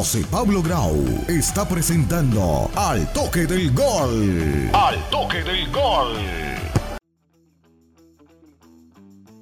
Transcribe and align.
José 0.00 0.24
Pablo 0.30 0.62
Grau 0.62 0.96
está 1.28 1.68
presentando 1.68 2.70
Al 2.74 3.12
Toque 3.12 3.44
del 3.44 3.70
Gol. 3.74 4.70
Al 4.72 5.10
Toque 5.10 5.42
del 5.42 5.70
Gol. 5.70 6.16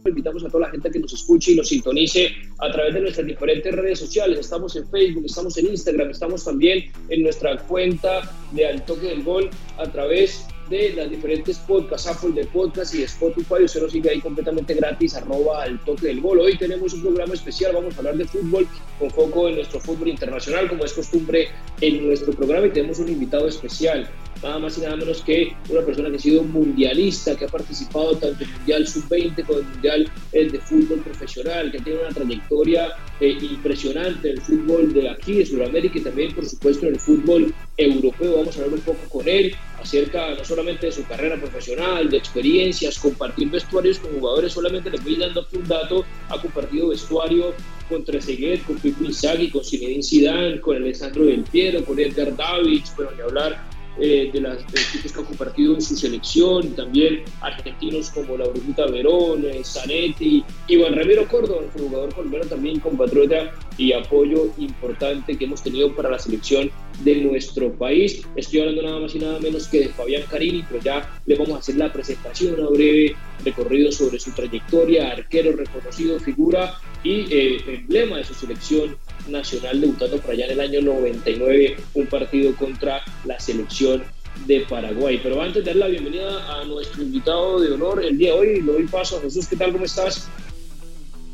Invitamos 0.04 0.44
a 0.44 0.48
toda 0.48 0.66
la 0.66 0.70
gente 0.72 0.90
que 0.90 0.98
nos 0.98 1.12
escuche 1.12 1.52
y 1.52 1.54
nos 1.54 1.68
sintonice 1.68 2.34
a 2.58 2.72
través 2.72 2.92
de 2.92 3.02
nuestras 3.02 3.24
diferentes 3.28 3.72
redes 3.72 4.00
sociales. 4.00 4.40
Estamos 4.40 4.74
en 4.74 4.90
Facebook, 4.90 5.26
estamos 5.26 5.56
en 5.58 5.66
Instagram, 5.68 6.10
estamos 6.10 6.44
también 6.44 6.90
en 7.08 7.22
nuestra 7.22 7.56
cuenta 7.58 8.28
de 8.50 8.66
Al 8.66 8.84
Toque 8.84 9.06
del 9.06 9.22
Gol 9.22 9.50
a 9.78 9.86
través 9.86 10.44
de 10.48 10.57
las 10.68 11.10
diferentes 11.10 11.58
podcasts, 11.60 12.06
Apple 12.06 12.32
de 12.32 12.46
podcast 12.46 12.94
y 12.94 12.98
de 12.98 13.04
Spotify. 13.04 13.64
Usted 13.64 13.80
nos 13.80 13.92
sigue 13.92 14.10
ahí 14.10 14.20
completamente 14.20 14.74
gratis, 14.74 15.14
arroba 15.14 15.62
al 15.62 15.78
toque 15.80 16.08
del 16.08 16.20
gol. 16.20 16.40
Hoy 16.40 16.58
tenemos 16.58 16.92
un 16.92 17.00
programa 17.00 17.32
especial, 17.32 17.74
vamos 17.74 17.94
a 17.94 17.98
hablar 17.98 18.16
de 18.16 18.26
fútbol 18.26 18.68
con 18.98 19.10
foco 19.10 19.48
en 19.48 19.56
nuestro 19.56 19.80
fútbol 19.80 20.08
internacional, 20.08 20.68
como 20.68 20.84
es 20.84 20.92
costumbre 20.92 21.48
en 21.80 22.06
nuestro 22.06 22.32
programa, 22.34 22.66
y 22.66 22.70
tenemos 22.70 22.98
un 22.98 23.08
invitado 23.08 23.48
especial, 23.48 24.10
nada 24.42 24.58
más 24.58 24.78
y 24.78 24.82
nada 24.82 24.96
menos 24.96 25.22
que 25.22 25.54
una 25.68 25.82
persona 25.82 26.10
que 26.10 26.16
ha 26.16 26.20
sido 26.20 26.42
mundialista, 26.42 27.36
que 27.36 27.44
ha 27.44 27.48
participado 27.48 28.16
tanto 28.16 28.44
en 28.44 28.50
el 28.50 28.56
Mundial 28.56 28.86
Sub-20 28.86 29.46
como 29.46 29.58
en 29.58 29.64
el 29.64 29.72
Mundial 29.72 30.12
de 30.32 30.60
fútbol 30.60 31.00
profesional, 31.00 31.72
que 31.72 31.78
tiene 31.80 32.00
una 32.00 32.10
trayectoria 32.10 32.88
eh, 33.20 33.38
impresionante 33.40 34.30
en 34.30 34.36
el 34.36 34.42
fútbol 34.42 34.92
de 34.92 35.08
aquí, 35.08 35.34
de 35.34 35.46
Sudamérica 35.46 35.98
y 35.98 36.02
también, 36.02 36.34
por 36.34 36.46
supuesto, 36.46 36.86
en 36.86 36.94
el 36.94 37.00
fútbol 37.00 37.54
europeo. 37.76 38.36
Vamos 38.36 38.56
a 38.56 38.62
hablar 38.62 38.78
un 38.78 38.84
poco 38.84 39.08
con 39.08 39.28
él 39.28 39.54
acerca 39.80 40.34
no 40.34 40.44
solamente 40.44 40.86
de 40.86 40.92
su 40.92 41.04
carrera 41.06 41.36
profesional, 41.36 42.10
de 42.10 42.16
experiencias, 42.16 42.98
compartir 42.98 43.50
vestuarios 43.50 43.98
con 43.98 44.12
jugadores. 44.12 44.52
Solamente 44.52 44.90
les 44.90 45.02
voy 45.02 45.16
dando 45.16 45.46
un 45.52 45.66
dato, 45.66 46.04
ha 46.28 46.40
compartido 46.40 46.88
vestuario 46.88 47.54
con 47.88 48.04
Trezeguet, 48.04 48.64
con 48.64 48.76
Pipo 48.76 49.04
Inzaghi, 49.04 49.50
con 49.50 49.64
Zinedine 49.64 50.02
Zidane, 50.02 50.60
con 50.60 50.76
Alessandro 50.76 51.24
Del 51.24 51.42
Piero, 51.44 51.84
con 51.84 51.98
Edgar 51.98 52.36
Davids, 52.36 52.92
bueno, 52.96 53.12
ni 53.16 53.22
hablar 53.22 53.77
eh, 54.00 54.30
de 54.32 54.38
equipos 54.38 55.12
que 55.12 55.20
ha 55.20 55.24
compartido 55.24 55.74
en 55.74 55.82
su 55.82 55.96
selección, 55.96 56.74
también 56.74 57.24
argentinos 57.40 58.10
como 58.10 58.36
la 58.36 58.46
Brujita 58.48 58.86
Verón, 58.86 59.44
eh, 59.44 59.62
Zanetti, 59.64 60.44
Iván 60.68 60.94
Ramiro 60.94 61.26
Córdoba, 61.26 61.62
nuestro 61.62 61.88
jugador 61.88 62.14
colombiano 62.14 62.46
también 62.46 62.80
compatriota 62.80 63.52
y 63.76 63.92
apoyo 63.92 64.52
importante 64.58 65.36
que 65.36 65.44
hemos 65.44 65.62
tenido 65.62 65.94
para 65.94 66.10
la 66.10 66.18
selección 66.18 66.70
de 67.04 67.16
nuestro 67.16 67.72
país. 67.72 68.22
Estoy 68.36 68.60
hablando 68.60 68.82
nada 68.82 69.00
más 69.00 69.14
y 69.14 69.18
nada 69.18 69.38
menos 69.40 69.68
que 69.68 69.80
de 69.80 69.88
Fabián 69.88 70.22
Carini, 70.30 70.64
pero 70.68 70.82
ya 70.82 71.20
le 71.26 71.36
vamos 71.36 71.56
a 71.56 71.58
hacer 71.58 71.76
la 71.76 71.92
presentación, 71.92 72.60
una 72.60 72.68
breve 72.70 73.14
recorrido 73.44 73.92
sobre 73.92 74.18
su 74.18 74.32
trayectoria, 74.32 75.12
arquero 75.12 75.52
reconocido, 75.52 76.18
figura 76.18 76.74
y 77.04 77.26
eh, 77.30 77.62
emblema 77.66 78.18
de 78.18 78.24
su 78.24 78.34
selección 78.34 78.96
nacional, 79.28 79.80
debutando 79.80 80.18
por 80.18 80.32
allá 80.32 80.46
en 80.46 80.52
el 80.52 80.60
año 80.60 80.82
99, 80.82 81.76
un 81.94 82.06
partido 82.06 82.54
contra 82.56 83.02
la 83.24 83.38
selección 83.38 84.02
de 84.46 84.60
Paraguay. 84.68 85.20
Pero 85.22 85.42
antes 85.42 85.64
de 85.64 85.70
dar 85.70 85.76
la 85.76 85.86
bienvenida 85.88 86.60
a 86.60 86.64
nuestro 86.64 87.02
invitado 87.02 87.60
de 87.60 87.72
honor 87.72 88.04
el 88.04 88.18
día 88.18 88.32
de 88.32 88.38
hoy, 88.38 88.60
lo 88.62 88.74
doy 88.74 88.86
paso 88.86 89.18
a 89.18 89.20
Jesús. 89.20 89.46
¿Qué 89.48 89.56
tal? 89.56 89.72
¿Cómo 89.72 89.84
estás? 89.84 90.28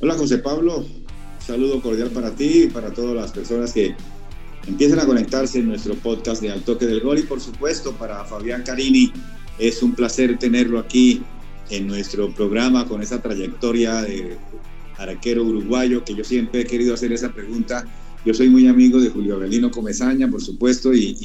Hola, 0.01 0.14
José 0.14 0.39
Pablo. 0.39 0.84
saludo 1.39 1.81
cordial 1.81 2.11
para 2.11 2.31
ti 2.34 2.64
y 2.64 2.67
para 2.69 2.92
todas 2.92 3.14
las 3.14 3.33
personas 3.33 3.73
que 3.73 3.95
empiezan 4.67 4.98
a 4.98 5.06
conectarse 5.06 5.58
en 5.58 5.69
nuestro 5.69 5.95
podcast 5.95 6.41
de 6.41 6.51
Al 6.51 6.62
Toque 6.62 6.86
del 6.86 7.01
Gol. 7.01 7.19
Y 7.19 7.23
por 7.23 7.41
supuesto, 7.41 7.92
para 7.92 8.25
Fabián 8.25 8.62
Carini, 8.62 9.12
es 9.58 9.83
un 9.83 9.95
placer 9.95 10.39
tenerlo 10.39 10.79
aquí 10.79 11.23
en 11.70 11.86
nuestro 11.86 12.33
programa 12.35 12.86
con 12.86 13.02
esa 13.02 13.23
trayectoria 13.23 14.02
de 14.02 14.36
arquero 14.97 15.45
uruguayo, 15.45 16.05
que 16.05 16.15
yo 16.15 16.25
siempre 16.25 16.63
he 16.63 16.65
querido 16.65 16.95
hacer 16.95 17.13
esa 17.13 17.33
pregunta. 17.33 17.85
Yo 18.25 18.35
soy 18.35 18.49
muy 18.49 18.67
amigo 18.67 19.01
de 19.01 19.11
Julio 19.11 19.37
Avelino 19.37 19.71
Comezaña, 19.71 20.31
por 20.31 20.43
supuesto, 20.43 20.95
y, 20.95 21.17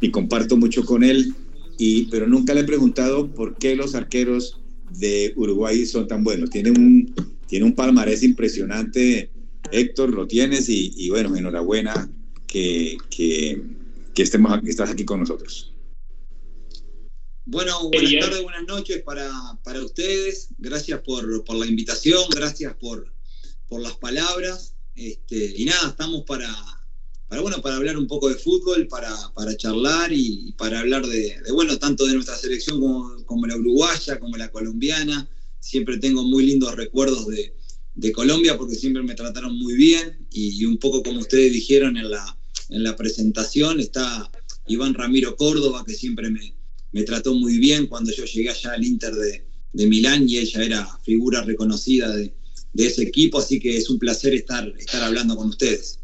y, 0.00 0.10
comparto 0.10 0.56
mucho 0.56 0.84
con 0.84 1.02
él, 1.04 1.34
y, 1.78 2.06
pero 2.06 2.26
nunca 2.26 2.54
le 2.54 2.60
he 2.60 2.64
preguntado 2.64 3.28
por 3.28 3.56
qué 3.56 3.76
los 3.76 3.94
arqueros 3.94 4.60
de 4.98 5.32
Uruguay 5.36 5.86
son 5.86 6.08
tan 6.08 6.24
buenos. 6.24 6.50
Tiene 6.50 6.70
un, 6.70 7.14
tiene 7.46 7.64
un 7.64 7.74
palmarés 7.74 8.22
impresionante, 8.22 9.30
Héctor, 9.72 10.12
lo 10.12 10.26
tienes, 10.26 10.68
y, 10.68 11.08
bueno, 11.10 11.34
enhorabuena 11.36 12.10
que, 12.46 12.98
que, 13.08 13.62
que, 14.14 14.22
estemos, 14.22 14.60
que 14.60 14.70
estás 14.70 14.90
aquí 14.90 15.04
con 15.04 15.20
nosotros. 15.20 15.69
Bueno, 17.46 17.88
buenas 17.88 18.12
tardes, 18.20 18.42
buenas 18.42 18.66
noches 18.66 19.02
para, 19.02 19.30
para 19.64 19.82
ustedes. 19.82 20.48
Gracias 20.58 21.00
por, 21.00 21.42
por, 21.44 21.56
la 21.56 21.66
invitación, 21.66 22.22
gracias 22.30 22.76
por, 22.76 23.12
por 23.66 23.80
las 23.80 23.96
palabras. 23.96 24.74
Este, 24.94 25.54
y 25.56 25.64
nada, 25.64 25.88
estamos 25.88 26.24
para, 26.24 26.54
para, 27.28 27.40
bueno, 27.40 27.62
para 27.62 27.76
hablar 27.76 27.96
un 27.96 28.06
poco 28.06 28.28
de 28.28 28.34
fútbol, 28.34 28.86
para, 28.88 29.14
para 29.34 29.56
charlar 29.56 30.12
y, 30.12 30.52
para 30.58 30.80
hablar 30.80 31.06
de, 31.06 31.40
bueno, 31.52 31.78
tanto 31.78 32.06
de 32.06 32.14
nuestra 32.14 32.36
selección 32.36 32.78
como, 32.78 33.24
como, 33.24 33.46
la 33.46 33.56
uruguaya, 33.56 34.20
como 34.20 34.36
la 34.36 34.50
colombiana. 34.50 35.28
Siempre 35.60 35.98
tengo 35.98 36.22
muy 36.24 36.44
lindos 36.46 36.76
recuerdos 36.76 37.26
de, 37.26 37.54
de 37.94 38.12
Colombia 38.12 38.58
porque 38.58 38.74
siempre 38.74 39.02
me 39.02 39.14
trataron 39.14 39.58
muy 39.58 39.74
bien 39.74 40.26
y, 40.30 40.60
y, 40.60 40.66
un 40.66 40.78
poco 40.78 41.02
como 41.02 41.20
ustedes 41.20 41.52
dijeron 41.52 41.96
en 41.96 42.10
la, 42.10 42.38
en 42.68 42.82
la 42.82 42.96
presentación 42.96 43.80
está 43.80 44.30
Iván 44.66 44.94
Ramiro 44.94 45.36
Córdoba 45.36 45.84
que 45.86 45.94
siempre 45.94 46.30
me, 46.30 46.59
me 46.92 47.02
trató 47.02 47.34
muy 47.34 47.58
bien 47.58 47.86
cuando 47.86 48.12
yo 48.12 48.24
llegué 48.24 48.50
allá 48.50 48.72
al 48.72 48.84
Inter 48.84 49.12
de, 49.14 49.44
de 49.72 49.86
Milán 49.86 50.28
y 50.28 50.38
ella 50.38 50.62
era 50.62 50.86
figura 51.02 51.42
reconocida 51.42 52.14
de, 52.14 52.32
de, 52.72 52.86
ese 52.86 53.02
equipo, 53.02 53.38
así 53.38 53.60
que 53.60 53.76
es 53.76 53.88
un 53.90 53.98
placer 53.98 54.34
estar, 54.34 54.66
estar 54.78 55.02
hablando 55.02 55.36
con 55.36 55.48
ustedes. 55.48 56.00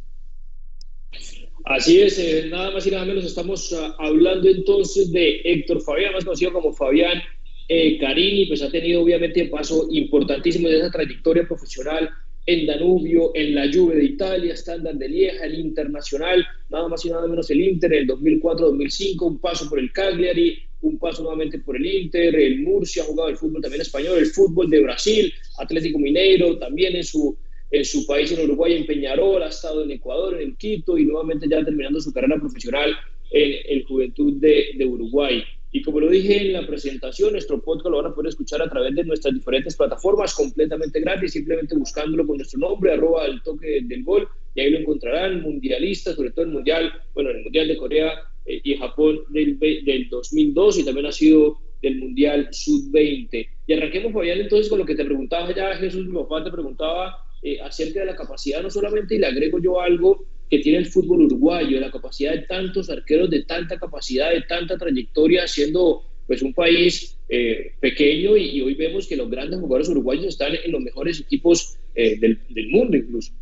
Así 1.65 2.01
es, 2.01 2.17
eh, 2.19 2.47
nada 2.49 2.71
más 2.71 2.87
y 2.87 2.93
nada 2.93 3.05
menos 3.05 3.25
estamos 3.25 3.73
uh, 3.73 3.93
hablando 3.99 4.49
entonces 4.49 5.11
de 5.11 5.41
Héctor 5.45 5.83
Fabián, 5.83 6.13
más 6.13 6.25
conocido 6.25 6.53
como 6.53 6.73
Fabián 6.73 7.21
eh, 7.69 7.99
Carini, 7.99 8.47
pues 8.47 8.63
ha 8.63 8.71
tenido 8.71 9.03
obviamente 9.03 9.47
paso 9.47 9.89
importantísimo 9.91 10.69
de 10.69 10.79
esa 10.79 10.91
trayectoria 10.93 11.47
profesional 11.47 12.09
en 12.47 12.65
Danubio, 12.65 13.33
en 13.35 13.55
la 13.55 13.69
Juve 13.73 13.97
de 13.97 14.05
Italia, 14.05 14.55
Standard 14.55 14.97
de 14.97 15.09
Lieja, 15.09 15.45
el 15.45 15.59
Internacional, 15.59 16.47
nada 16.71 16.89
más 16.89 17.05
y 17.05 17.11
nada 17.11 17.27
menos 17.27 17.51
el 17.51 17.61
Inter, 17.61 17.93
el 17.93 18.07
2004-2005, 18.07 19.23
un 19.23 19.39
paso 19.39 19.69
por 19.69 19.81
el 19.81 19.93
Cagliari, 19.93 20.59
un 20.83 20.99
paso 20.99 21.23
nuevamente 21.23 21.59
por 21.59 21.77
el 21.77 21.85
Inter, 21.85 22.37
el 22.37 22.61
Murcia 22.61 23.03
ha 23.03 23.07
jugado 23.07 23.31
el 23.31 23.37
fútbol 23.37 23.63
también 23.63 23.83
español, 23.83 24.19
el 24.19 24.27
fútbol 24.27 24.71
de 24.71 24.81
Brasil, 24.81 25.33
Atlético 25.59 25.99
Mineiro, 25.99 26.57
también 26.59 26.95
en 26.95 27.05
su, 27.05 27.37
en 27.73 27.85
su 27.85 28.07
país, 28.07 28.31
en 28.31 28.45
Uruguay, 28.45 28.75
en 28.75 28.87
Peñarol, 28.87 29.43
ha 29.43 29.49
estado 29.49 29.83
en 29.83 29.91
Ecuador, 29.91 30.41
en 30.41 30.55
Quito 30.55 30.97
y 30.97 31.05
nuevamente 31.05 31.49
ya 31.49 31.65
terminando 31.65 32.01
su 32.01 32.13
carrera 32.13 32.39
profesional 32.39 32.95
en 33.33 33.55
el 33.69 33.85
Juventud 33.85 34.35
de, 34.35 34.71
de 34.77 34.87
Uruguay. 34.87 35.43
Y 35.73 35.83
como 35.83 36.01
lo 36.01 36.09
dije 36.09 36.47
en 36.47 36.53
la 36.53 36.67
presentación, 36.67 37.33
nuestro 37.33 37.61
podcast 37.61 37.91
lo 37.91 38.03
van 38.03 38.13
a 38.13 38.15
poder 38.15 38.31
escuchar 38.31 38.63
a 38.63 38.69
través 38.69 38.95
de 38.95 39.05
nuestras 39.05 39.35
diferentes 39.35 39.77
plataformas 39.77 40.35
completamente 40.35 41.01
gratis, 41.01 41.33
simplemente 41.33 41.77
buscándolo 41.77 42.27
con 42.27 42.37
nuestro 42.39 42.61
nombre, 42.61 42.93
arroba 42.93 43.27
el 43.27 43.43
toque 43.43 43.81
del 43.83 44.05
gol, 44.05 44.29
y 44.55 44.61
ahí 44.61 44.71
lo 44.71 44.79
encontrarán, 44.79 45.43
mundialistas, 45.43 46.15
sobre 46.15 46.31
todo 46.31 46.47
el 46.47 46.53
Mundial, 46.53 46.93
bueno, 47.15 47.31
el 47.31 47.43
Mundial 47.43 47.69
de 47.69 47.77
Corea 47.77 48.13
eh, 48.47 48.61
y 48.65 48.77
Japón 48.77 49.21
del, 49.29 49.59
del 49.59 50.09
2002 50.09 50.79
y 50.79 50.85
también 50.85 51.07
ha 51.07 51.13
sido 51.13 51.59
del 51.83 51.99
Mundial 51.99 52.49
Sub-20. 52.51 53.49
Y 53.67 53.73
arranquemos, 53.73 54.13
Fabián, 54.13 54.41
entonces 54.41 54.69
con 54.69 54.79
lo 54.79 54.87
que 54.87 54.95
te 54.95 55.05
preguntaba 55.05 55.55
ya 55.55 55.77
Jesús, 55.77 56.07
mi 56.07 56.15
papá 56.15 56.43
te 56.43 56.51
preguntaba 56.51 57.26
eh, 57.43 57.61
acerca 57.61 58.01
de 58.01 58.07
la 58.07 58.17
capacidad, 58.17 58.63
no 58.63 58.71
solamente, 58.71 59.15
y 59.15 59.19
le 59.19 59.27
agrego 59.27 59.59
yo 59.59 59.81
algo, 59.81 60.27
que 60.49 60.59
tiene 60.59 60.79
el 60.79 60.87
fútbol 60.87 61.23
uruguayo, 61.23 61.81
la 61.81 61.91
capacidad 61.91 62.33
de 62.33 62.43
tantos 62.43 62.89
arqueros, 62.89 63.31
de 63.31 63.45
tanta 63.45 63.79
capacidad, 63.79 64.31
de 64.31 64.43
tanta 64.43 64.79
trayectoria, 64.79 65.47
siendo 65.49 66.05
pues 66.27 66.43
un 66.43 66.55
país 66.55 67.17
eh, 67.29 67.73
pequeño 67.81 68.37
y, 68.37 68.61
hoy 68.61 68.75
vemos 68.75 69.07
que 69.07 69.17
los 69.17 69.31
grandes 69.31 69.61
jugadores 69.61 69.89
uruguayos 69.89 70.27
están 70.27 70.55
en 70.55 70.73
los 70.73 70.81
mejores 70.81 71.21
equipos 71.21 71.77
eh, 71.95 72.19
del, 72.19 72.41
del, 72.51 72.69
mundo 72.69 72.97
incluso. 72.97 73.33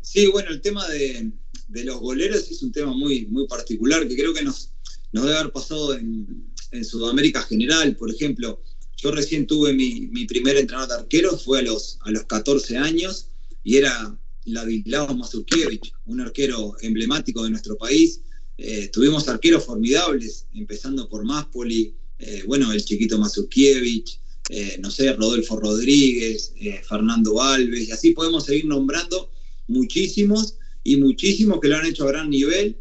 Sí, 0.00 0.26
bueno, 0.26 0.50
el 0.50 0.60
tema 0.60 0.86
de, 0.88 1.30
de, 1.68 1.84
los 1.84 2.00
goleros 2.00 2.50
es 2.50 2.62
un 2.62 2.72
tema 2.72 2.92
muy, 2.92 3.26
muy 3.26 3.46
particular 3.46 4.06
que 4.06 4.16
creo 4.16 4.34
que 4.34 4.42
nos, 4.42 4.72
nos 5.12 5.24
debe 5.24 5.38
haber 5.38 5.52
pasado 5.52 5.94
en, 5.94 6.52
en 6.70 6.84
Sudamérica 6.84 7.42
general. 7.42 7.96
Por 7.96 8.10
ejemplo, 8.10 8.62
yo 9.02 9.10
recién 9.10 9.46
tuve 9.46 9.72
mi, 9.72 10.02
mi 10.12 10.26
primer 10.26 10.56
entrenador 10.56 10.88
de 10.88 11.02
arqueros, 11.02 11.44
fue 11.44 11.58
a 11.58 11.62
los, 11.62 11.98
a 12.02 12.10
los 12.12 12.24
14 12.24 12.76
años 12.76 13.28
y 13.64 13.76
era 13.76 14.16
Ladislao 14.44 15.14
Mazurkiewicz, 15.14 15.92
un 16.06 16.20
arquero 16.20 16.76
emblemático 16.80 17.42
de 17.42 17.50
nuestro 17.50 17.76
país. 17.76 18.20
Eh, 18.58 18.90
tuvimos 18.92 19.28
arqueros 19.28 19.64
formidables, 19.64 20.46
empezando 20.54 21.08
por 21.08 21.24
Máspoli, 21.24 21.94
eh, 22.20 22.44
bueno, 22.46 22.70
el 22.72 22.84
chiquito 22.84 23.18
Mazurkiewicz, 23.18 24.20
eh, 24.48 24.78
no 24.80 24.90
sé, 24.90 25.12
Rodolfo 25.14 25.58
Rodríguez, 25.58 26.52
Fernando 26.88 27.42
Alves, 27.42 27.88
y 27.88 27.90
así 27.90 28.12
podemos 28.12 28.44
seguir 28.44 28.66
nombrando 28.66 29.30
muchísimos 29.66 30.56
y 30.84 30.96
muchísimos 30.96 31.60
que 31.60 31.68
lo 31.68 31.76
han 31.76 31.86
hecho 31.86 32.04
a 32.04 32.12
gran 32.12 32.30
nivel, 32.30 32.76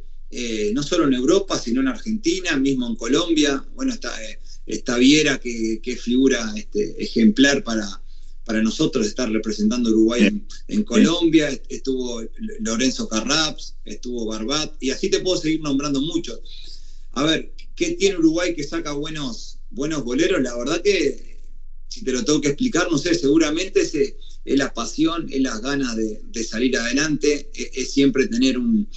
no 0.73 0.83
solo 0.83 1.07
en 1.07 1.13
Europa, 1.13 1.59
sino 1.59 1.81
en 1.81 1.87
Argentina, 1.87 2.57
mismo 2.57 2.87
en 2.87 2.95
Colombia. 2.95 3.63
Bueno, 3.75 3.93
está, 3.93 4.11
está 4.75 4.97
Viera, 4.97 5.39
que, 5.39 5.79
que 5.81 5.95
figura 5.95 6.53
este, 6.55 7.01
ejemplar 7.01 7.63
para, 7.63 8.01
para 8.45 8.61
nosotros 8.61 9.07
estar 9.07 9.31
representando 9.31 9.89
a 9.89 9.93
Uruguay 9.93 10.43
en, 10.67 10.83
Colombia, 10.83 11.49
estuvo 11.69 12.21
Lorenzo 12.59 13.07
Carraps, 13.07 13.75
estuvo 13.85 14.25
Barbat, 14.25 14.73
y 14.81 14.89
así 14.89 15.09
te 15.09 15.19
puedo 15.19 15.37
seguir 15.37 15.61
nombrando 15.61 16.01
muchos. 16.01 16.39
A 17.11 17.23
ver, 17.23 17.53
¿qué 17.75 17.91
tiene 17.91 18.17
Uruguay 18.17 18.55
que 18.55 18.63
saca 18.63 18.93
buenos, 18.93 19.59
buenos 19.69 20.03
boleros? 20.03 20.41
La 20.41 20.57
verdad 20.57 20.81
que, 20.81 21.39
si 21.87 22.03
te 22.03 22.11
lo 22.11 22.23
tengo 22.25 22.41
que 22.41 22.49
explicar, 22.49 22.87
no 22.91 22.97
sé, 22.97 23.13
seguramente 23.13 23.81
es, 23.81 23.93
es 23.93 24.57
la 24.57 24.73
pasión, 24.73 25.27
es 25.29 25.41
las 25.41 25.61
ganas 25.61 25.95
de, 25.95 26.43
salir 26.43 26.75
adelante, 26.77 27.51
es, 27.53 27.91
siempre 27.91 28.27
tener 28.27 28.57
un, 28.57 28.87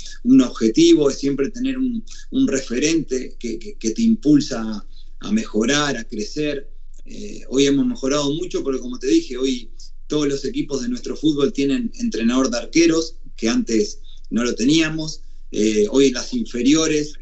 objetivo, 0.42 1.10
es 1.10 1.18
siempre 1.18 1.50
tener 1.50 1.76
un, 1.78 2.02
referente 2.48 3.36
que, 3.38 3.76
te 3.78 4.02
impulsa 4.02 4.84
a 5.24 5.32
mejorar, 5.32 5.96
a 5.96 6.04
crecer. 6.04 6.70
Eh, 7.06 7.42
hoy 7.48 7.66
hemos 7.66 7.86
mejorado 7.86 8.32
mucho 8.32 8.62
porque, 8.62 8.80
como 8.80 8.98
te 8.98 9.06
dije, 9.06 9.36
hoy 9.36 9.70
todos 10.06 10.28
los 10.28 10.44
equipos 10.44 10.82
de 10.82 10.88
nuestro 10.88 11.16
fútbol 11.16 11.52
tienen 11.52 11.90
entrenador 11.98 12.50
de 12.50 12.58
arqueros, 12.58 13.16
que 13.36 13.48
antes 13.48 14.00
no 14.30 14.44
lo 14.44 14.54
teníamos. 14.54 15.22
Eh, 15.50 15.86
hoy 15.90 16.10
las 16.10 16.32
inferiores 16.34 17.14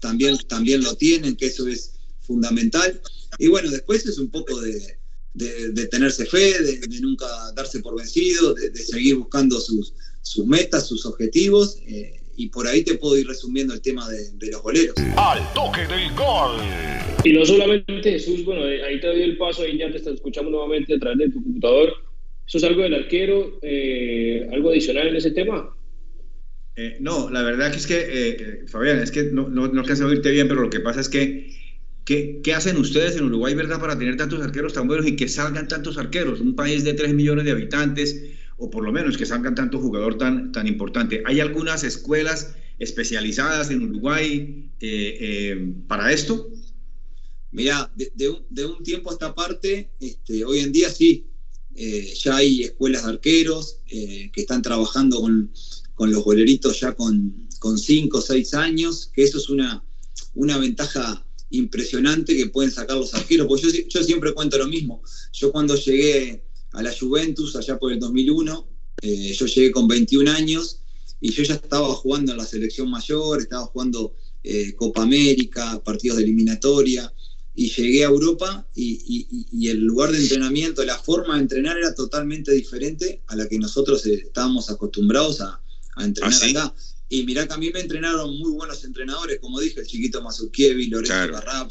también, 0.00 0.36
también 0.48 0.82
lo 0.82 0.96
tienen, 0.96 1.36
que 1.36 1.46
eso 1.46 1.68
es 1.68 1.92
fundamental. 2.20 3.00
Y 3.38 3.48
bueno, 3.48 3.70
después 3.70 4.04
es 4.06 4.18
un 4.18 4.30
poco 4.30 4.60
de, 4.60 4.98
tenerse 5.90 6.26
fe, 6.26 6.60
de, 6.60 7.00
nunca 7.00 7.26
darse 7.54 7.80
por 7.80 7.96
vencido, 7.96 8.54
de, 8.54 8.74
seguir 8.82 9.16
buscando 9.16 9.60
sus, 9.60 9.94
sus 10.22 10.46
metas, 10.46 10.88
sus 10.88 11.06
objetivos. 11.06 11.76
Eh, 11.86 12.19
y 12.40 12.48
por 12.48 12.66
ahí 12.66 12.82
te 12.82 12.94
puedo 12.94 13.18
ir 13.18 13.26
resumiendo 13.26 13.74
el 13.74 13.82
tema 13.82 14.08
de, 14.08 14.50
los 14.50 14.62
goleros. 14.62 14.94
Al 15.16 15.52
toque 15.52 15.82
del 15.82 16.10
gol. 16.14 16.56
Y 17.22 17.34
no 17.34 17.44
solamente 17.44 18.02
Jesús, 18.02 18.46
bueno, 18.46 18.66
eh, 18.66 18.82
ahí 18.82 18.98
te 18.98 19.08
doy 19.08 19.22
el 19.22 19.36
paso, 19.36 19.62
ahí 19.62 19.76
ya 19.76 19.92
te 19.92 19.98
escuchamos 19.98 20.50
nuevamente 20.50 20.94
a 20.94 20.98
través 20.98 21.18
de 21.18 21.28
tu 21.28 21.42
computador. 21.42 21.92
¿Eso 22.46 22.56
es 22.56 22.64
algo 22.64 22.80
del 22.80 22.94
arquero? 22.94 23.58
Eh, 23.60 24.48
¿Algo 24.52 24.70
adicional 24.70 25.08
en 25.08 25.16
ese 25.16 25.32
tema? 25.32 25.68
Eh, 26.76 26.96
no, 27.00 27.28
la 27.28 27.42
verdad 27.42 27.70
que 27.70 27.76
es 27.76 27.86
que, 27.86 28.64
Fabián, 28.68 29.00
es 29.00 29.10
que 29.10 29.24
no, 29.24 29.50
no, 29.50 29.68
no 29.68 29.80
alcanza 29.82 30.04
a 30.04 30.06
oírte 30.06 30.30
bien, 30.30 30.48
pero 30.48 30.62
lo 30.62 30.70
que 30.70 30.80
pasa 30.80 31.00
es 31.00 31.10
que, 31.10 31.50
¿qué, 32.06 32.40
¿qué 32.42 32.54
hacen 32.54 32.78
ustedes 32.78 33.16
en 33.16 33.24
Uruguay, 33.24 33.54
verdad, 33.54 33.78
para 33.78 33.98
tener 33.98 34.16
tantos 34.16 34.40
arqueros 34.40 34.72
tan 34.72 34.88
buenos 34.88 35.06
y 35.06 35.14
que 35.14 35.28
salgan 35.28 35.68
tantos 35.68 35.98
arqueros? 35.98 36.40
Un 36.40 36.56
país 36.56 36.84
de 36.84 36.94
3 36.94 37.12
millones 37.12 37.44
de 37.44 37.50
habitantes, 37.50 38.24
o 38.60 38.70
por 38.70 38.84
lo 38.84 38.92
menos 38.92 39.16
que 39.16 39.24
salgan 39.24 39.54
tanto 39.54 39.80
jugador 39.80 40.18
tan, 40.18 40.52
tan 40.52 40.66
importante. 40.66 41.22
¿Hay 41.24 41.40
algunas 41.40 41.82
escuelas 41.82 42.54
especializadas 42.78 43.70
en 43.70 43.82
Uruguay 43.82 44.70
eh, 44.80 45.16
eh, 45.20 45.74
para 45.88 46.12
esto? 46.12 46.50
Mira, 47.52 47.90
de, 47.96 48.28
un, 48.66 48.82
tiempo 48.84 49.10
a 49.10 49.14
esta 49.14 49.34
parte, 49.34 49.90
este, 49.98 50.44
hoy 50.44 50.60
en 50.60 50.72
día 50.72 50.90
sí, 50.90 51.26
eh, 51.74 52.12
ya 52.22 52.36
hay 52.36 52.62
escuelas 52.64 53.04
de 53.04 53.12
arqueros 53.12 53.78
que 53.88 54.30
están 54.36 54.60
trabajando 54.60 55.20
con, 55.20 55.50
los 56.10 56.24
boleritos 56.24 56.80
ya 56.80 56.92
con, 56.92 57.48
con 57.58 57.78
cinco 57.78 58.18
o 58.18 58.22
seis 58.22 58.52
años, 58.52 59.10
que 59.14 59.24
eso 59.24 59.38
es 59.38 59.48
una, 59.48 59.82
una 60.34 60.58
ventaja 60.58 61.24
impresionante 61.48 62.36
que 62.36 62.46
pueden 62.46 62.70
sacar 62.70 62.98
los 62.98 63.14
arqueros, 63.14 63.46
porque 63.46 63.86
yo 63.88 64.04
siempre 64.04 64.32
cuento 64.34 64.58
lo 64.58 64.68
mismo. 64.68 65.02
Yo 65.32 65.50
cuando 65.50 65.74
llegué 65.74 66.44
a 66.72 66.82
la 66.82 66.94
Juventus 66.96 67.56
allá 67.56 67.78
por 67.78 67.92
el 67.92 68.00
2001. 68.00 68.68
Eh, 69.02 69.32
yo 69.32 69.46
llegué 69.46 69.70
con 69.70 69.88
21 69.88 70.30
años 70.30 70.80
y 71.20 71.32
yo 71.32 71.42
ya 71.42 71.54
estaba 71.54 71.88
jugando 71.94 72.32
en 72.32 72.38
la 72.38 72.46
selección 72.46 72.90
mayor, 72.90 73.40
estaba 73.40 73.66
jugando 73.66 74.14
eh, 74.42 74.74
Copa 74.74 75.02
América, 75.02 75.82
partidos 75.84 76.18
de 76.18 76.24
eliminatoria, 76.24 77.12
y 77.54 77.68
llegué 77.68 78.04
a 78.04 78.08
Europa 78.08 78.66
y, 78.74 79.68
el 79.68 79.80
lugar 79.80 80.12
de 80.12 80.18
entrenamiento, 80.18 80.84
la 80.84 80.98
forma 80.98 81.34
de 81.34 81.42
entrenar 81.42 81.76
era 81.76 81.94
totalmente 81.94 82.52
diferente 82.52 83.22
a 83.26 83.36
la 83.36 83.48
que 83.48 83.58
nosotros 83.58 84.06
eh, 84.06 84.14
estábamos 84.14 84.70
acostumbrados 84.70 85.40
a, 85.40 85.60
entrenar 85.98 86.32
¿Ah, 86.42 86.46
acá. 86.48 86.74
Y 87.10 87.24
mirá 87.24 87.46
que 87.46 87.52
a 87.52 87.58
mí 87.58 87.70
me 87.70 87.80
entrenaron 87.80 88.38
muy 88.38 88.52
buenos 88.52 88.84
entrenadores, 88.84 89.40
como 89.40 89.60
dije, 89.60 89.80
el 89.80 89.86
chiquito 89.86 90.22
Mazukievi, 90.22 90.86
Lorenzo 90.86 91.12
claro. 91.28 91.68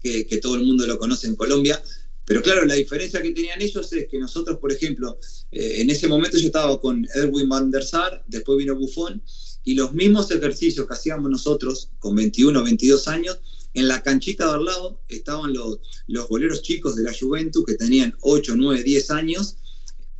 que, 0.00 0.26
que 0.26 0.36
todo 0.38 0.54
el 0.54 0.64
mundo 0.64 0.86
lo 0.86 0.98
conoce 0.98 1.26
en 1.26 1.34
Colombia, 1.34 1.82
pero 2.24 2.42
claro, 2.42 2.64
la 2.64 2.74
diferencia 2.74 3.20
que 3.20 3.32
tenían 3.32 3.60
ellos 3.60 3.92
es 3.92 4.08
que 4.08 4.18
nosotros, 4.18 4.58
por 4.58 4.72
ejemplo, 4.72 5.18
eh, 5.50 5.76
en 5.80 5.90
ese 5.90 6.08
momento 6.08 6.38
yo 6.38 6.46
estaba 6.46 6.80
con 6.80 7.06
Edwin 7.14 7.48
van 7.48 7.70
der 7.70 7.84
Sar, 7.84 8.24
después 8.26 8.58
vino 8.58 8.74
Buffon, 8.74 9.22
y 9.62 9.74
los 9.74 9.92
mismos 9.92 10.30
ejercicios 10.30 10.86
que 10.86 10.94
hacíamos 10.94 11.30
nosotros 11.30 11.90
con 11.98 12.14
21 12.14 12.58
o 12.58 12.64
22 12.64 13.08
años, 13.08 13.40
en 13.74 13.88
la 13.88 14.02
canchita 14.02 14.46
de 14.46 14.54
al 14.54 14.64
lado 14.64 15.02
estaban 15.08 15.52
los, 15.52 15.80
los 16.06 16.28
boleros 16.28 16.62
chicos 16.62 16.94
de 16.96 17.02
la 17.02 17.12
Juventus 17.12 17.64
que 17.64 17.74
tenían 17.74 18.14
8, 18.20 18.54
9, 18.56 18.82
10 18.82 19.10
años, 19.10 19.56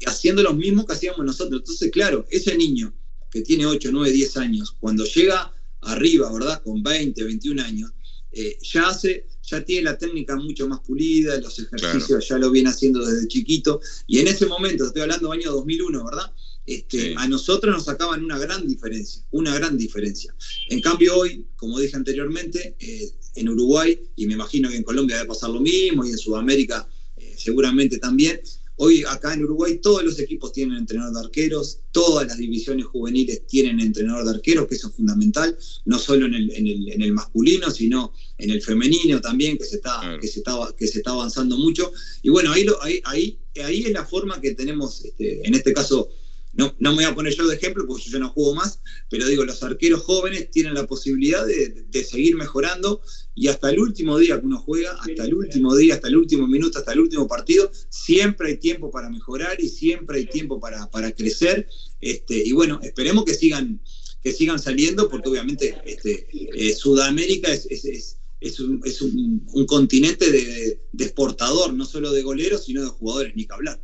haciendo 0.06 0.42
los 0.42 0.56
mismos 0.56 0.86
que 0.86 0.94
hacíamos 0.94 1.24
nosotros. 1.24 1.60
Entonces, 1.60 1.90
claro, 1.90 2.26
ese 2.30 2.56
niño 2.56 2.92
que 3.30 3.42
tiene 3.42 3.66
8, 3.66 3.90
9, 3.92 4.10
10 4.10 4.36
años, 4.38 4.76
cuando 4.80 5.04
llega 5.04 5.54
arriba, 5.82 6.32
¿verdad? 6.32 6.62
Con 6.62 6.82
20, 6.82 7.22
21 7.22 7.62
años, 7.62 7.92
eh, 8.32 8.58
ya 8.62 8.88
hace 8.88 9.26
ya 9.46 9.64
tiene 9.64 9.82
la 9.82 9.98
técnica 9.98 10.36
mucho 10.36 10.66
más 10.68 10.80
pulida, 10.80 11.38
los 11.38 11.58
ejercicios 11.58 12.28
ya 12.28 12.38
lo 12.38 12.50
viene 12.50 12.70
haciendo 12.70 13.04
desde 13.04 13.28
chiquito, 13.28 13.80
y 14.06 14.18
en 14.18 14.28
ese 14.28 14.46
momento, 14.46 14.86
estoy 14.86 15.02
hablando 15.02 15.30
del 15.30 15.40
año 15.40 15.52
2001, 15.52 16.04
¿verdad? 16.04 16.32
Este, 16.66 17.14
A 17.18 17.28
nosotros 17.28 17.74
nos 17.74 17.84
sacaban 17.84 18.24
una 18.24 18.38
gran 18.38 18.66
diferencia, 18.66 19.22
una 19.32 19.54
gran 19.54 19.76
diferencia. 19.76 20.34
En 20.70 20.80
cambio 20.80 21.14
hoy, 21.14 21.46
como 21.56 21.78
dije 21.78 21.94
anteriormente, 21.94 22.74
eh, 22.78 23.10
en 23.34 23.48
Uruguay, 23.50 24.00
y 24.16 24.26
me 24.26 24.34
imagino 24.34 24.70
que 24.70 24.76
en 24.76 24.82
Colombia 24.82 25.16
debe 25.16 25.28
pasar 25.28 25.50
lo 25.50 25.60
mismo, 25.60 26.06
y 26.06 26.10
en 26.10 26.18
Sudamérica 26.18 26.88
eh, 27.16 27.34
seguramente 27.36 27.98
también, 27.98 28.40
Hoy 28.76 29.04
acá 29.08 29.34
en 29.34 29.44
Uruguay 29.44 29.78
todos 29.80 30.02
los 30.02 30.18
equipos 30.18 30.52
tienen 30.52 30.78
entrenador 30.78 31.14
de 31.14 31.20
arqueros, 31.20 31.78
todas 31.92 32.26
las 32.26 32.38
divisiones 32.38 32.86
juveniles 32.86 33.46
tienen 33.46 33.78
entrenador 33.78 34.24
de 34.24 34.30
arqueros, 34.32 34.66
que 34.66 34.74
eso 34.74 34.88
es 34.88 34.94
fundamental, 34.94 35.56
no 35.84 35.98
solo 35.98 36.26
en 36.26 36.34
el, 36.34 37.12
masculino, 37.12 37.70
sino 37.70 38.12
en 38.36 38.50
el 38.50 38.62
femenino 38.62 39.20
también, 39.20 39.56
que 39.56 39.64
se 39.64 39.76
está, 39.76 40.18
que 40.20 40.26
se 40.26 40.42
que 40.76 40.86
se 40.88 40.98
está 40.98 41.12
avanzando 41.12 41.56
mucho. 41.56 41.92
Y 42.22 42.30
bueno, 42.30 42.52
ahí, 42.52 42.66
ahí, 42.80 43.00
ahí, 43.04 43.38
ahí 43.62 43.84
es 43.84 43.92
la 43.92 44.04
forma 44.04 44.40
que 44.40 44.54
tenemos, 44.54 45.04
este, 45.04 45.46
en 45.46 45.54
este 45.54 45.72
caso, 45.72 46.08
no, 46.56 46.74
no 46.78 46.90
me 46.90 46.96
voy 46.96 47.04
a 47.04 47.14
poner 47.14 47.34
yo 47.34 47.46
de 47.46 47.56
ejemplo 47.56 47.84
porque 47.86 48.08
yo 48.08 48.18
no 48.18 48.30
juego 48.30 48.54
más, 48.54 48.80
pero 49.10 49.26
digo, 49.26 49.44
los 49.44 49.62
arqueros 49.62 50.02
jóvenes 50.02 50.50
tienen 50.50 50.74
la 50.74 50.86
posibilidad 50.86 51.44
de, 51.44 52.04
seguir 52.04 52.36
mejorando 52.36 53.02
y 53.34 53.48
hasta 53.48 53.70
el 53.70 53.80
último 53.80 54.18
día 54.18 54.38
que 54.38 54.46
uno 54.46 54.60
juega, 54.60 54.92
hasta 54.92 55.24
el 55.24 55.34
último 55.34 55.74
día, 55.74 55.94
hasta 55.94 56.08
el 56.08 56.16
último 56.16 56.46
minuto, 56.46 56.78
hasta 56.78 56.92
el 56.92 57.00
último 57.00 57.26
partido, 57.26 57.70
siempre 57.88 58.48
hay 58.50 58.56
tiempo 58.58 58.90
para 58.90 59.10
mejorar 59.10 59.60
y 59.60 59.68
siempre 59.68 60.18
hay 60.18 60.26
tiempo 60.26 60.60
para, 60.60 60.88
para 60.90 61.12
crecer. 61.12 61.68
Este, 62.00 62.36
y 62.36 62.52
bueno, 62.52 62.78
esperemos 62.82 63.24
que 63.24 63.34
sigan, 63.34 63.80
que 64.22 64.32
sigan 64.32 64.58
saliendo 64.58 65.08
porque 65.08 65.30
obviamente 65.30 65.76
este, 65.84 66.28
eh, 66.32 66.74
Sudamérica 66.74 67.52
es, 67.52 67.66
es, 67.66 68.18
es 68.40 68.60
un, 68.60 69.44
un, 69.52 69.66
continente 69.66 70.30
de, 70.30 70.80
de, 70.92 71.04
exportador, 71.04 71.72
no 71.72 71.86
solo 71.86 72.12
de 72.12 72.22
goleros, 72.22 72.64
sino 72.64 72.82
de 72.82 72.88
jugadores, 72.88 73.34
ni 73.34 73.46
que 73.46 73.54
hablar. 73.54 73.83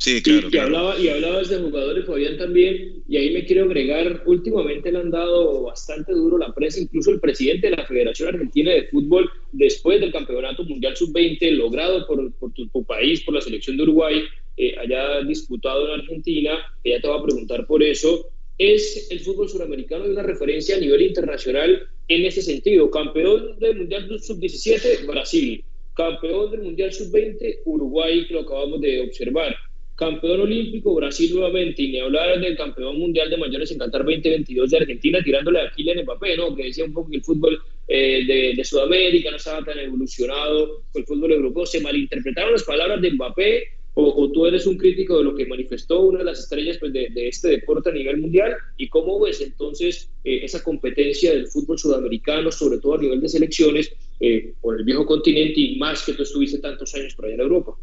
Sí, 0.00 0.22
claro. 0.22 0.48
Y, 0.50 0.56
Hablaba, 0.56 0.98
y 0.98 1.08
hablabas 1.08 1.50
de 1.50 1.58
jugadores, 1.58 2.06
Fabián, 2.06 2.38
también, 2.38 3.02
y 3.06 3.18
ahí 3.18 3.34
me 3.34 3.44
quiero 3.44 3.64
agregar, 3.64 4.22
últimamente 4.24 4.90
le 4.90 4.98
han 4.98 5.10
dado 5.10 5.64
bastante 5.64 6.12
duro 6.12 6.38
la 6.38 6.54
prensa, 6.54 6.80
incluso 6.80 7.10
el 7.10 7.20
presidente 7.20 7.68
de 7.68 7.76
la 7.76 7.84
Federación 7.84 8.30
Argentina 8.30 8.72
de 8.72 8.84
Fútbol, 8.84 9.30
después 9.52 10.00
del 10.00 10.10
Campeonato 10.10 10.64
Mundial 10.64 10.96
Sub-20, 10.96 11.50
logrado 11.50 12.06
por, 12.06 12.32
por 12.36 12.50
tu, 12.54 12.84
país, 12.84 13.20
por 13.20 13.34
la 13.34 13.42
selección 13.42 13.76
de 13.76 13.82
Uruguay, 13.82 14.22
eh, 14.56 14.74
allá 14.78 15.22
disputado 15.22 15.92
en 15.92 16.00
Argentina, 16.00 16.58
ella 16.82 17.02
te 17.02 17.06
va 17.06 17.16
a 17.16 17.22
preguntar 17.22 17.66
por 17.66 17.82
eso, 17.82 18.26
¿es 18.56 19.10
el 19.10 19.20
fútbol 19.20 19.50
suramericano 19.50 20.06
una 20.06 20.22
referencia 20.22 20.76
a 20.76 20.80
nivel 20.80 21.02
internacional 21.02 21.90
en 22.08 22.24
ese 22.24 22.40
sentido? 22.40 22.90
Campeón 22.90 23.58
del 23.58 23.76
Mundial 23.76 24.18
Sub-17, 24.18 25.04
Brasil. 25.06 25.62
Campeón 25.94 26.52
del 26.52 26.62
Mundial 26.62 26.90
Sub-20, 26.90 27.58
Uruguay, 27.66 28.26
que 28.26 28.32
lo 28.32 28.40
acabamos 28.40 28.80
de 28.80 29.02
observar 29.02 29.54
campeón 30.00 30.40
olímpico 30.40 30.94
Brasil 30.94 31.30
nuevamente, 31.34 31.82
y 31.82 31.92
ni 31.92 32.00
hablar 32.00 32.40
del 32.40 32.56
campeón 32.56 32.98
mundial 32.98 33.28
de 33.28 33.36
mayores 33.36 33.70
en 33.70 33.78
Qatar 33.78 34.02
2022 34.02 34.70
de 34.70 34.78
Argentina, 34.78 35.22
tirándole 35.22 35.60
a 35.60 35.70
Kylian 35.70 36.04
Mbappé, 36.04 36.38
¿no? 36.38 36.56
que 36.56 36.64
decía 36.64 36.86
un 36.86 36.94
poco 36.94 37.10
que 37.10 37.18
el 37.18 37.22
fútbol 37.22 37.60
eh, 37.86 38.54
de, 38.56 38.64
Sudamérica 38.64 39.30
no 39.30 39.36
estaba 39.36 39.62
tan 39.62 39.78
evolucionado 39.78 40.84
con 40.90 41.02
el 41.02 41.06
fútbol 41.06 41.32
europeo, 41.32 41.66
se 41.66 41.82
malinterpretaron 41.82 42.52
las 42.52 42.64
palabras 42.64 43.02
de 43.02 43.10
Mbappé, 43.10 43.64
o, 43.92 44.30
tú 44.32 44.46
eres 44.46 44.66
un 44.66 44.78
crítico 44.78 45.18
de 45.18 45.24
lo 45.24 45.34
que 45.34 45.44
manifestó 45.44 46.00
una 46.00 46.20
de 46.20 46.24
las 46.24 46.38
estrellas 46.38 46.78
pues, 46.78 46.92
de, 46.94 47.10
este 47.28 47.48
deporte 47.48 47.90
a 47.90 47.92
nivel 47.92 48.16
mundial, 48.16 48.56
y 48.78 48.88
cómo 48.88 49.20
ves 49.20 49.42
entonces 49.42 50.08
eh, 50.24 50.40
esa 50.42 50.64
competencia 50.64 51.32
del 51.32 51.46
fútbol 51.46 51.78
sudamericano, 51.78 52.50
sobre 52.50 52.78
todo 52.78 52.94
a 52.94 53.02
nivel 53.02 53.20
de 53.20 53.28
selecciones, 53.28 53.92
eh, 54.18 54.54
por 54.62 54.78
el 54.78 54.84
viejo 54.84 55.04
continente 55.04 55.60
y 55.60 55.76
más 55.76 56.06
que 56.06 56.14
tú 56.14 56.22
estuviste 56.22 56.58
tantos 56.58 56.94
años 56.94 57.14
por 57.14 57.26
allá 57.26 57.34
en 57.34 57.40
Europa. 57.40 57.76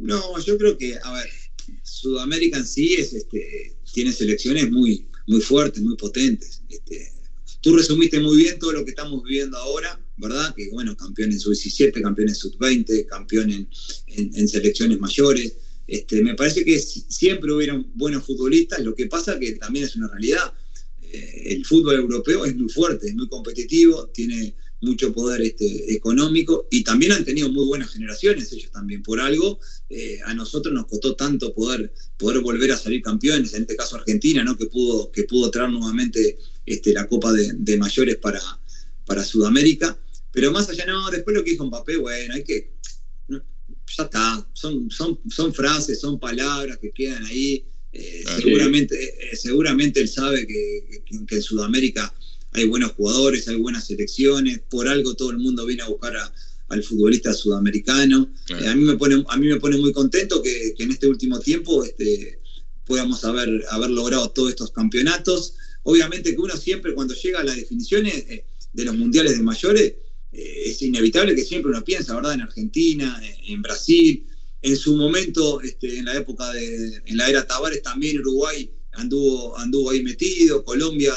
No, 0.00 0.38
yo 0.40 0.56
creo 0.56 0.78
que, 0.78 0.96
a 1.02 1.12
ver, 1.12 1.28
Sudamérica 1.82 2.58
en 2.58 2.66
sí 2.66 2.94
es, 2.94 3.12
este, 3.12 3.76
tiene 3.92 4.12
selecciones 4.12 4.70
muy, 4.70 5.06
muy 5.26 5.40
fuertes, 5.40 5.82
muy 5.82 5.96
potentes. 5.96 6.62
Este, 6.68 7.12
tú 7.60 7.76
resumiste 7.76 8.20
muy 8.20 8.36
bien 8.36 8.58
todo 8.58 8.72
lo 8.72 8.84
que 8.84 8.90
estamos 8.90 9.22
viviendo 9.24 9.58
ahora, 9.58 10.00
¿verdad? 10.16 10.54
Que 10.54 10.70
bueno, 10.70 10.96
campeón 10.96 11.32
en 11.32 11.40
sub-17, 11.40 12.00
campeón 12.00 12.28
en 12.28 12.34
sub-20, 12.34 13.06
campeón 13.06 13.68
en, 14.06 14.48
selecciones 14.48 15.00
mayores. 15.00 15.56
Este, 15.88 16.22
me 16.22 16.34
parece 16.34 16.64
que 16.64 16.78
siempre 16.78 17.52
hubieron 17.52 17.90
buenos 17.94 18.24
futbolistas, 18.24 18.80
lo 18.80 18.94
que 18.94 19.06
pasa 19.06 19.38
que 19.38 19.52
también 19.52 19.86
es 19.86 19.96
una 19.96 20.08
realidad. 20.08 20.52
Eh, 21.02 21.54
el 21.56 21.64
fútbol 21.64 21.96
europeo 21.96 22.44
es 22.44 22.54
muy 22.54 22.68
fuerte, 22.68 23.08
es 23.08 23.14
muy 23.14 23.28
competitivo, 23.28 24.06
tiene 24.08 24.54
mucho 24.80 25.12
poder 25.12 25.42
este, 25.42 25.92
económico 25.92 26.68
y 26.70 26.84
también 26.84 27.12
han 27.12 27.24
tenido 27.24 27.50
muy 27.50 27.66
buenas 27.66 27.90
generaciones 27.90 28.52
ellos 28.52 28.70
también. 28.70 29.02
Por 29.02 29.20
algo, 29.20 29.58
eh, 29.88 30.20
a 30.24 30.34
nosotros 30.34 30.72
nos 30.72 30.86
costó 30.86 31.16
tanto 31.16 31.52
poder, 31.52 31.92
poder 32.16 32.40
volver 32.40 32.72
a 32.72 32.76
salir 32.76 33.02
campeones, 33.02 33.54
en 33.54 33.62
este 33.62 33.76
caso 33.76 33.96
Argentina, 33.96 34.44
¿no? 34.44 34.56
que, 34.56 34.66
pudo, 34.66 35.10
que 35.10 35.24
pudo 35.24 35.50
traer 35.50 35.70
nuevamente 35.70 36.38
este, 36.64 36.92
la 36.92 37.08
Copa 37.08 37.32
de, 37.32 37.76
Mayores 37.76 38.16
para, 38.16 38.40
para 39.04 39.24
Sudamérica. 39.24 39.98
Pero 40.30 40.52
más 40.52 40.68
allá, 40.68 40.86
no, 40.86 41.10
después 41.10 41.34
lo 41.34 41.42
que 41.42 41.52
dijo 41.52 41.64
Mbappé, 41.64 41.96
bueno, 41.96 42.34
hay 42.34 42.44
que. 42.44 42.74
ya 43.28 44.04
está, 44.04 44.48
son, 44.52 44.90
son, 44.90 45.18
son 45.28 45.52
frases, 45.52 46.00
son 46.00 46.20
palabras 46.20 46.78
que 46.78 46.92
quedan 46.92 47.24
ahí. 47.24 47.64
Eh, 47.90 48.22
seguramente, 48.36 49.02
eh, 49.02 49.34
seguramente 49.34 50.00
él 50.00 50.08
sabe 50.08 50.46
que, 50.46 51.02
que 51.26 51.36
en 51.36 51.42
Sudamérica 51.42 52.14
hay 52.52 52.66
buenos 52.66 52.92
jugadores, 52.92 53.48
hay 53.48 53.56
buenas 53.56 53.86
selecciones, 53.86 54.60
por 54.70 54.88
algo 54.88 55.14
todo 55.14 55.30
el 55.30 55.38
mundo 55.38 55.66
viene 55.66 55.82
a 55.82 55.88
buscar 55.88 56.14
al 56.68 56.82
futbolista 56.82 57.32
sudamericano. 57.32 58.30
Eh, 58.48 58.68
a, 58.68 58.74
mí 58.74 58.84
me 58.84 58.96
pone, 58.96 59.24
a 59.28 59.36
mí 59.36 59.48
me 59.48 59.60
pone 59.60 59.76
muy 59.76 59.92
contento 59.92 60.42
que, 60.42 60.74
en 60.78 60.90
este 60.90 61.06
último 61.06 61.38
tiempo 61.40 61.84
este, 61.84 62.40
podamos 62.84 63.24
haber, 63.24 63.64
haber 63.70 63.90
logrado 63.90 64.30
todos 64.30 64.50
estos 64.50 64.72
campeonatos. 64.72 65.54
Obviamente 65.82 66.34
que 66.34 66.40
uno 66.40 66.56
siempre 66.56 66.94
cuando 66.94 67.14
llega 67.14 67.40
a 67.40 67.44
las 67.44 67.56
definiciones 67.56 68.14
eh, 68.28 68.44
de 68.72 68.84
los 68.84 68.96
mundiales 68.96 69.36
de 69.36 69.42
mayores, 69.42 69.94
eh, 70.32 70.62
es 70.66 70.82
inevitable 70.82 71.34
que 71.34 71.44
siempre 71.44 71.70
uno 71.70 71.84
piensa, 71.84 72.14
¿verdad? 72.14 72.34
En 72.34 72.42
Argentina, 72.42 73.20
en, 73.46 73.62
Brasil, 73.62 74.26
en 74.62 74.76
su 74.76 74.96
momento, 74.96 75.60
este, 75.60 75.98
en 75.98 76.06
la 76.06 76.16
época 76.16 76.52
de, 76.52 77.02
en 77.04 77.16
la 77.16 77.28
era 77.28 77.46
Tavares 77.46 77.82
también 77.82 78.18
Uruguay 78.20 78.70
anduvo, 78.98 79.56
anduvo 79.56 79.90
ahí 79.90 80.02
metido, 80.02 80.64
Colombia 80.64 81.14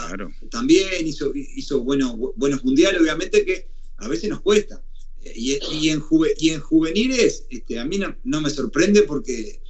también 0.49 1.07
hizo, 1.07 1.31
hizo 1.35 1.81
buenos, 1.81 2.15
buenos 2.35 2.63
mundiales, 2.63 3.01
obviamente 3.01 3.43
que 3.43 3.67
a 3.97 4.07
veces 4.07 4.29
nos 4.29 4.41
cuesta. 4.41 4.81
Y, 5.23 5.59
y, 5.71 5.89
en, 5.89 6.03
y 6.37 6.49
en 6.49 6.59
juveniles, 6.59 7.45
este, 7.49 7.79
a 7.79 7.85
mí 7.85 7.99
no, 8.23 8.41
me 8.41 8.49
sorprende 8.49 9.03
porque, 9.03 9.61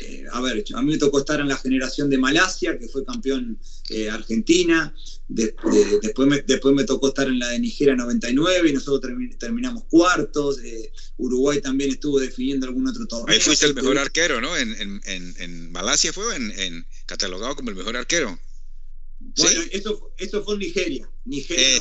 eh, 0.00 0.24
a 0.32 0.40
ver, 0.40 0.64
a 0.74 0.82
mí 0.82 0.92
me 0.92 0.98
tocó 0.98 1.18
estar 1.18 1.40
en 1.40 1.48
la 1.48 1.56
generación 1.56 2.08
de 2.10 2.18
Malasia, 2.18 2.78
que 2.78 2.88
fue 2.88 3.04
campeón 3.04 3.58
eh, 3.90 4.10
Argentina, 4.10 4.94
después, 5.28 6.28
me, 6.28 6.42
después 6.42 6.74
me 6.74 6.84
tocó 6.84 7.08
estar 7.08 7.28
en 7.28 7.38
la 7.38 7.48
de 7.48 7.58
Nigeria 7.58 7.94
99 7.94 8.70
y 8.70 8.72
nosotros 8.72 9.12
terminamos 9.38 9.84
cuartos, 9.84 10.58
eh, 10.62 10.92
Uruguay 11.16 11.60
también 11.60 11.90
estuvo 11.90 12.18
definiendo 12.18 12.66
algún 12.66 12.86
otro 12.86 13.06
torneo. 13.06 13.34
Ahí 13.34 13.40
fuiste 13.40 13.66
el 13.66 13.74
mejor 13.74 13.98
arquero, 13.98 14.40
¿no? 14.40 14.56
En, 14.56 14.74
en, 14.78 15.34
en 15.38 15.72
Malasia 15.72 16.12
fue 16.12 16.34
en 16.36 16.86
catalogado 17.06 17.56
como 17.56 17.70
el 17.70 17.76
mejor 17.76 17.96
arquero. 17.96 18.38
Bueno, 19.36 19.60
eso, 19.72 20.12
eso 20.18 20.44
fue 20.44 20.54
en 20.54 20.60
Nigeria. 20.60 21.10
Nigeria, 21.24 21.80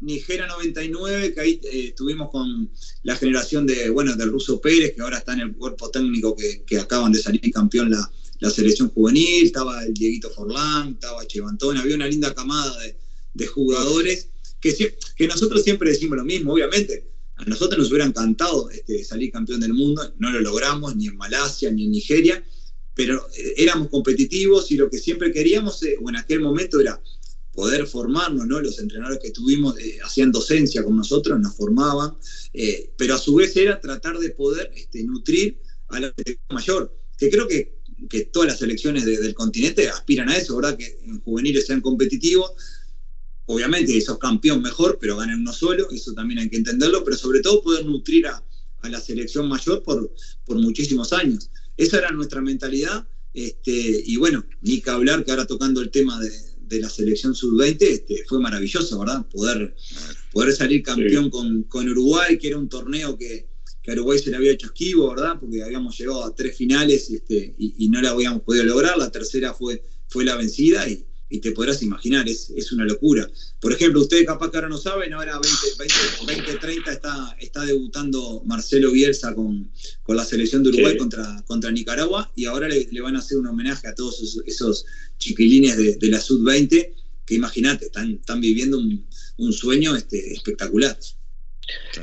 Nigeria, 0.00 0.46
99, 0.46 1.34
que 1.34 1.40
ahí 1.40 1.60
eh, 1.64 1.88
estuvimos 1.88 2.30
con 2.30 2.70
la 3.02 3.14
generación 3.16 3.66
de, 3.66 3.90
bueno, 3.90 4.16
del 4.16 4.30
ruso 4.30 4.60
Pérez, 4.60 4.94
que 4.94 5.02
ahora 5.02 5.18
está 5.18 5.34
en 5.34 5.40
el 5.40 5.54
cuerpo 5.54 5.90
técnico 5.90 6.34
que, 6.34 6.78
acaban 6.78 7.12
de 7.12 7.20
salir 7.20 7.40
campeón 7.52 7.90
la, 7.90 8.10
la, 8.40 8.50
selección 8.50 8.88
juvenil, 8.90 9.46
estaba 9.46 9.84
el 9.84 9.94
Dieguito 9.94 10.30
Forlán, 10.30 10.94
estaba 10.94 11.26
Chevantón, 11.26 11.76
había 11.76 11.96
una 11.96 12.08
linda 12.08 12.34
camada 12.34 12.76
de, 13.34 13.46
jugadores 13.46 14.28
que, 14.60 14.96
nosotros 15.26 15.62
siempre 15.62 15.90
decimos 15.90 16.18
lo 16.18 16.24
mismo, 16.24 16.52
obviamente. 16.52 17.06
A 17.36 17.44
nosotros 17.44 17.78
nos 17.78 17.88
hubiera 17.88 18.04
encantado 18.04 18.68
este, 18.68 19.02
salir 19.02 19.32
campeón 19.32 19.60
del 19.60 19.72
mundo, 19.72 20.12
no 20.18 20.30
lo 20.30 20.40
logramos 20.40 20.94
ni 20.96 21.06
en 21.06 21.16
Malasia 21.16 21.70
ni 21.70 21.86
en 21.86 21.92
Nigeria, 21.92 22.44
pero 22.94 23.26
eh, 23.34 23.54
éramos 23.56 23.88
competitivos 23.88 24.70
y 24.70 24.76
lo 24.76 24.90
que 24.90 24.98
siempre 24.98 25.32
queríamos, 25.32 25.82
eh, 25.84 25.96
en 26.06 26.16
aquel 26.16 26.40
momento 26.40 26.80
era 26.80 27.00
poder 27.54 27.86
formarnos, 27.86 28.46
¿no? 28.46 28.60
Los 28.60 28.78
entrenadores 28.78 29.20
que 29.22 29.30
tuvimos 29.30 29.78
eh, 29.78 29.98
hacían 30.04 30.30
docencia 30.30 30.84
con 30.84 30.96
nosotros, 30.96 31.40
nos 31.40 31.56
formaban, 31.56 32.16
pero 32.96 33.14
a 33.14 33.18
su 33.18 33.34
vez 33.34 33.56
era 33.56 33.80
tratar 33.80 34.18
de 34.18 34.30
poder 34.30 34.70
este, 34.74 35.02
nutrir 35.02 35.60
a 35.88 36.00
la 36.00 36.14
mayor, 36.50 36.94
que 37.16 37.30
creo 37.30 37.48
que, 37.48 37.79
que 38.08 38.24
todas 38.24 38.48
las 38.48 38.58
selecciones 38.58 39.04
del 39.04 39.34
continente 39.34 39.88
aspiran 39.88 40.28
a 40.28 40.36
eso, 40.36 40.56
¿verdad? 40.56 40.76
Que 40.76 40.98
en 41.04 41.20
juveniles 41.20 41.66
sean 41.66 41.80
competitivos. 41.80 42.52
Obviamente, 43.46 43.96
esos 43.96 44.18
campeón 44.18 44.62
mejor, 44.62 44.98
pero 45.00 45.16
ganen 45.16 45.40
uno 45.40 45.52
solo, 45.52 45.90
eso 45.90 46.12
también 46.14 46.38
hay 46.38 46.48
que 46.48 46.56
entenderlo, 46.56 47.02
pero 47.04 47.16
sobre 47.16 47.40
todo 47.40 47.62
poder 47.62 47.84
nutrir 47.84 48.28
a, 48.28 48.44
a 48.82 48.88
la 48.88 49.00
selección 49.00 49.48
mayor 49.48 49.82
por, 49.82 50.12
por 50.44 50.56
muchísimos 50.58 51.12
años. 51.12 51.50
Esa 51.76 51.98
era 51.98 52.10
nuestra 52.10 52.40
mentalidad. 52.40 53.06
Este, 53.32 54.02
y 54.04 54.16
bueno, 54.16 54.44
ni 54.60 54.80
que 54.80 54.90
hablar 54.90 55.24
que 55.24 55.30
ahora 55.30 55.46
tocando 55.46 55.80
el 55.80 55.90
tema 55.90 56.20
de, 56.20 56.30
la 56.78 56.88
selección 56.88 57.34
sub-20, 57.34 57.82
este, 57.82 58.24
fue 58.28 58.38
maravilloso, 58.38 59.00
¿verdad? 59.00 59.26
Poder, 59.28 59.74
poder 60.30 60.54
salir 60.54 60.84
campeón 60.84 61.28
con, 61.28 61.88
Uruguay, 61.88 62.38
que 62.38 62.46
era 62.46 62.58
un 62.58 62.68
torneo 62.68 63.18
que, 63.18 63.48
a 63.86 63.92
Uruguay 63.92 64.18
se 64.18 64.30
le 64.30 64.36
había 64.36 64.52
hecho 64.52 64.66
esquivo, 64.66 65.10
¿verdad? 65.10 65.38
Porque 65.40 65.62
habíamos 65.62 65.96
llegado 65.98 66.24
a 66.24 66.34
tres 66.34 66.56
finales 66.56 67.10
este, 67.10 67.54
y, 67.58 67.88
no 67.88 68.00
la 68.00 68.10
habíamos 68.10 68.42
podido 68.42 68.64
lograr. 68.64 68.98
La 68.98 69.10
tercera 69.10 69.54
fue, 69.54 69.82
fue 70.08 70.24
la 70.24 70.36
vencida 70.36 70.88
y, 70.88 71.04
y 71.30 71.38
te 71.38 71.52
podrás 71.52 71.82
imaginar, 71.82 72.28
es, 72.28 72.50
es, 72.50 72.72
una 72.72 72.84
locura. 72.84 73.30
Por 73.60 73.72
ejemplo, 73.72 74.00
ustedes 74.00 74.26
capaz 74.26 74.50
que 74.50 74.56
ahora 74.56 74.68
no 74.68 74.78
saben, 74.78 75.14
ahora 75.14 75.34
2030 75.34 76.92
está, 76.92 77.36
está 77.38 77.64
debutando 77.64 78.42
Marcelo 78.44 78.90
Bielsa 78.90 79.34
con, 79.34 79.70
con 80.02 80.16
la 80.16 80.24
selección 80.24 80.64
de 80.64 80.70
Uruguay 80.70 80.96
contra, 80.96 81.42
contra 81.46 81.70
Nicaragua 81.70 82.32
y 82.34 82.46
ahora 82.46 82.68
le, 82.68 83.00
van 83.00 83.14
a 83.14 83.20
hacer 83.20 83.38
un 83.38 83.46
homenaje 83.46 83.86
a 83.86 83.94
todos 83.94 84.42
esos, 84.44 84.84
chiquilines 85.18 85.76
de, 85.76 86.08
la 86.08 86.20
Sud-20 86.20 86.94
que 87.26 87.34
imagínate, 87.34 87.86
están, 87.86 88.12
están 88.12 88.40
viviendo 88.40 88.78
un, 88.78 89.52
sueño 89.52 89.94
este, 89.94 90.32
espectacular. 90.32 90.98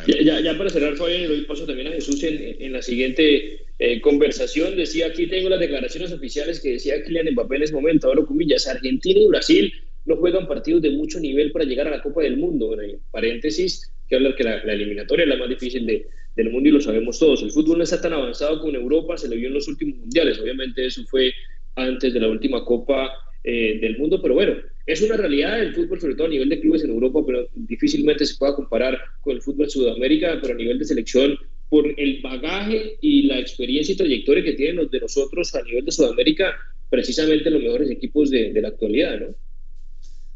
Ya, 0.07 0.39
ya, 0.39 0.57
para 0.57 0.69
cerrar, 0.69 0.95
Fabián, 0.95 1.23
y 1.23 1.25
doy 1.25 1.41
paso 1.41 1.65
también 1.65 1.87
a 1.87 1.91
Jesús 1.91 2.23
en, 2.23 2.57
en 2.59 2.73
la 2.73 2.81
siguiente 2.81 3.65
eh, 3.79 4.01
conversación. 4.01 4.75
Decía, 4.75 5.07
aquí 5.07 5.27
tengo 5.27 5.49
las 5.49 5.59
declaraciones 5.59 6.11
oficiales 6.11 6.59
que 6.59 6.73
decía 6.73 7.03
Kylian 7.03 7.33
Mbappé 7.33 7.57
en 7.57 7.63
ese 7.63 7.73
momento, 7.73 8.07
ahora 8.07 8.23
comillas, 8.25 8.67
Argentina 8.67 9.19
y 9.19 9.27
Brasil 9.27 9.73
no 10.05 10.15
juegan 10.15 10.47
partidos 10.47 10.81
de 10.81 10.91
mucho 10.91 11.19
nivel 11.19 11.51
para 11.51 11.65
llegar 11.65 11.87
a 11.87 11.91
la 11.91 12.01
Copa 12.01 12.23
del 12.23 12.37
Mundo. 12.37 12.67
Bueno, 12.67 12.97
paréntesis, 13.11 13.91
que 14.07 14.15
hablar 14.15 14.35
que 14.35 14.43
la, 14.43 14.55
eliminatoria 14.61 15.23
es 15.23 15.29
la 15.29 15.35
más 15.35 15.49
difícil 15.49 15.85
de, 15.85 16.07
del 16.35 16.49
mundo 16.49 16.69
y 16.69 16.71
lo 16.71 16.81
sabemos 16.81 17.19
todos. 17.19 17.43
El 17.43 17.51
fútbol 17.51 17.79
no 17.79 17.83
está 17.83 18.01
tan 18.01 18.13
avanzado 18.13 18.59
como 18.59 18.69
en 18.69 18.81
Europa, 18.81 19.17
se 19.17 19.27
le 19.27 19.35
vio 19.35 19.49
en 19.49 19.55
los 19.55 19.67
últimos 19.67 19.97
mundiales. 19.97 20.39
Obviamente 20.39 20.85
eso 20.85 21.03
fue 21.05 21.33
antes 21.75 22.13
de 22.13 22.19
la 22.21 22.29
última 22.29 22.63
Copa 22.63 23.11
eh, 23.49 23.79
del 23.79 23.97
Mundo, 23.97 24.21
pero 24.21 24.33
bueno, 24.33 24.57
es 24.85 25.01
una 25.01 25.15
realidad 25.15 25.61
el 25.61 25.73
fútbol, 25.73 26.01
sobre 26.01 26.15
todo 26.15 26.27
a 26.27 26.29
nivel 26.29 26.49
de 26.49 26.59
clubes 26.59 26.83
en 26.83 26.89
Europa, 26.89 27.23
pero 27.25 27.47
difícilmente 27.55 28.25
se 28.25 28.35
pueda 28.35 28.53
comparar 28.53 28.99
con 29.21 29.37
el 29.37 29.41
fútbol 29.41 29.69
Sudamérica, 29.69 30.37
pero 30.41 30.53
a 30.53 30.57
nivel 30.57 30.77
de 30.77 30.83
selección, 30.83 31.39
por 31.69 31.85
el 31.97 32.21
bagaje 32.21 32.97
y 32.99 33.21
la 33.23 33.39
experiencia 33.39 33.93
y 33.93 33.95
trayectoria 33.95 34.43
que 34.43 34.51
tienen 34.51 34.75
los 34.75 34.91
de 34.91 34.99
nosotros 34.99 35.55
a 35.55 35.63
nivel 35.63 35.85
de 35.85 35.93
Sudamérica, 35.93 36.57
precisamente 36.89 37.49
los 37.49 37.63
mejores 37.63 37.89
equipos 37.89 38.29
de, 38.31 38.51
la 38.53 38.67
actualidad, 38.67 39.17
¿no? 39.17 39.35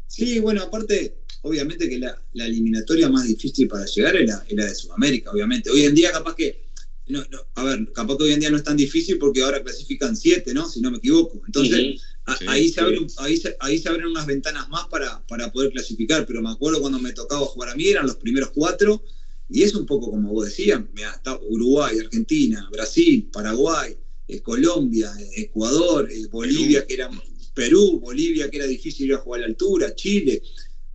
Sí, 0.06 0.40
bueno, 0.40 0.62
aparte, 0.62 1.16
obviamente 1.42 1.90
que 1.90 1.98
la, 1.98 2.16
eliminatoria 2.32 3.10
más 3.10 3.28
difícil 3.28 3.68
para 3.68 3.84
llegar 3.84 4.16
es 4.16 4.26
la, 4.26 4.64
de 4.64 4.74
Sudamérica, 4.74 5.32
obviamente. 5.32 5.68
Hoy 5.68 5.82
en 5.82 5.94
día 5.94 6.12
capaz 6.12 6.34
que, 6.34 6.62
a 7.56 7.64
ver, 7.64 7.92
capaz 7.92 8.16
que 8.16 8.24
hoy 8.24 8.32
en 8.32 8.40
día 8.40 8.48
no 8.48 8.56
es 8.56 8.64
tan 8.64 8.78
difícil 8.78 9.18
porque 9.18 9.42
ahora 9.42 9.62
clasifican 9.62 10.16
siete, 10.16 10.54
¿no? 10.54 10.66
Si 10.66 10.80
no 10.80 10.90
me 10.90 10.96
equivoco. 10.96 11.42
Entonces, 11.46 12.00
ahí, 12.26 12.68
se 12.68 12.80
abren, 12.80 13.06
ahí, 13.18 13.36
se, 13.36 13.88
abren 13.88 14.06
unas 14.06 14.26
ventanas 14.26 14.68
más 14.68 14.86
para, 14.88 15.24
para 15.26 15.50
poder 15.50 15.72
clasificar, 15.72 16.26
pero 16.26 16.40
me 16.42 16.50
acuerdo 16.50 16.80
cuando 16.80 16.98
me 16.98 17.12
tocaba 17.12 17.44
jugar 17.46 17.70
a 17.70 17.74
mí, 17.74 17.88
eran 17.88 18.06
los 18.06 18.16
primeros 18.16 18.50
cuatro, 18.54 19.02
y 19.48 19.62
es 19.62 19.74
un 19.74 19.86
poco 19.86 20.10
como 20.10 20.32
vos 20.32 20.46
decías, 20.46 20.80
Uruguay, 21.48 21.98
Argentina, 21.98 22.68
Brasil, 22.72 23.28
Paraguay, 23.32 23.96
eh, 24.28 24.40
Colombia, 24.40 25.12
eh, 25.18 25.42
Ecuador, 25.42 26.10
eh, 26.10 26.26
Bolivia, 26.30 26.86
que 26.86 26.94
era 26.94 27.10
Perú, 27.54 28.00
Bolivia, 28.00 28.50
que 28.50 28.56
era 28.56 28.66
difícil 28.66 29.08
ir 29.08 29.14
a 29.14 29.18
jugar 29.18 29.40
a 29.40 29.42
la 29.42 29.48
altura, 29.48 29.94
Chile. 29.94 30.42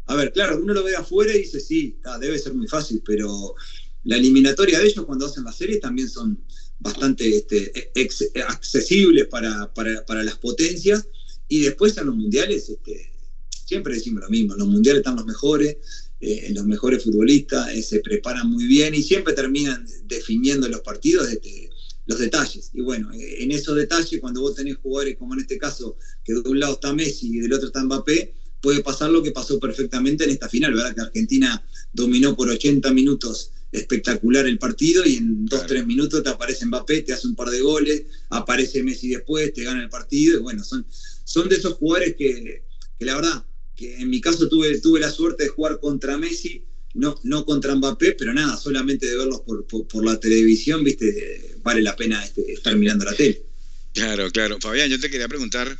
A 0.07 0.15
ver, 0.15 0.31
claro, 0.31 0.59
uno 0.61 0.73
lo 0.73 0.83
ve 0.83 0.95
afuera 0.95 1.35
y 1.35 1.39
dice, 1.39 1.59
sí, 1.59 1.99
debe 2.19 2.39
ser 2.39 2.55
muy 2.55 2.67
fácil, 2.67 3.03
pero 3.05 3.53
la 4.05 4.17
eliminatoria 4.17 4.79
de 4.79 4.87
ellos 4.87 5.05
cuando 5.05 5.27
hacen 5.27 5.43
las 5.43 5.55
series 5.55 5.81
también 5.81 6.09
son 6.09 6.41
bastante 6.79 7.27
este, 7.37 7.91
accesibles 8.47 9.27
para, 9.27 9.71
para, 9.73 10.23
las 10.23 10.37
potencias 10.37 11.07
y 11.47 11.61
después 11.61 11.97
en 11.97 12.07
los 12.07 12.15
mundiales, 12.15 12.69
este, 12.69 13.11
siempre 13.65 13.95
decimos 13.95 14.23
lo 14.23 14.29
mismo, 14.29 14.53
en 14.53 14.59
los 14.59 14.67
mundiales 14.67 14.99
están 14.99 15.15
los 15.15 15.25
mejores, 15.25 15.77
eh, 16.19 16.51
los 16.53 16.65
mejores 16.65 17.03
futbolistas 17.03 17.69
eh, 17.69 17.83
se 17.83 17.99
preparan 17.99 18.49
muy 18.49 18.65
bien 18.65 18.95
y 18.95 19.03
siempre 19.03 19.33
terminan 19.33 19.85
definiendo 20.05 20.67
los 20.67 20.81
partidos 20.81 21.29
este, 21.29 21.69
los 22.07 22.19
detalles. 22.19 22.71
Y 22.73 22.81
bueno, 22.81 23.09
en 23.13 23.51
esos 23.51 23.75
detalles, 23.75 24.19
cuando 24.19 24.41
vos 24.41 24.55
tenés 24.55 24.77
jugadores 24.77 25.17
como 25.17 25.35
en 25.35 25.41
este 25.41 25.57
caso, 25.57 25.97
que 26.23 26.33
de 26.33 26.49
un 26.49 26.59
lado 26.59 26.73
está 26.73 26.93
Messi 26.93 27.27
y 27.27 27.39
del 27.39 27.53
otro 27.53 27.67
está 27.67 27.83
Mbappé, 27.83 28.33
puede 28.61 28.81
pasar 28.81 29.11
lo 29.11 29.21
que 29.21 29.31
pasó 29.31 29.59
perfectamente 29.59 30.23
en 30.23 30.31
esta 30.31 30.49
final, 30.49 30.73
¿verdad? 30.73 30.95
Que 30.95 31.01
Argentina 31.01 31.63
dominó 31.93 32.35
por 32.35 32.49
80 32.49 32.91
minutos 32.91 33.51
espectacular 33.71 34.47
el 34.47 34.57
partido 34.57 35.05
y 35.05 35.17
en 35.17 35.45
2-3 35.45 35.85
minutos 35.85 36.23
te 36.23 36.29
aparece 36.29 36.65
Mbappé, 36.65 37.01
te 37.01 37.13
hace 37.13 37.27
un 37.27 37.35
par 37.35 37.49
de 37.49 37.61
goles, 37.61 38.03
aparece 38.29 38.81
Messi 38.81 39.09
después, 39.09 39.53
te 39.53 39.63
gana 39.63 39.83
el 39.83 39.89
partido 39.89 40.39
y 40.39 40.41
bueno, 40.41 40.63
son, 40.63 40.87
son 41.27 41.49
de 41.49 41.57
esos 41.57 41.73
jugadores 41.73 42.15
que, 42.17 42.63
que 42.97 43.05
la 43.05 43.15
verdad, 43.15 43.45
que 43.75 43.97
en 43.97 44.09
mi 44.09 44.21
caso 44.21 44.47
tuve, 44.47 44.79
tuve 44.79 45.01
la 45.01 45.11
suerte 45.11 45.43
de 45.43 45.49
jugar 45.49 45.77
contra 45.81 46.17
Messi, 46.17 46.63
no, 46.93 47.19
no 47.23 47.45
contra 47.45 47.75
Mbappé, 47.75 48.13
pero 48.13 48.33
nada, 48.33 48.55
solamente 48.55 49.05
de 49.07 49.17
verlos 49.17 49.41
por, 49.41 49.67
por, 49.67 50.05
la 50.05 50.17
televisión, 50.19 50.85
viste, 50.85 51.57
vale 51.63 51.81
la 51.81 51.97
pena 51.97 52.23
este, 52.23 52.49
estar 52.53 52.73
mirando 52.77 53.03
la 53.03 53.13
tele. 53.13 53.43
Claro, 53.93 54.31
claro. 54.31 54.57
Fabián, 54.61 54.89
yo 54.89 54.99
te 55.01 55.09
quería 55.09 55.27
preguntar, 55.27 55.77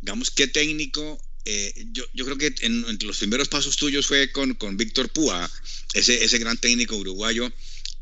digamos, 0.00 0.30
¿qué 0.30 0.46
técnico 0.46 1.20
eh, 1.44 1.72
yo, 1.92 2.04
yo, 2.14 2.24
creo 2.24 2.38
que 2.38 2.54
en, 2.62 2.98
los 3.02 3.18
primeros 3.18 3.48
pasos 3.48 3.76
tuyos 3.76 4.06
fue 4.06 4.32
con, 4.32 4.54
con 4.54 4.76
Víctor 4.76 5.10
Púa, 5.10 5.50
ese, 5.92 6.24
ese 6.24 6.38
gran 6.38 6.56
técnico 6.56 6.96
uruguayo. 6.96 7.52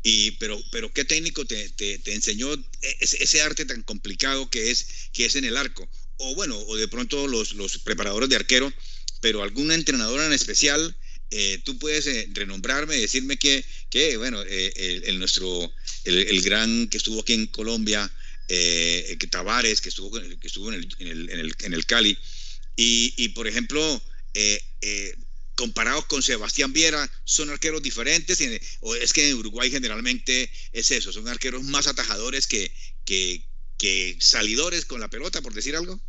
Y, 0.01 0.31
pero, 0.31 0.57
pero 0.71 0.93
¿qué 0.93 1.03
técnico 1.03 1.45
te, 1.45 1.69
te, 1.69 2.13
enseñó 2.13 2.53
ese, 3.01 3.21
ese, 3.21 3.41
arte 3.41 3.65
tan 3.65 3.83
complicado 3.83 4.49
que 4.49 4.71
es, 4.71 5.09
que 5.11 5.25
es 5.25 5.35
en 5.35 5.43
el 5.43 5.57
arco? 5.57 5.89
O 6.19 6.35
bueno, 6.35 6.57
o 6.57 6.75
de 6.75 6.87
pronto 6.87 7.27
los, 7.27 7.53
los 7.53 7.79
preparadores 7.79 8.29
de 8.29 8.35
arquero, 8.35 8.71
pero 9.21 9.43
algún 9.43 9.71
entrenador 9.71 10.21
en 10.21 10.31
especial, 10.31 10.95
eh, 11.31 11.59
tú 11.65 11.77
puedes 11.77 12.07
eh, 12.07 12.29
renombrarme, 12.31 12.95
decirme 12.95 13.37
que, 13.37 13.65
que 13.89 14.15
bueno, 14.17 14.41
el, 14.41 15.19
nuestro, 15.19 15.71
el, 16.05 16.41
gran 16.41 16.87
que 16.87 16.97
estuvo 16.97 17.21
aquí 17.21 17.33
en 17.33 17.47
Colombia, 17.47 18.09
que 18.47 19.27
Tavares, 19.29 19.81
que 19.81 19.89
estuvo, 19.89 20.11
que 20.11 20.47
estuvo 20.47 20.71
en, 20.71 20.79
el, 20.79 20.95
en, 20.99 21.39
en, 21.39 21.51
en 21.59 21.73
el 21.73 21.85
Cali, 21.85 22.17
y, 22.81 23.29
por 23.29 23.45
ejemplo, 23.45 24.01
eh, 24.33 24.61
eh, 24.81 25.13
comparados 25.55 26.05
con 26.05 26.23
Sebastián 26.23 26.71
Viera, 26.71 27.11
¿son 27.25 27.49
arqueros 27.49 27.83
diferentes? 27.83 28.39
¿O 28.79 28.95
es 28.95 29.11
que 29.11 29.29
en 29.29 29.35
Uruguay 29.35 29.69
generalmente 29.69 30.49
es 30.71 30.91
eso? 30.91 31.11
¿Son 31.11 31.27
arqueros 31.27 31.61
más 31.63 31.87
atajadores 31.87 32.47
que, 32.47 32.71
que, 33.03 33.43
salidores 34.19 34.85
con 34.85 34.99
la 34.99 35.09
pelota, 35.09 35.41
por 35.41 35.53
decir 35.53 35.75
algo? 35.75 35.99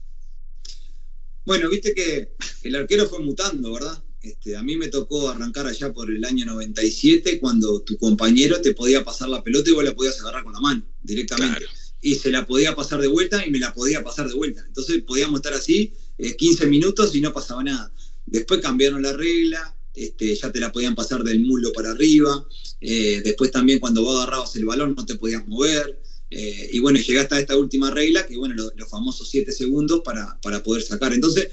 Bueno, 1.44 1.68
viste 1.70 1.94
que 1.94 2.34
el 2.62 2.76
arquero 2.76 3.08
fue 3.08 3.20
mutando, 3.20 3.72
¿verdad? 3.72 4.02
Este, 4.22 4.54
a 4.54 4.62
mí 4.62 4.76
me 4.76 4.88
tocó 4.88 5.30
arrancar 5.30 5.66
allá 5.66 5.92
por 5.92 6.10
el 6.10 6.24
año 6.24 6.44
97 6.44 7.40
cuando 7.40 7.80
tu 7.82 7.96
compañero 7.96 8.60
te 8.60 8.74
podía 8.74 9.02
pasar 9.02 9.30
la 9.30 9.42
pelota 9.42 9.70
y 9.70 9.72
vos 9.72 9.84
la 9.84 9.94
podías 9.94 10.20
agarrar 10.20 10.44
con 10.44 10.52
la 10.52 10.60
mano 10.60 10.84
directamente. 11.02 11.64
Y 12.02 12.16
se 12.16 12.30
la 12.30 12.46
podía 12.46 12.74
pasar 12.74 13.00
de 13.00 13.08
vuelta 13.08 13.44
y 13.46 13.50
me 13.50 13.58
la 13.58 13.72
podía 13.72 14.04
pasar 14.04 14.28
de 14.28 14.34
vuelta. 14.34 14.62
Entonces 14.66 15.02
podíamos 15.02 15.40
estar 15.40 15.54
así 15.54 15.94
15 16.18 16.64
eh, 16.64 16.66
minutos 16.66 17.14
y 17.14 17.20
no 17.20 17.32
pasaba 17.32 17.64
nada. 17.64 17.92
Después 18.26 18.60
cambiaron 18.60 19.02
la 19.02 19.12
regla, 19.14 19.74
este, 19.94 20.34
ya 20.34 20.52
te 20.52 20.60
la 20.60 20.70
podían 20.70 20.94
pasar 20.94 21.24
del 21.24 21.40
mulo 21.40 21.72
para 21.72 21.90
arriba. 21.90 22.46
Eh, 22.80 23.22
después 23.24 23.50
también 23.50 23.80
cuando 23.80 24.02
vos 24.02 24.16
agarrabas 24.16 24.54
el 24.56 24.66
balón 24.66 24.94
no 24.94 25.06
te 25.06 25.16
podías 25.16 25.46
mover. 25.46 25.99
Eh, 26.30 26.70
y 26.72 26.78
bueno, 26.78 26.98
llegaste 26.98 27.34
a 27.34 27.40
esta 27.40 27.56
última 27.56 27.90
regla, 27.90 28.26
que 28.26 28.36
bueno, 28.36 28.54
los, 28.54 28.88
famosos 28.88 29.28
7 29.30 29.50
segundos 29.52 30.02
para, 30.04 30.38
para, 30.40 30.62
poder 30.62 30.82
sacar. 30.82 31.12
Entonces, 31.12 31.48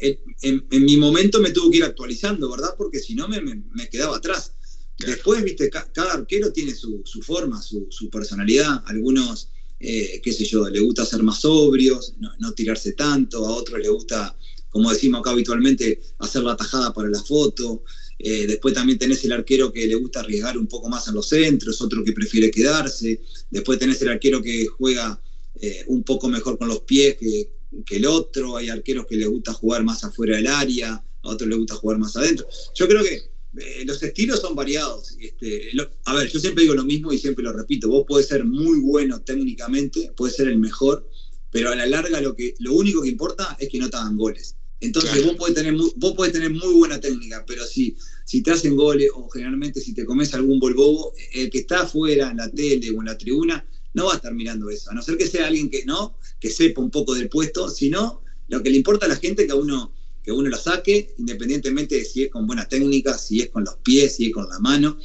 en, 0.00 0.62
mi 0.70 0.96
momento 0.96 1.40
me 1.40 1.50
tuvo 1.50 1.70
que 1.70 1.78
ir 1.78 1.84
actualizando, 1.84 2.50
¿verdad? 2.50 2.74
Porque 2.78 3.00
si 3.00 3.14
no 3.14 3.28
me, 3.28 3.40
me, 3.40 3.88
quedaba 3.90 4.16
atrás. 4.16 4.52
Después, 4.98 5.42
viste, 5.44 5.70
cada 5.70 6.12
arquero 6.12 6.52
tiene 6.52 6.74
su, 6.74 7.02
su 7.04 7.22
forma, 7.22 7.60
su, 7.60 7.86
su, 7.90 8.08
personalidad. 8.08 8.82
Algunos 8.86 9.48
eh, 9.80 10.20
qué 10.22 10.32
sé 10.32 10.44
yo, 10.44 10.68
le 10.68 10.80
gusta 10.80 11.06
ser 11.06 11.22
más 11.22 11.40
sobrios, 11.40 12.14
no, 12.38 12.52
tirarse 12.52 12.92
tanto, 12.92 13.46
a 13.46 13.50
otros 13.50 13.78
le 13.78 13.88
gusta, 13.88 14.36
como 14.70 14.90
decimos 14.90 15.20
acá 15.20 15.30
habitualmente, 15.30 16.00
hacer 16.18 16.42
la 16.42 16.56
tajada 16.56 16.92
para 16.92 17.08
la 17.08 17.22
foto. 17.22 17.84
Eh, 18.18 18.46
después 18.46 18.74
también 18.74 18.98
tenés 18.98 19.24
el 19.24 19.32
arquero 19.32 19.72
que 19.72 19.86
le 19.86 19.94
gusta 19.94 20.20
arriesgar 20.20 20.58
un 20.58 20.66
poco 20.66 20.88
más 20.88 21.06
en 21.08 21.14
los 21.14 21.28
centros, 21.28 21.80
otro 21.80 22.02
que 22.02 22.12
prefiere 22.12 22.50
quedarse. 22.50 23.20
Después 23.50 23.78
tenés 23.78 24.02
el 24.02 24.08
arquero 24.08 24.42
que 24.42 24.66
juega 24.66 25.20
eh, 25.60 25.84
un 25.86 26.02
poco 26.02 26.28
mejor 26.28 26.58
con 26.58 26.68
los 26.68 26.80
pies 26.80 27.16
que, 27.16 27.50
que 27.86 27.96
el 27.96 28.06
otro. 28.06 28.56
Hay 28.56 28.68
arqueros 28.68 29.06
que 29.06 29.16
le 29.16 29.26
gusta 29.26 29.52
jugar 29.52 29.84
más 29.84 30.02
afuera 30.04 30.36
del 30.36 30.48
área, 30.48 30.94
a 30.94 31.28
otros 31.28 31.48
le 31.48 31.56
gusta 31.56 31.76
jugar 31.76 31.98
más 31.98 32.16
adentro. 32.16 32.46
Yo 32.74 32.88
creo 32.88 33.04
que 33.04 33.22
eh, 33.56 33.84
los 33.84 34.02
estilos 34.02 34.40
son 34.40 34.54
variados. 34.54 35.16
Este, 35.18 35.70
a 36.04 36.14
ver, 36.14 36.28
yo 36.28 36.38
siempre 36.38 36.62
digo 36.62 36.74
lo 36.74 36.84
mismo 36.84 37.12
y 37.12 37.18
siempre 37.18 37.44
lo 37.44 37.52
repito. 37.52 37.88
Vos 37.88 38.04
podés 38.06 38.26
ser 38.26 38.44
muy 38.44 38.80
bueno 38.80 39.20
técnicamente, 39.20 40.12
puedes 40.16 40.36
ser 40.36 40.48
el 40.48 40.58
mejor, 40.58 41.08
pero 41.50 41.70
a 41.70 41.76
la 41.76 41.86
larga 41.86 42.20
lo, 42.20 42.34
que, 42.34 42.54
lo 42.58 42.74
único 42.74 43.02
que 43.02 43.08
importa 43.08 43.56
es 43.58 43.68
que 43.68 43.78
no 43.78 43.88
te 43.88 43.96
hagan 43.96 44.16
goles. 44.16 44.56
Entonces 44.80 45.24
vos, 45.24 45.34
podés 45.34 45.54
tener, 45.54 45.74
vos 45.74 46.12
podés 46.14 46.32
tener 46.32 46.50
muy 46.50 46.72
buena 46.74 47.00
técnica, 47.00 47.44
pero 47.46 47.66
si, 47.66 47.96
si 48.24 48.42
te 48.42 48.52
hacen 48.52 48.76
goles 48.76 49.10
o 49.12 49.28
generalmente 49.28 49.80
si 49.80 49.92
te 49.92 50.04
comes 50.04 50.32
algún 50.34 50.60
bobo, 50.60 51.12
el 51.32 51.50
que 51.50 51.58
está 51.58 51.80
afuera 51.80 52.30
en 52.30 52.36
la 52.36 52.48
tele 52.48 52.90
o 52.90 53.00
en 53.00 53.06
la 53.06 53.18
tribuna 53.18 53.66
no 53.94 54.06
va 54.06 54.12
a 54.12 54.16
estar 54.16 54.32
mirando 54.32 54.70
eso, 54.70 54.90
a 54.90 54.94
no 54.94 55.02
ser 55.02 55.16
que 55.16 55.26
sea 55.26 55.48
alguien 55.48 55.68
que 55.68 55.84
no, 55.84 56.16
que 56.38 56.50
sepa 56.50 56.80
un 56.80 56.90
poco 56.90 57.14
del 57.14 57.28
puesto, 57.28 57.68
sino 57.68 58.22
lo 58.46 58.62
que 58.62 58.70
le 58.70 58.76
importa 58.76 59.06
a 59.06 59.08
la 59.08 59.16
gente 59.16 59.42
es 59.42 59.48
que 59.48 59.52
a 59.52 59.56
uno 59.56 59.92
que 60.22 60.32
uno 60.32 60.50
la 60.50 60.58
saque, 60.58 61.14
independientemente 61.16 61.94
de 61.94 62.04
si 62.04 62.24
es 62.24 62.30
con 62.30 62.46
buena 62.46 62.68
técnica, 62.68 63.16
si 63.16 63.40
es 63.40 63.48
con 63.48 63.64
los 63.64 63.76
pies, 63.76 64.16
si 64.16 64.26
es 64.26 64.32
con 64.34 64.46
la 64.46 64.58
mano. 64.58 64.98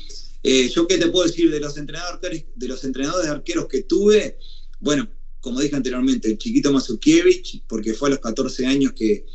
Eh, 0.43 0.67
yo 0.67 0.86
qué 0.86 0.97
te 0.97 1.07
puedo 1.07 1.25
decir 1.25 1.49
de 1.49 1.62
los 1.62 1.77
entrenadores, 1.77 2.43
de 2.53 2.67
los 2.67 2.83
entrenadores 2.83 3.27
de 3.27 3.31
arqueros 3.31 3.69
que 3.69 3.83
tuve, 3.83 4.38
bueno, 4.81 5.09
como 5.39 5.62
dije 5.62 5.77
anteriormente, 5.77 6.27
el 6.27 6.38
chiquito 6.38 6.73
Mazukiewicz, 6.73 7.62
porque 7.67 7.93
fue 7.93 8.09
a 8.09 8.12
los 8.12 8.19
14 8.19 8.65
años 8.65 8.91
que, 8.91 9.25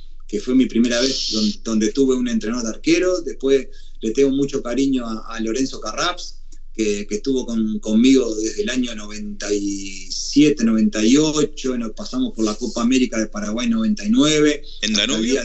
fue 0.41 0.55
mi 0.55 0.67
primera 0.67 1.01
vez 1.01 1.31
donde, 1.63 1.91
tuve 1.93 2.15
un 2.15 2.29
entrenador 2.29 2.65
de 2.65 2.71
arqueros. 2.71 3.25
Después 3.25 3.69
le 4.01 4.11
tengo 4.13 4.31
mucho 4.31 4.63
cariño 4.63 5.07
a, 5.07 5.41
Lorenzo 5.41 5.81
Carraps, 5.81 6.41
que, 6.75 7.07
estuvo 7.09 7.47
conmigo 7.81 8.35
desde 8.37 8.63
el 8.63 8.71
año 8.71 8.95
97, 8.95 10.65
98. 10.65 11.79
Nos 11.79 11.93
pasamos 11.93 12.35
por 12.35 12.45
la 12.45 12.55
Copa 12.55 12.83
América 12.83 13.19
de 13.19 13.29
Paraguay 13.29 13.69
99. 13.69 14.63
¿En 14.83 14.93
Danubio? 14.93 15.41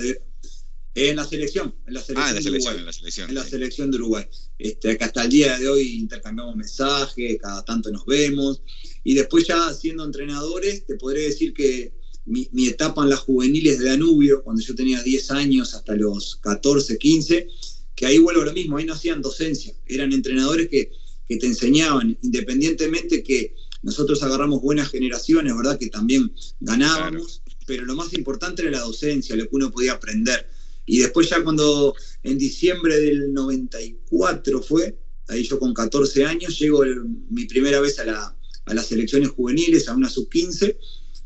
En 0.96 1.16
la 1.16 1.26
selección, 1.26 1.74
en 1.88 1.94
la 1.96 2.02
selección, 2.04 2.28
ah, 2.28 2.30
en 2.30 2.36
la 2.36 2.42
selección, 2.44 2.78
en 2.78 2.86
la 2.86 2.94
selección, 2.94 3.30
en 3.30 3.36
la 3.36 3.44
selección 3.44 3.90
de 3.90 3.98
Uruguay. 3.98 4.26
Este, 4.60 4.96
que 4.96 5.04
hasta 5.04 5.24
el 5.24 5.30
día 5.32 5.58
de 5.58 5.68
hoy 5.68 5.96
intercambiamos 5.96 6.56
mensajes, 6.56 7.40
cada 7.42 7.66
tanto 7.66 7.90
nos 7.90 8.06
vemos. 8.06 8.62
Y 9.04 9.16
después 9.16 9.48
ya 9.48 9.74
siendo 9.74 10.06
entrenadores, 10.06 10.86
te 10.86 10.96
podré 10.96 11.22
decir 11.22 11.52
que 11.54 11.94
mi, 12.26 12.68
etapa 12.68 13.04
en 13.04 13.10
las 13.10 13.20
juveniles 13.20 13.80
de 13.80 13.86
Danubio, 13.86 14.44
cuando 14.44 14.62
yo 14.62 14.76
tenía 14.76 15.02
10 15.04 15.32
años 15.32 15.74
hasta 15.74 15.96
los 15.96 16.38
14, 16.38 16.98
15, 16.98 17.48
que 17.96 18.06
ahí 18.06 18.18
vuelvo 18.18 18.42
a 18.42 18.46
lo 18.46 18.54
mismo, 18.54 18.78
ahí 18.78 18.86
no 18.86 18.94
hacían 18.94 19.22
docencia, 19.22 19.74
eran 19.88 20.14
entrenadores 20.14 20.70
que, 20.70 20.92
que 21.28 21.38
te 21.38 21.48
enseñaban, 21.48 22.18
independientemente 22.22 23.24
que 23.24 23.56
nosotros 23.82 24.24
agarramos 24.24 24.62
buenas 24.62 24.90
generaciones, 24.90 25.56
¿verdad? 25.56 25.78
Que 25.78 25.90
también 25.90 26.34
ganábamos, 26.62 27.42
pero 27.68 27.86
lo 27.86 27.96
más 27.96 28.14
importante 28.14 28.62
era 28.62 28.72
la 28.72 28.80
docencia, 28.80 29.36
lo 29.36 29.44
que 29.44 29.56
uno 29.56 29.72
podía 29.72 29.94
aprender. 29.94 30.48
Y 30.86 31.00
después 31.00 31.30
ya 31.30 31.44
cuando 31.44 31.96
en 32.24 32.38
diciembre 32.38 33.00
del 33.00 33.34
94 33.34 34.62
fue, 34.62 34.98
ahí 35.28 35.44
yo 35.44 35.60
con 35.60 35.74
14 35.74 36.26
años, 36.26 36.58
llego 36.58 36.84
mi 37.30 37.46
primera 37.46 37.80
vez 37.82 38.00
a, 38.00 38.06
la, 38.06 38.38
a 38.66 38.74
las 38.74 38.88
selecciones 38.88 39.30
juveniles, 39.30 39.88
a 39.88 39.96
una 39.96 40.10
sub-15, 40.10 40.78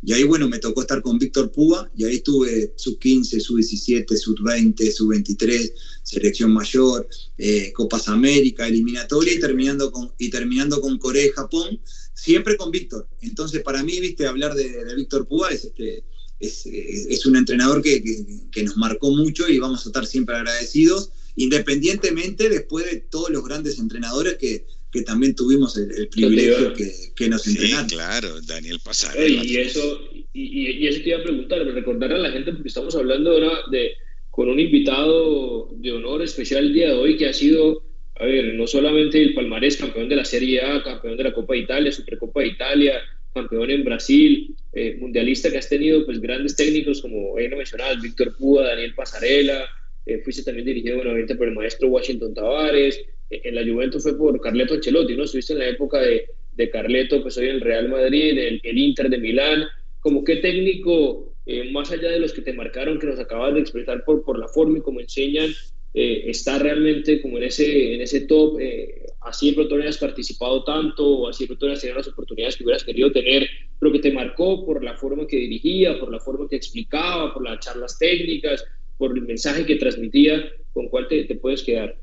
y 0.03 0.13
ahí 0.13 0.23
bueno, 0.23 0.47
me 0.47 0.59
tocó 0.59 0.81
estar 0.81 1.01
con 1.01 1.17
Víctor 1.17 1.51
Púa, 1.51 1.89
y 1.95 2.05
ahí 2.05 2.15
estuve 2.17 2.73
sub-15, 2.75 3.39
sub-17, 3.39 4.15
sub-20, 4.15 4.91
sub-23, 4.91 5.73
selección 6.03 6.53
mayor, 6.53 7.07
eh, 7.37 7.71
Copas 7.73 8.07
América, 8.07 8.67
eliminatoria, 8.67 9.33
y 9.33 9.39
terminando 9.39 9.91
con, 9.91 10.11
y 10.17 10.29
terminando 10.29 10.79
con 10.81 10.97
Corea 10.97 11.25
y 11.25 11.29
Japón, 11.29 11.79
siempre 12.13 12.57
con 12.57 12.71
Víctor. 12.71 13.07
Entonces 13.21 13.63
para 13.63 13.83
mí, 13.83 13.99
viste, 13.99 14.27
hablar 14.27 14.53
de, 14.53 14.95
Víctor 14.95 15.27
Púa 15.27 15.49
es 15.51 15.65
este 15.65 16.03
es, 16.39 17.25
un 17.25 17.35
entrenador 17.35 17.81
que, 17.81 18.63
nos 18.63 18.77
marcó 18.77 19.11
mucho 19.11 19.47
y 19.47 19.59
vamos 19.59 19.85
a 19.85 19.89
estar 19.89 20.05
siempre 20.05 20.35
agradecidos, 20.35 21.11
independientemente 21.35 22.49
después 22.49 22.85
de 22.85 22.97
todos 22.97 23.29
los 23.29 23.43
grandes 23.43 23.79
entrenadores 23.79 24.37
que, 24.37 24.65
también 25.03 25.35
tuvimos 25.35 25.77
el, 25.77 26.07
privilegio 26.09 26.73
que, 27.15 27.29
nos 27.29 27.47
entrenaron. 27.47 27.89
Sí, 27.89 27.95
claro, 27.95 28.41
Daniel 28.41 28.79
Pasar. 28.83 29.15
y, 29.19 29.57
eso, 29.57 30.01
y, 30.33 30.87
eso 30.87 31.01
te 31.01 31.09
iba 31.09 31.19
a 31.19 31.23
preguntar, 31.23 31.59
recordar 31.65 32.13
a 32.13 32.17
la 32.17 32.31
gente, 32.31 32.51
porque 32.53 32.67
estamos 32.67 32.95
hablando 32.95 33.39
de, 33.71 33.91
con 34.29 34.49
un 34.49 34.59
invitado 34.59 35.69
de 35.73 35.91
honor 35.91 36.21
especial 36.21 36.65
el 36.65 36.73
día 36.73 36.87
de 36.89 36.93
hoy 36.93 37.17
que 37.17 37.27
ha 37.27 37.33
sido, 37.33 37.83
a 38.15 38.25
ver, 38.25 38.53
no 38.53 38.67
solamente 38.67 39.21
el 39.21 39.33
palmarés 39.33 39.77
campeón 39.77 40.09
de 40.09 40.15
la 40.15 40.25
Serie 40.25 40.61
A, 40.61 40.83
campeón 40.83 41.17
de 41.17 41.23
la 41.23 41.33
Copa 41.33 41.53
de 41.53 41.61
Italia, 41.61 41.91
Supercopa 41.91 42.41
de 42.41 42.47
Italia, 42.47 43.01
campeón 43.33 43.69
en 43.71 43.83
Brasil, 43.83 44.55
eh, 44.73 44.97
mundialista 44.99 45.51
que 45.51 45.57
has 45.57 45.69
tenido 45.69 46.05
pues 46.05 46.19
grandes 46.19 46.55
técnicos 46.55 47.01
como 47.01 47.37
Eino 47.37 47.57
mencionado, 47.57 48.01
Víctor 48.01 48.35
Púa, 48.37 48.63
Daniel 48.63 48.95
Pasarela, 48.95 49.65
eh, 50.05 50.21
fuiste 50.23 50.43
también 50.43 50.65
dirigido 50.65 50.97
nuevamente 50.97 51.35
por 51.35 51.47
el 51.47 51.53
maestro 51.53 51.89
Washington 51.89 52.33
Tavares, 52.33 52.97
eh, 52.97 53.07
en 53.29 53.55
la 53.55 53.63
Juventus 53.63 54.03
fue 54.03 54.17
por 54.17 54.39
Carleto 54.39 54.75
Ancelotti, 54.75 55.15
¿no? 55.15 55.23
Estuviste 55.23 55.53
en 55.53 55.59
la 55.59 55.69
época 55.69 55.99
de, 55.99 56.25
de 56.53 56.69
Carleto, 56.69 57.21
pues 57.21 57.37
hoy 57.37 57.49
en 57.49 57.55
el 57.55 57.61
Real 57.61 57.89
Madrid, 57.89 58.37
el, 58.37 58.61
el 58.63 58.77
Inter 58.77 59.09
de 59.09 59.17
Milán, 59.17 59.65
como 59.99 60.23
qué 60.23 60.37
técnico 60.37 61.33
eh, 61.45 61.71
más 61.71 61.91
allá 61.91 62.09
de 62.09 62.19
los 62.19 62.33
que 62.33 62.41
te 62.41 62.53
marcaron, 62.53 62.99
que 62.99 63.07
nos 63.07 63.19
acabas 63.19 63.53
de 63.53 63.61
expresar 63.61 64.03
por, 64.03 64.23
por 64.23 64.37
la 64.37 64.47
forma 64.47 64.77
y 64.77 64.81
cómo 64.81 64.99
enseñan, 64.99 65.49
eh, 65.93 66.23
está 66.29 66.59
realmente 66.59 67.21
como 67.21 67.37
en 67.37 67.45
ese, 67.45 67.95
en 67.95 68.01
ese 68.01 68.21
top, 68.21 68.59
eh, 68.59 69.05
así 69.21 69.49
de 69.49 69.55
pronto 69.55 69.77
no 69.77 69.83
hayas 69.83 69.97
participado 69.97 70.63
tanto, 70.63 71.07
o 71.07 71.29
así 71.29 71.45
de 71.45 71.47
pronto 71.47 71.65
no 71.65 71.71
hayas 71.71 71.81
tenido 71.81 71.97
las 71.97 72.07
oportunidades 72.07 72.57
que 72.57 72.63
hubieras 72.63 72.83
querido 72.83 73.11
tener, 73.11 73.47
pero 73.79 73.91
que 73.91 73.99
te 73.99 74.11
marcó 74.11 74.65
por 74.65 74.83
la 74.83 74.95
forma 74.97 75.25
que 75.25 75.37
dirigía, 75.37 75.99
por 75.99 76.11
la 76.11 76.19
forma 76.19 76.47
que 76.49 76.57
explicaba, 76.57 77.33
por 77.33 77.43
las 77.43 77.59
charlas 77.59 77.97
técnicas, 77.97 78.65
por 78.97 79.17
el 79.17 79.23
mensaje 79.23 79.65
que 79.65 79.77
transmitía, 79.77 80.51
¿con 80.73 80.89
cuál 80.89 81.07
te, 81.07 81.23
te 81.23 81.35
puedes 81.35 81.63
quedar? 81.63 81.97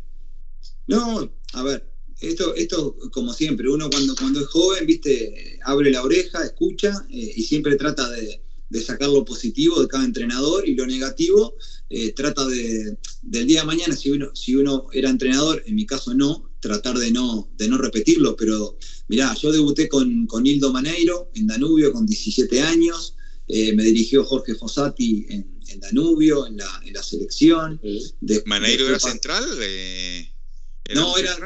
No, 0.87 1.33
a 1.53 1.63
ver, 1.63 1.91
esto, 2.21 2.55
esto 2.55 2.97
como 3.11 3.33
siempre, 3.33 3.69
uno 3.69 3.91
cuando, 3.91 4.15
cuando 4.15 4.41
es 4.41 4.47
joven, 4.47 4.87
viste, 4.87 5.59
abre 5.65 5.91
la 5.91 6.03
oreja, 6.03 6.45
escucha 6.45 7.07
y 7.09 7.43
siempre 7.43 7.77
trata 7.77 8.09
de, 8.11 8.41
de 8.69 8.83
sacar 8.83 9.09
lo 9.09 9.25
positivo 9.25 9.81
de 9.81 9.89
cada 9.89 10.05
entrenador 10.05 10.69
y 10.69 10.75
lo 10.75 10.87
negativo 10.87 11.57
eh, 11.91 12.13
trata 12.13 12.47
de, 12.47 12.97
del 13.23 13.47
día 13.47 13.61
de 13.61 13.67
mañana, 13.67 13.95
si 13.95 14.11
uno, 14.11 14.35
si 14.35 14.57
uno 14.57 14.89
era 14.93 15.11
entrenador, 15.11 15.63
en 15.67 15.75
mi 15.75 15.87
caso 15.87 16.15
no, 16.15 16.51
tratar 16.61 16.99
de 16.99 17.11
no, 17.11 17.49
de 17.57 17.69
no 17.69 17.79
repetirlo, 17.79 18.35
pero 18.37 18.77
mirá, 19.09 19.35
yo 19.35 19.53
debuté 19.53 19.89
con, 19.89 20.27
con 20.27 20.47
Hildo 20.47 20.73
Maneiro 20.73 21.31
en 21.35 21.47
Danubio 21.47 21.93
con 21.93 22.07
17 22.07 22.63
años, 22.63 23.15
eh, 23.47 23.75
me 23.75 23.85
dirigió 23.85 24.25
Jorge 24.25 24.55
Fossati 24.55 25.27
en, 25.29 25.55
Danubio, 25.81 26.47
en 26.47 26.57
la, 26.57 26.81
en 26.85 26.95
la 26.95 27.03
selección. 27.03 27.81
¿Maneiro 28.47 28.87
era 28.89 28.99
central? 28.99 29.45
No, 30.93 31.17
Era, 31.17 31.37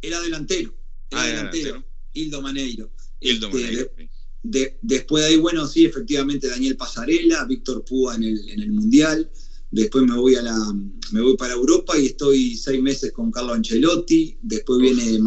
era 0.00 0.20
delantero. 0.20 0.74
Era 1.10 1.22
ah, 1.22 1.26
delantero. 1.26 1.84
Hildo 2.12 2.40
Maneiro. 2.40 2.90
Hildo 3.20 3.48
este, 3.48 3.62
Maneiro 3.62 3.90
después 4.42 5.22
de 5.22 5.30
ahí, 5.30 5.36
bueno, 5.36 5.66
sí, 5.66 5.84
efectivamente 5.84 6.48
Daniel 6.48 6.76
Pasarela, 6.76 7.44
Víctor 7.44 7.84
Púa 7.84 8.16
en 8.16 8.24
el, 8.24 8.48
en 8.48 8.60
el 8.60 8.72
Mundial. 8.72 9.30
Después 9.70 10.04
me 10.04 10.16
voy, 10.16 10.34
a 10.34 10.42
la, 10.42 10.54
me 11.12 11.20
voy 11.22 11.36
para 11.36 11.54
Europa 11.54 11.98
y 11.98 12.06
estoy 12.06 12.56
seis 12.56 12.82
meses 12.82 13.12
con 13.12 13.30
Carlo 13.30 13.54
Ancelotti. 13.54 14.36
Después 14.42 14.80
viene, 14.80 15.18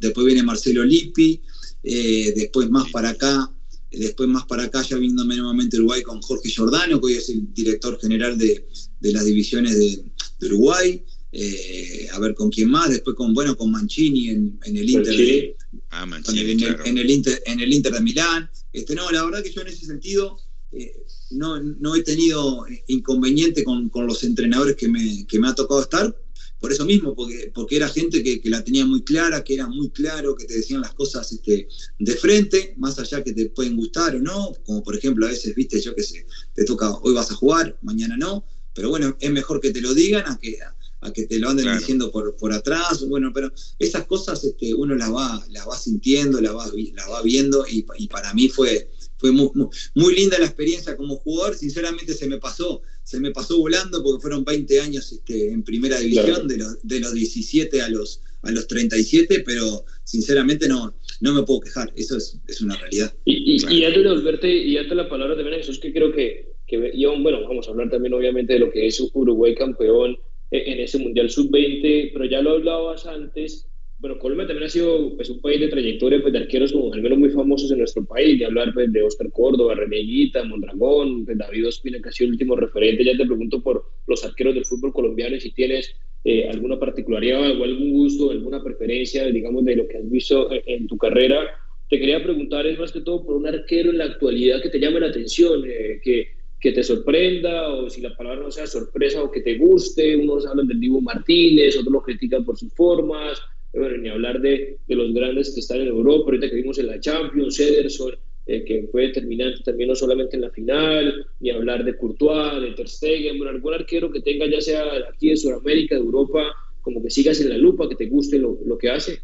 después 0.00 0.26
viene 0.26 0.42
Marcelo 0.42 0.84
Lippi. 0.84 1.40
Eh, 1.82 2.32
después 2.36 2.68
más 2.68 2.90
para 2.90 3.10
acá, 3.10 3.50
después 3.90 4.28
más 4.28 4.44
para 4.46 4.64
acá 4.64 4.82
ya 4.82 4.96
viéndome 4.96 5.36
nuevamente 5.36 5.76
Uruguay 5.76 6.02
con 6.02 6.20
Jorge 6.20 6.48
Giordano, 6.48 7.00
que 7.00 7.06
hoy 7.06 7.14
es 7.14 7.28
el 7.30 7.54
director 7.54 7.98
general 8.00 8.36
de, 8.36 8.66
de 9.00 9.12
las 9.12 9.24
divisiones 9.24 9.78
de, 9.78 10.04
de 10.40 10.46
Uruguay. 10.46 11.04
Eh, 11.32 12.08
a 12.12 12.18
ver 12.18 12.34
con 12.34 12.50
quién 12.50 12.70
más, 12.70 12.88
después 12.88 13.16
con 13.16 13.34
bueno 13.34 13.56
con 13.56 13.70
Mancini 13.70 14.30
en, 14.30 14.58
el 14.64 14.88
Inter 14.88 15.14
de, 15.14 15.56
ah, 15.90 16.04
en, 16.04 16.38
el, 16.38 16.50
Inter, 16.50 17.42
en 17.44 17.60
el 17.60 17.72
Inter 17.72 17.92
de 17.92 18.00
Milán. 18.00 18.50
Este, 18.72 18.94
no, 18.94 19.10
la 19.10 19.24
verdad 19.24 19.42
que 19.42 19.52
yo 19.52 19.60
en 19.60 19.68
ese 19.68 19.86
sentido 19.86 20.38
eh, 20.72 21.04
no, 21.30 21.60
no, 21.60 21.96
he 21.96 22.02
tenido 22.02 22.64
inconveniente 22.86 23.64
con, 23.64 23.88
con 23.88 24.06
los 24.06 24.22
entrenadores 24.24 24.76
que 24.76 24.88
me, 24.88 25.26
que 25.26 25.38
me, 25.38 25.48
ha 25.48 25.54
tocado 25.54 25.82
estar, 25.82 26.16
por 26.60 26.72
eso 26.72 26.84
mismo, 26.84 27.14
porque, 27.14 27.50
porque 27.54 27.76
era 27.76 27.88
gente 27.88 28.22
que, 28.22 28.40
que, 28.40 28.48
la 28.48 28.62
tenía 28.62 28.86
muy 28.86 29.02
clara, 29.02 29.42
que 29.42 29.54
era 29.54 29.66
muy 29.66 29.90
claro, 29.90 30.36
que 30.36 30.44
te 30.44 30.54
decían 30.54 30.80
las 30.80 30.94
cosas 30.94 31.30
este, 31.32 31.68
de 31.98 32.16
frente, 32.16 32.74
más 32.78 32.98
allá 32.98 33.22
que 33.22 33.32
te 33.32 33.50
pueden 33.50 33.76
gustar 33.76 34.16
o 34.16 34.20
no, 34.20 34.52
como 34.64 34.82
por 34.82 34.96
ejemplo 34.96 35.26
a 35.26 35.30
veces, 35.30 35.54
viste, 35.54 35.80
yo 35.80 35.94
que 35.94 36.02
sé, 36.02 36.26
te 36.54 36.64
toca, 36.64 36.92
hoy 37.02 37.14
vas 37.14 37.30
a 37.30 37.34
jugar, 37.34 37.76
mañana 37.82 38.16
no, 38.16 38.44
pero 38.74 38.90
bueno, 38.90 39.16
es 39.20 39.30
mejor 39.30 39.60
que 39.60 39.70
te 39.70 39.80
lo 39.80 39.94
digan 39.94 40.24
a 40.26 40.38
que 40.38 40.60
a 40.60 40.75
que 41.12 41.26
te 41.26 41.38
lo 41.38 41.48
anden 41.48 41.76
diciendo 41.78 42.10
por, 42.10 42.36
por 42.36 42.52
atrás, 42.52 43.06
bueno, 43.08 43.30
pero 43.32 43.52
esas 43.78 44.06
cosas 44.06 44.42
este, 44.44 44.74
uno 44.74 44.94
las 44.94 45.12
va, 45.12 45.44
las 45.50 45.68
va 45.68 45.76
sintiendo, 45.76 46.40
las 46.40 46.54
va, 46.54 46.66
la 46.94 47.08
va 47.08 47.22
viendo 47.22 47.64
y, 47.68 47.82
para 48.08 48.34
mí 48.34 48.48
fue, 48.48 48.88
fue 49.16 49.30
muy, 49.30 49.50
muy, 49.94 50.14
linda 50.14 50.38
la 50.38 50.46
experiencia 50.46 50.96
como 50.96 51.16
jugador, 51.16 51.54
sinceramente 51.54 52.14
se 52.14 52.26
me 52.26 52.38
pasó, 52.38 52.82
se 53.02 53.20
me 53.20 53.30
pasó 53.30 53.58
volando 53.58 54.02
porque 54.02 54.22
fueron 54.22 54.44
20 54.44 54.80
años 54.80 55.12
este, 55.12 55.52
en 55.52 55.62
primera 55.62 55.98
división, 56.00 56.48
de, 56.48 56.58
los, 56.58 56.78
de 56.82 57.00
los 57.00 57.14
17 57.14 57.82
a 57.82 57.88
los, 57.88 58.22
a 58.42 58.50
los 58.50 58.66
37, 58.66 59.42
pero 59.46 59.84
sinceramente 60.04 60.68
no, 60.68 60.94
no 61.20 61.34
me 61.34 61.42
puedo 61.42 61.60
quejar, 61.60 61.92
eso 61.96 62.16
es, 62.16 62.38
es 62.48 62.60
una 62.60 62.76
realidad. 62.76 63.14
Y, 63.24 63.56
y, 63.56 63.74
y 63.74 63.84
antes 63.84 64.02
de 64.02 64.08
volverte, 64.08 64.52
y 64.52 64.76
antes 64.76 64.96
la 64.96 65.08
palabra 65.08 65.36
también 65.36 65.58
Jesús, 65.58 65.78
que 65.78 65.92
creo 65.92 66.12
que, 66.12 66.54
que 66.66 66.90
y 66.92 67.04
bueno, 67.04 67.42
vamos 67.42 67.68
a 67.68 67.70
hablar 67.70 67.90
también 67.90 68.14
obviamente 68.14 68.54
de 68.54 68.60
lo 68.60 68.70
que 68.70 68.86
es 68.86 69.00
Uruguay 69.12 69.54
campeón, 69.54 70.18
en 70.50 70.80
ese 70.80 70.98
Mundial 70.98 71.30
Sub-20, 71.30 72.10
pero 72.12 72.24
ya 72.24 72.40
lo 72.40 72.50
hablabas 72.52 73.06
antes, 73.06 73.68
bueno, 73.98 74.18
Colombia 74.18 74.46
también 74.46 74.66
ha 74.66 74.70
sido 74.70 75.16
pues, 75.16 75.30
un 75.30 75.40
país 75.40 75.58
de 75.58 75.68
trayectoria 75.68 76.20
pues, 76.20 76.32
de 76.32 76.40
arqueros 76.40 76.72
como, 76.72 76.92
al 76.92 77.00
menos 77.00 77.18
muy 77.18 77.30
famosos 77.30 77.70
en 77.70 77.78
nuestro 77.78 78.04
país, 78.04 78.38
de 78.38 78.44
hablar 78.44 78.74
pues, 78.74 78.92
de 78.92 79.02
Oscar 79.02 79.30
Córdoba, 79.32 79.74
René 79.74 79.98
Guita, 79.98 80.44
Mondragón, 80.44 81.24
pues, 81.24 81.38
David 81.38 81.68
Ospina, 81.68 82.00
que 82.02 82.10
ha 82.10 82.12
sido 82.12 82.26
el 82.26 82.32
último 82.32 82.56
referente. 82.56 83.04
Ya 83.04 83.16
te 83.16 83.24
pregunto 83.24 83.62
por 83.62 83.84
los 84.06 84.22
arqueros 84.24 84.54
del 84.54 84.66
fútbol 84.66 84.92
colombiano 84.92 85.40
si 85.40 85.50
tienes 85.52 85.96
eh, 86.24 86.46
alguna 86.48 86.78
particularidad 86.78 87.58
o 87.58 87.64
algún 87.64 87.90
gusto, 87.92 88.30
alguna 88.30 88.62
preferencia, 88.62 89.26
digamos, 89.28 89.64
de 89.64 89.76
lo 89.76 89.88
que 89.88 89.96
has 89.96 90.10
visto 90.10 90.50
en, 90.52 90.86
tu 90.86 90.98
carrera. 90.98 91.48
Te 91.88 91.98
quería 91.98 92.22
preguntar, 92.22 92.66
es 92.66 92.78
más 92.78 92.92
que 92.92 93.00
todo 93.00 93.24
por 93.24 93.36
un 93.36 93.46
arquero 93.46 93.90
en 93.90 93.98
la 93.98 94.04
actualidad 94.04 94.60
que 94.60 94.68
te 94.68 94.78
llame 94.78 95.00
la 95.00 95.06
atención, 95.06 95.64
eh, 95.66 96.00
que 96.02 96.35
que 96.66 96.72
te 96.72 96.82
sorprenda, 96.82 97.68
o 97.68 97.88
si 97.88 98.00
la 98.00 98.16
palabra 98.16 98.42
no 98.42 98.50
sea 98.50 98.66
sorpresa 98.66 99.22
o 99.22 99.30
que 99.30 99.40
te 99.40 99.56
guste. 99.56 100.16
Unos 100.16 100.44
hablan 100.46 100.66
del 100.66 100.80
Divo 100.80 101.00
Martínez, 101.00 101.76
otros 101.76 101.92
lo 101.92 102.02
critican 102.02 102.44
por 102.44 102.58
sus 102.58 102.72
formas. 102.72 103.40
Bueno, 103.72 103.96
ni 103.98 104.08
hablar 104.08 104.40
de, 104.40 104.78
de 104.84 104.94
los 104.96 105.14
grandes 105.14 105.54
que 105.54 105.60
están 105.60 105.80
en 105.80 105.86
Europa, 105.86 106.24
ahorita 106.24 106.50
que 106.50 106.56
vimos 106.56 106.76
en 106.80 106.88
la 106.88 106.98
Champions, 106.98 107.60
Ederson, 107.60 108.16
eh, 108.46 108.64
que 108.64 108.88
fue 108.90 109.02
determinante 109.02 109.60
también 109.62 109.90
no 109.90 109.94
solamente 109.94 110.34
en 110.34 110.42
la 110.42 110.50
final, 110.50 111.26
ni 111.38 111.50
hablar 111.50 111.84
de 111.84 111.96
Courtois, 111.96 112.60
de 112.60 112.72
Ter 112.72 112.88
Stegen, 112.88 113.38
bueno, 113.38 113.52
algún 113.52 113.74
arquero 113.74 114.10
que 114.10 114.22
tenga 114.22 114.48
ya 114.50 114.60
sea 114.60 114.86
aquí 115.08 115.28
de 115.28 115.36
Sudamérica, 115.36 115.94
de 115.94 116.00
Europa, 116.00 116.52
como 116.80 117.00
que 117.00 117.10
sigas 117.10 117.40
en 117.40 117.50
la 117.50 117.58
lupa, 117.58 117.88
que 117.88 117.94
te 117.94 118.06
guste 118.06 118.40
lo, 118.40 118.58
lo 118.66 118.76
que 118.76 118.90
hace. 118.90 119.20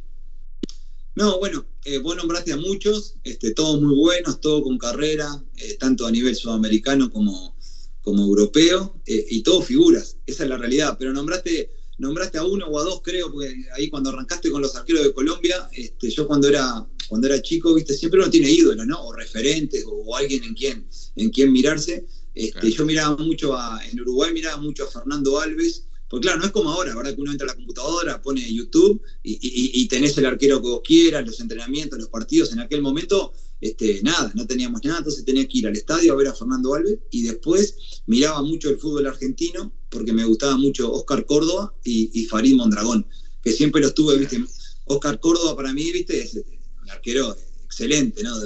No, 1.14 1.38
bueno, 1.38 1.66
eh, 1.84 1.98
vos 1.98 2.16
nombraste 2.16 2.52
a 2.52 2.56
muchos, 2.56 3.16
este, 3.22 3.52
todos 3.52 3.80
muy 3.82 3.94
buenos, 3.94 4.40
todos 4.40 4.62
con 4.62 4.78
carrera, 4.78 5.28
eh, 5.56 5.76
tanto 5.78 6.06
a 6.06 6.10
nivel 6.10 6.34
sudamericano 6.34 7.10
como, 7.10 7.54
como 8.00 8.22
europeo, 8.22 8.98
eh, 9.04 9.26
y 9.28 9.42
todos 9.42 9.66
figuras, 9.66 10.16
esa 10.24 10.44
es 10.44 10.48
la 10.48 10.56
realidad, 10.56 10.96
pero 10.98 11.12
nombraste, 11.12 11.70
nombraste 11.98 12.38
a 12.38 12.44
uno 12.44 12.66
o 12.66 12.78
a 12.78 12.84
dos, 12.84 13.02
creo, 13.02 13.30
porque 13.30 13.54
ahí 13.76 13.90
cuando 13.90 14.08
arrancaste 14.08 14.50
con 14.50 14.62
los 14.62 14.74
arqueros 14.74 15.04
de 15.04 15.12
Colombia, 15.12 15.68
este, 15.72 16.08
yo 16.08 16.26
cuando 16.26 16.48
era, 16.48 16.86
cuando 17.08 17.26
era 17.26 17.42
chico, 17.42 17.74
viste, 17.74 17.92
siempre 17.92 18.20
uno 18.20 18.30
tiene 18.30 18.50
ídolos, 18.50 18.86
¿no? 18.86 19.04
O 19.04 19.12
referentes, 19.12 19.84
o, 19.86 20.16
alguien 20.16 20.44
en 20.44 20.54
quien, 20.54 20.86
en 21.16 21.30
quien 21.30 21.52
mirarse. 21.52 22.06
Este, 22.34 22.70
Yo 22.70 22.86
miraba 22.86 23.16
mucho 23.18 23.54
a, 23.54 23.78
en 23.86 24.00
Uruguay 24.00 24.32
miraba 24.32 24.56
mucho 24.56 24.84
a 24.84 24.90
Fernando 24.90 25.38
Alves, 25.38 25.84
porque 26.12 26.26
claro, 26.26 26.40
no 26.40 26.44
es 26.44 26.52
como 26.52 26.68
ahora, 26.68 26.94
¿verdad? 26.94 27.14
Que 27.14 27.22
uno 27.22 27.32
entra 27.32 27.46
a 27.46 27.52
la 27.52 27.54
computadora, 27.54 28.20
pone 28.20 28.42
YouTube 28.52 29.00
y, 29.22 29.88
tenés 29.88 30.18
el 30.18 30.26
arquero 30.26 30.60
que 30.60 30.68
vos 30.68 30.82
quieras, 30.84 31.24
los 31.24 31.40
entrenamientos, 31.40 31.98
los 31.98 32.10
partidos. 32.10 32.52
En 32.52 32.60
aquel 32.60 32.82
momento, 32.82 33.32
este, 33.62 34.02
nada, 34.02 34.30
no 34.34 34.46
teníamos 34.46 34.84
nada, 34.84 34.98
entonces 34.98 35.24
tenía 35.24 35.48
que 35.48 35.56
ir 35.56 35.66
al 35.66 35.74
estadio 35.74 36.12
a 36.12 36.16
ver 36.16 36.26
a 36.26 36.34
Fernando 36.34 36.74
Alves 36.74 36.98
y 37.10 37.22
después 37.22 38.02
miraba 38.04 38.42
mucho 38.42 38.68
el 38.68 38.76
fútbol 38.76 39.06
argentino 39.06 39.72
porque 39.88 40.12
me 40.12 40.26
gustaba 40.26 40.58
mucho 40.58 40.92
Oscar 40.92 41.24
Córdoba 41.24 41.74
y, 41.82 42.26
Farid 42.26 42.56
Mondragón, 42.56 43.06
que 43.42 43.50
siempre 43.50 43.80
los 43.80 43.94
tuve, 43.94 44.18
¿viste? 44.18 44.44
Oscar 44.84 45.18
Córdoba 45.18 45.56
para 45.56 45.72
mí, 45.72 45.92
¿viste? 45.92 46.20
Es 46.20 46.34
un 46.34 46.90
arquero 46.90 47.34
excelente, 47.64 48.22
¿no? 48.22 48.36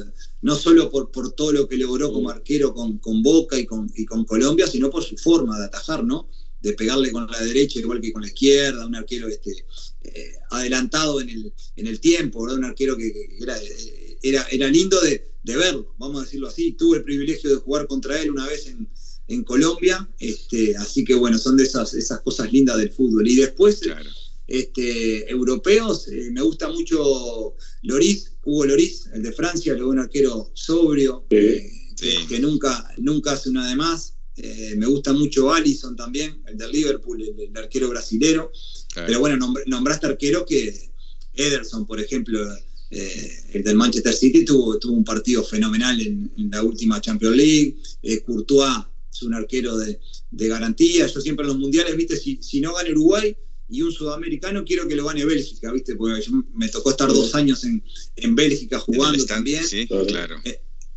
No 0.41 0.55
solo 0.55 0.89
por, 0.89 1.11
por 1.11 1.33
todo 1.33 1.51
lo 1.51 1.67
que 1.67 1.79
logró 1.79 2.13
como 2.13 2.31
arquero 2.31 2.73
con, 2.73 2.99
con 2.99 3.25
Boca 3.25 3.59
y 3.59 3.67
con, 3.67 3.91
y 3.97 4.07
con 4.07 4.25
Colombia, 4.25 4.69
sino 4.69 4.89
por 4.89 5.03
su 5.03 5.17
forma 5.17 5.59
de 5.59 5.65
atajar, 5.65 6.05
¿no? 6.05 6.29
De 6.67 6.73
pegarle 6.73 7.13
con 7.13 7.31
la 7.31 7.41
derecha 7.43 7.79
igual 7.79 8.01
que 8.01 8.13
con 8.13 8.23
la 8.23 8.29
izquierda, 8.29 8.85
un 8.85 8.97
arquero 8.97 9.29
este, 9.29 9.53
eh, 10.03 10.33
adelantado 10.51 11.21
en 11.21 11.31
el, 11.31 11.53
en 11.77 11.87
el 11.87 12.01
tiempo, 12.01 12.41
un 12.41 12.65
arquero 12.65 12.97
que, 12.97 13.13
era, 13.41 13.57
era, 14.21 14.47
era, 14.51 14.69
lindo 14.69 15.01
de, 15.01 15.31
verlo, 15.45 15.95
vamos 15.97 16.21
a 16.21 16.25
decirlo 16.25 16.49
así. 16.49 16.73
Tuve 16.73 16.99
el 16.99 17.05
privilegio 17.05 17.51
de 17.51 17.57
jugar 17.57 17.87
contra 17.87 18.21
él 18.21 18.33
una 18.33 18.47
vez 18.47 18.67
en, 18.67 19.45
Colombia, 19.45 20.09
este, 20.19 20.77
así 20.77 21.05
que 21.05 21.15
bueno, 21.15 21.39
son 21.39 21.57
de 21.57 21.65
esas, 21.65 21.95
esas 21.95 22.21
cosas 22.21 22.53
lindas 22.53 22.79
del 22.79 22.93
fútbol. 22.93 23.29
Y 23.29 23.37
después, 23.37 23.81
este, 24.47 25.31
europeos, 25.31 26.09
eh, 26.09 26.31
me 26.33 26.43
gusta 26.43 26.69
mucho 26.69 27.55
Loris, 27.83 28.33
Hugo 28.45 28.67
Loris, 28.67 29.09
el 29.13 29.23
de 29.23 29.33
Francia, 29.33 29.75
luego 29.75 29.91
un 29.91 30.01
arquero 30.01 30.51
sobrio, 30.55 31.27
eh, 31.31 31.71
Que, 32.29 32.39
nunca, 32.41 32.93
nunca 32.99 33.33
hace 33.33 33.51
una 33.51 33.69
de 33.69 33.77
más. 33.77 34.16
Eh, 34.37 34.75
me 34.77 34.87
gusta 34.87 35.13
mucho 35.13 35.53
Allison 35.53 35.97
también, 35.97 36.43
el 36.47 36.59
del 36.59 36.71
Liverpool, 36.71 37.23
el, 37.23 37.57
arquero 37.57 37.89
brasilero. 37.89 38.53
Pero 38.95 39.21
bueno, 39.21 39.55
nombraste 39.67 40.07
arquero 40.07 40.45
que 40.45 40.91
Ederson, 41.35 41.87
por 41.87 42.01
ejemplo, 42.01 42.41
eh, 42.91 43.33
el 43.53 43.63
del 43.63 43.77
Manchester 43.77 44.15
City, 44.15 44.45
tuvo, 44.45 44.79
tuvo 44.79 44.95
un 44.95 45.05
partido 45.05 45.43
fenomenal 45.43 46.01
en, 46.01 46.31
la 46.51 46.63
última 46.63 47.01
Champions 47.01 47.37
League. 47.37 47.77
Eh, 48.03 48.23
Courtois 48.23 48.85
es 49.13 49.23
un 49.23 49.35
arquero 49.35 49.77
de, 49.77 49.99
garantía. 50.31 51.07
Yo 51.07 51.21
siempre 51.21 51.45
en 51.45 51.49
los 51.49 51.59
mundiales, 51.59 51.97
viste, 51.97 52.17
si, 52.17 52.39
si 52.43 52.61
no 52.61 52.75
gana 52.75 52.91
Uruguay, 52.91 53.37
y 53.69 53.83
un 53.83 53.91
sudamericano 53.91 54.65
quiero 54.65 54.87
que 54.87 54.95
lo 54.95 55.07
gane 55.07 55.25
Bélgica, 55.25 55.73
¿viste? 55.73 55.97
Porque 55.97 56.25
me 56.55 56.69
tocó 56.69 56.91
estar 56.91 57.09
dos 57.09 57.35
años 57.35 57.65
en, 57.65 57.83
en 58.15 58.35
Bélgica 58.37 58.79
jugando 58.79 59.25
también. 59.25 59.67
Sí, 59.67 59.89
claro. 60.07 60.37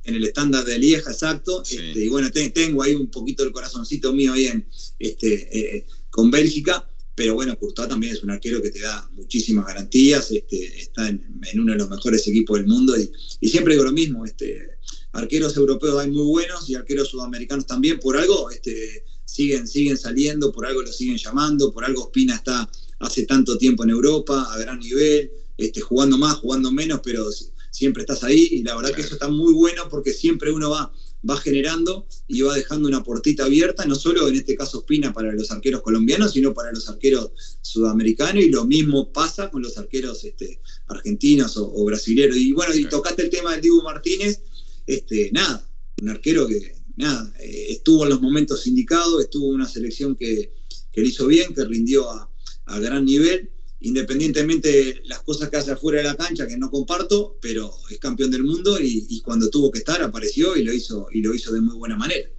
En 0.09 0.15
el 0.15 0.25
estándar 0.25 0.65
de 0.65 0.77
Lieja, 0.77 1.11
exacto. 1.11 1.63
Este, 1.63 2.03
y 2.03 2.07
bueno, 2.09 2.29
tengo 2.31 2.83
ahí 2.83 2.95
un 2.95 3.09
poquito 3.09 3.43
el 3.43 3.51
corazoncito 3.51 4.13
mío 4.13 4.33
ahí 4.33 4.47
en, 4.47 4.67
este, 4.99 5.77
eh, 5.77 5.85
con 6.09 6.29
Bélgica, 6.29 6.89
pero 7.15 7.35
bueno, 7.35 7.57
Courtois 7.57 7.89
también 7.89 8.13
es 8.13 8.23
un 8.23 8.31
arquero 8.31 8.61
que 8.61 8.71
te 8.71 8.79
da 8.79 9.09
muchísimas 9.13 9.65
garantías, 9.65 10.31
este, 10.31 10.79
está 10.79 11.09
en, 11.09 11.41
uno 11.55 11.73
de 11.73 11.79
los 11.79 11.89
mejores 11.89 12.27
equipos 12.27 12.57
del 12.57 12.67
mundo 12.67 12.97
y, 12.97 13.11
y, 13.41 13.49
siempre 13.49 13.73
digo 13.73 13.85
lo 13.85 13.91
mismo, 13.91 14.25
este, 14.25 14.69
arqueros 15.11 15.55
europeos 15.57 15.99
hay 15.99 16.11
muy 16.11 16.25
buenos 16.25 16.69
y 16.69 16.75
arqueros 16.75 17.09
sudamericanos 17.09 17.65
también, 17.65 17.99
por 17.99 18.15
algo 18.17 18.49
este, 18.49 19.03
siguen, 19.25 19.67
siguen 19.67 19.97
saliendo, 19.97 20.51
por 20.51 20.65
algo 20.65 20.81
lo 20.81 20.91
siguen 20.91 21.17
llamando, 21.17 21.73
por 21.73 21.85
algo 21.85 22.05
Spina 22.07 22.35
está 22.35 22.69
hace 22.99 23.25
tanto 23.25 23.57
tiempo 23.57 23.83
en 23.83 23.91
Europa, 23.91 24.47
a 24.51 24.57
gran 24.57 24.79
nivel, 24.79 25.31
este, 25.57 25.81
jugando 25.81 26.17
más, 26.17 26.35
jugando 26.35 26.71
menos, 26.71 27.01
pero 27.03 27.29
siempre 27.71 28.03
estás 28.03 28.23
ahí 28.23 28.47
y 28.51 28.63
la 28.63 28.75
verdad 28.75 28.91
que 28.93 29.01
eso 29.01 29.13
está 29.13 29.29
muy 29.29 29.53
bueno 29.53 29.87
porque 29.89 30.13
siempre 30.13 30.51
uno 30.51 30.69
va 30.69 30.91
va 31.27 31.37
generando 31.37 32.07
y 32.27 32.41
va 32.41 32.55
dejando 32.55 32.87
una 32.87 33.03
portita 33.03 33.45
abierta, 33.45 33.85
no 33.85 33.95
solo 33.95 34.27
en 34.27 34.35
este 34.35 34.55
caso 34.55 34.79
Espina 34.79 35.13
para 35.13 35.33
los 35.33 35.51
arqueros 35.51 35.81
colombianos, 35.81 36.33
sino 36.33 36.53
para 36.53 36.71
los 36.71 36.87
arqueros 36.87 37.31
sudamericanos, 37.61 38.43
y 38.43 38.49
lo 38.49 38.65
mismo 38.65 39.11
pasa 39.11 39.49
con 39.49 39.61
los 39.61 39.77
arqueros 39.77 40.23
este, 40.23 40.61
argentinos 40.87 41.57
o, 41.57 41.83
brasileños. 41.83 42.37
Y 42.37 42.53
bueno, 42.53 42.73
y 42.73 42.85
tocaste 42.85 43.23
el 43.23 43.29
tema 43.29 43.51
del 43.51 43.61
Dibu 43.61 43.81
Martínez, 43.81 44.41
este, 44.85 45.29
nada, 45.33 45.67
un 46.01 46.09
arquero 46.09 46.47
que 46.47 46.75
nada, 46.95 47.33
eh, 47.39 47.67
estuvo 47.69 48.03
en 48.03 48.09
los 48.09 48.21
momentos 48.21 48.65
indicados, 48.67 49.21
estuvo 49.21 49.49
en 49.49 49.55
una 49.55 49.67
selección 49.67 50.15
que, 50.15 50.53
que 50.91 51.01
le 51.01 51.07
hizo 51.07 51.27
bien, 51.27 51.53
que 51.53 51.65
rindió 51.65 52.09
a, 52.09 52.29
a 52.65 52.79
gran 52.79 53.05
nivel 53.05 53.51
independientemente 53.81 54.69
de 54.69 55.01
las 55.05 55.21
cosas 55.21 55.49
que 55.49 55.57
hace 55.57 55.71
afuera 55.71 55.99
de 55.99 56.05
la 56.05 56.15
cancha, 56.15 56.47
que 56.47 56.57
no 56.57 56.69
comparto, 56.69 57.37
pero 57.41 57.73
es 57.89 57.97
campeón 57.99 58.31
del 58.31 58.43
mundo 58.43 58.77
y, 58.79 59.21
cuando 59.21 59.49
tuvo 59.49 59.71
que 59.71 59.79
estar 59.79 60.01
apareció 60.01 60.57
y 60.57 60.63
lo 60.63 60.73
hizo, 60.73 61.07
y 61.11 61.21
lo 61.21 61.33
hizo 61.33 61.53
de 61.53 61.61
muy 61.61 61.75
buena 61.75 61.95
manera. 61.95 62.29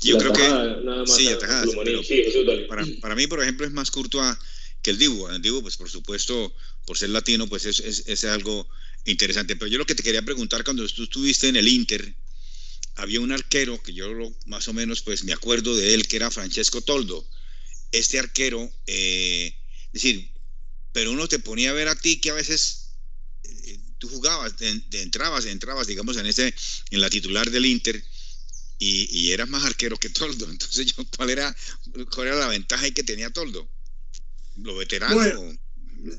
Yo 0.00 0.16
creo 0.16 0.32
que 0.32 0.42
sí, 1.06 1.28
para, 2.68 2.86
para, 3.00 3.14
mí, 3.16 3.26
por 3.26 3.42
ejemplo, 3.42 3.66
es 3.66 3.72
más 3.72 3.90
Courtois 3.90 4.36
que 4.80 4.90
el 4.90 4.98
Dibu. 4.98 5.28
El 5.28 5.42
Dibu, 5.42 5.60
pues 5.60 5.76
por 5.76 5.90
supuesto, 5.90 6.54
por 6.86 6.96
ser 6.96 7.10
latino, 7.10 7.48
pues 7.48 7.64
es, 7.66 7.80
es, 7.80 8.04
es 8.06 8.24
algo 8.24 8.68
interesante. 9.06 9.56
Pero 9.56 9.68
yo 9.68 9.78
lo 9.78 9.86
que 9.86 9.96
te 9.96 10.04
quería 10.04 10.22
preguntar, 10.22 10.62
cuando 10.62 10.86
tú 10.86 11.02
estuviste 11.02 11.48
en 11.48 11.56
el 11.56 11.66
Inter, 11.66 12.14
había 12.94 13.20
un 13.20 13.32
arquero 13.32 13.82
que 13.82 13.92
yo 13.92 14.14
lo, 14.14 14.32
más 14.46 14.68
o 14.68 14.72
menos 14.72 15.02
pues 15.02 15.24
me 15.24 15.32
acuerdo 15.32 15.74
de 15.76 15.94
él, 15.94 16.06
que 16.06 16.16
era 16.16 16.30
Francesco 16.30 16.80
Toldo. 16.80 17.26
Este 17.90 18.20
arquero... 18.20 18.70
Eh, 18.86 19.52
es 19.92 20.02
decir, 20.02 20.30
pero 20.92 21.12
uno 21.12 21.28
te 21.28 21.38
ponía 21.38 21.70
a 21.70 21.74
ver 21.74 21.88
a 21.88 21.94
ti 21.94 22.20
que 22.20 22.30
a 22.30 22.34
veces 22.34 22.90
eh, 23.44 23.78
tú 23.98 24.08
jugabas, 24.08 24.54
entrabas, 24.92 25.46
entrabas, 25.46 25.86
digamos, 25.86 26.16
en 26.16 26.26
ese, 26.26 26.54
en 26.90 27.00
la 27.00 27.10
titular 27.10 27.50
del 27.50 27.66
Inter, 27.66 28.02
y, 28.80 29.32
eras 29.32 29.48
más 29.48 29.64
arquero 29.64 29.96
que 29.96 30.08
Toldo. 30.08 30.46
Entonces, 30.50 30.86
yo, 30.86 31.04
¿cuál 31.16 31.30
era, 31.30 31.56
cuál 32.14 32.28
era 32.28 32.36
la 32.36 32.48
ventaja 32.48 32.90
que 32.90 33.02
tenía 33.02 33.30
Toldo? 33.30 33.68
¿Lo 34.56 34.76
veterano? 34.76 35.58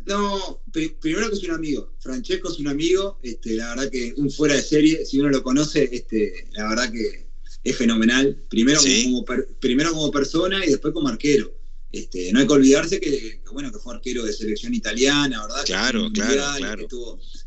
no, 0.06 0.62
primero 1.00 1.30
que 1.30 1.36
es 1.36 1.44
un 1.44 1.52
amigo. 1.52 1.94
Francesco 2.00 2.52
es 2.52 2.60
un 2.60 2.68
amigo, 2.68 3.20
este, 3.24 3.54
la 3.54 3.70
verdad 3.70 3.92
que 3.92 4.14
un 4.18 4.30
fuera 4.30 4.56
de 4.56 4.62
serie, 4.62 5.06
si 5.06 5.20
uno 5.20 5.30
lo 5.30 5.42
conoce, 5.42 5.90
este, 5.92 6.48
la 6.52 6.68
verdad 6.70 6.92
que 6.92 7.28
es 7.64 7.78
fenomenal. 7.78 8.44
Primero, 8.50 8.82
como, 8.82 9.26
primero 9.60 9.92
como 9.92 10.12
persona 10.12 10.66
y 10.66 10.70
después 10.70 10.94
como 10.94 11.08
arquero. 11.08 11.54
Este, 11.92 12.32
no 12.32 12.40
hay 12.40 12.48
que 12.48 12.54
olvidarse 12.54 13.00
que, 13.00 13.42
bueno, 13.52 13.72
que 13.72 13.80
fue 13.80 13.96
arquero 13.96 14.24
de 14.24 14.32
selección 14.32 14.74
italiana, 14.74 15.42
¿verdad? 15.42 15.66
Claro, 15.66 16.12
claro, 16.14 16.58
claro. 16.58 16.88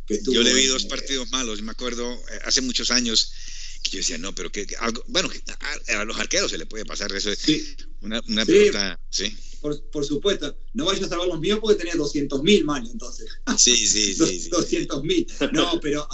yo 0.09 0.43
le 0.43 0.55
vi 0.55 0.67
dos 0.67 0.87
partidos 0.87 1.31
malos, 1.31 1.63
me 1.63 1.71
acuerdo 1.71 2.13
eh, 2.13 2.39
hace 2.45 2.61
muchos 2.61 2.91
años 2.91 3.33
que 3.83 3.91
yo 3.91 3.99
decía, 3.99 4.19
no, 4.19 4.35
pero 4.35 4.51
que, 4.51 4.67
algo, 4.81 5.05
bueno, 5.09 5.29
a, 5.89 6.05
los 6.05 6.19
arqueros 6.19 6.51
se 6.51 6.59
le 6.59 6.67
puede 6.67 6.85
pasar 6.85 7.13
eso. 7.13 7.31
Sí. 7.37 7.77
Una, 8.01 8.21
una 8.29 8.45
pelota, 8.45 8.99
sí. 9.11 9.37
Por, 9.61 10.05
supuesto, 10.05 10.59
no 10.73 10.87
vayas 10.87 11.05
a 11.05 11.09
salvar 11.09 11.29
los 11.29 11.39
míos 11.39 11.61
porque 11.61 11.79
tenés 11.79 11.97
200 11.97 12.43
mil 12.43 12.65
mal, 12.65 12.85
entonces. 12.91 13.29
Sí, 13.57 13.77
sí, 13.77 14.15
sí. 14.15 14.49
200 14.49 15.03
mil. 15.05 15.25
No, 15.53 15.79
pero, 15.81 16.09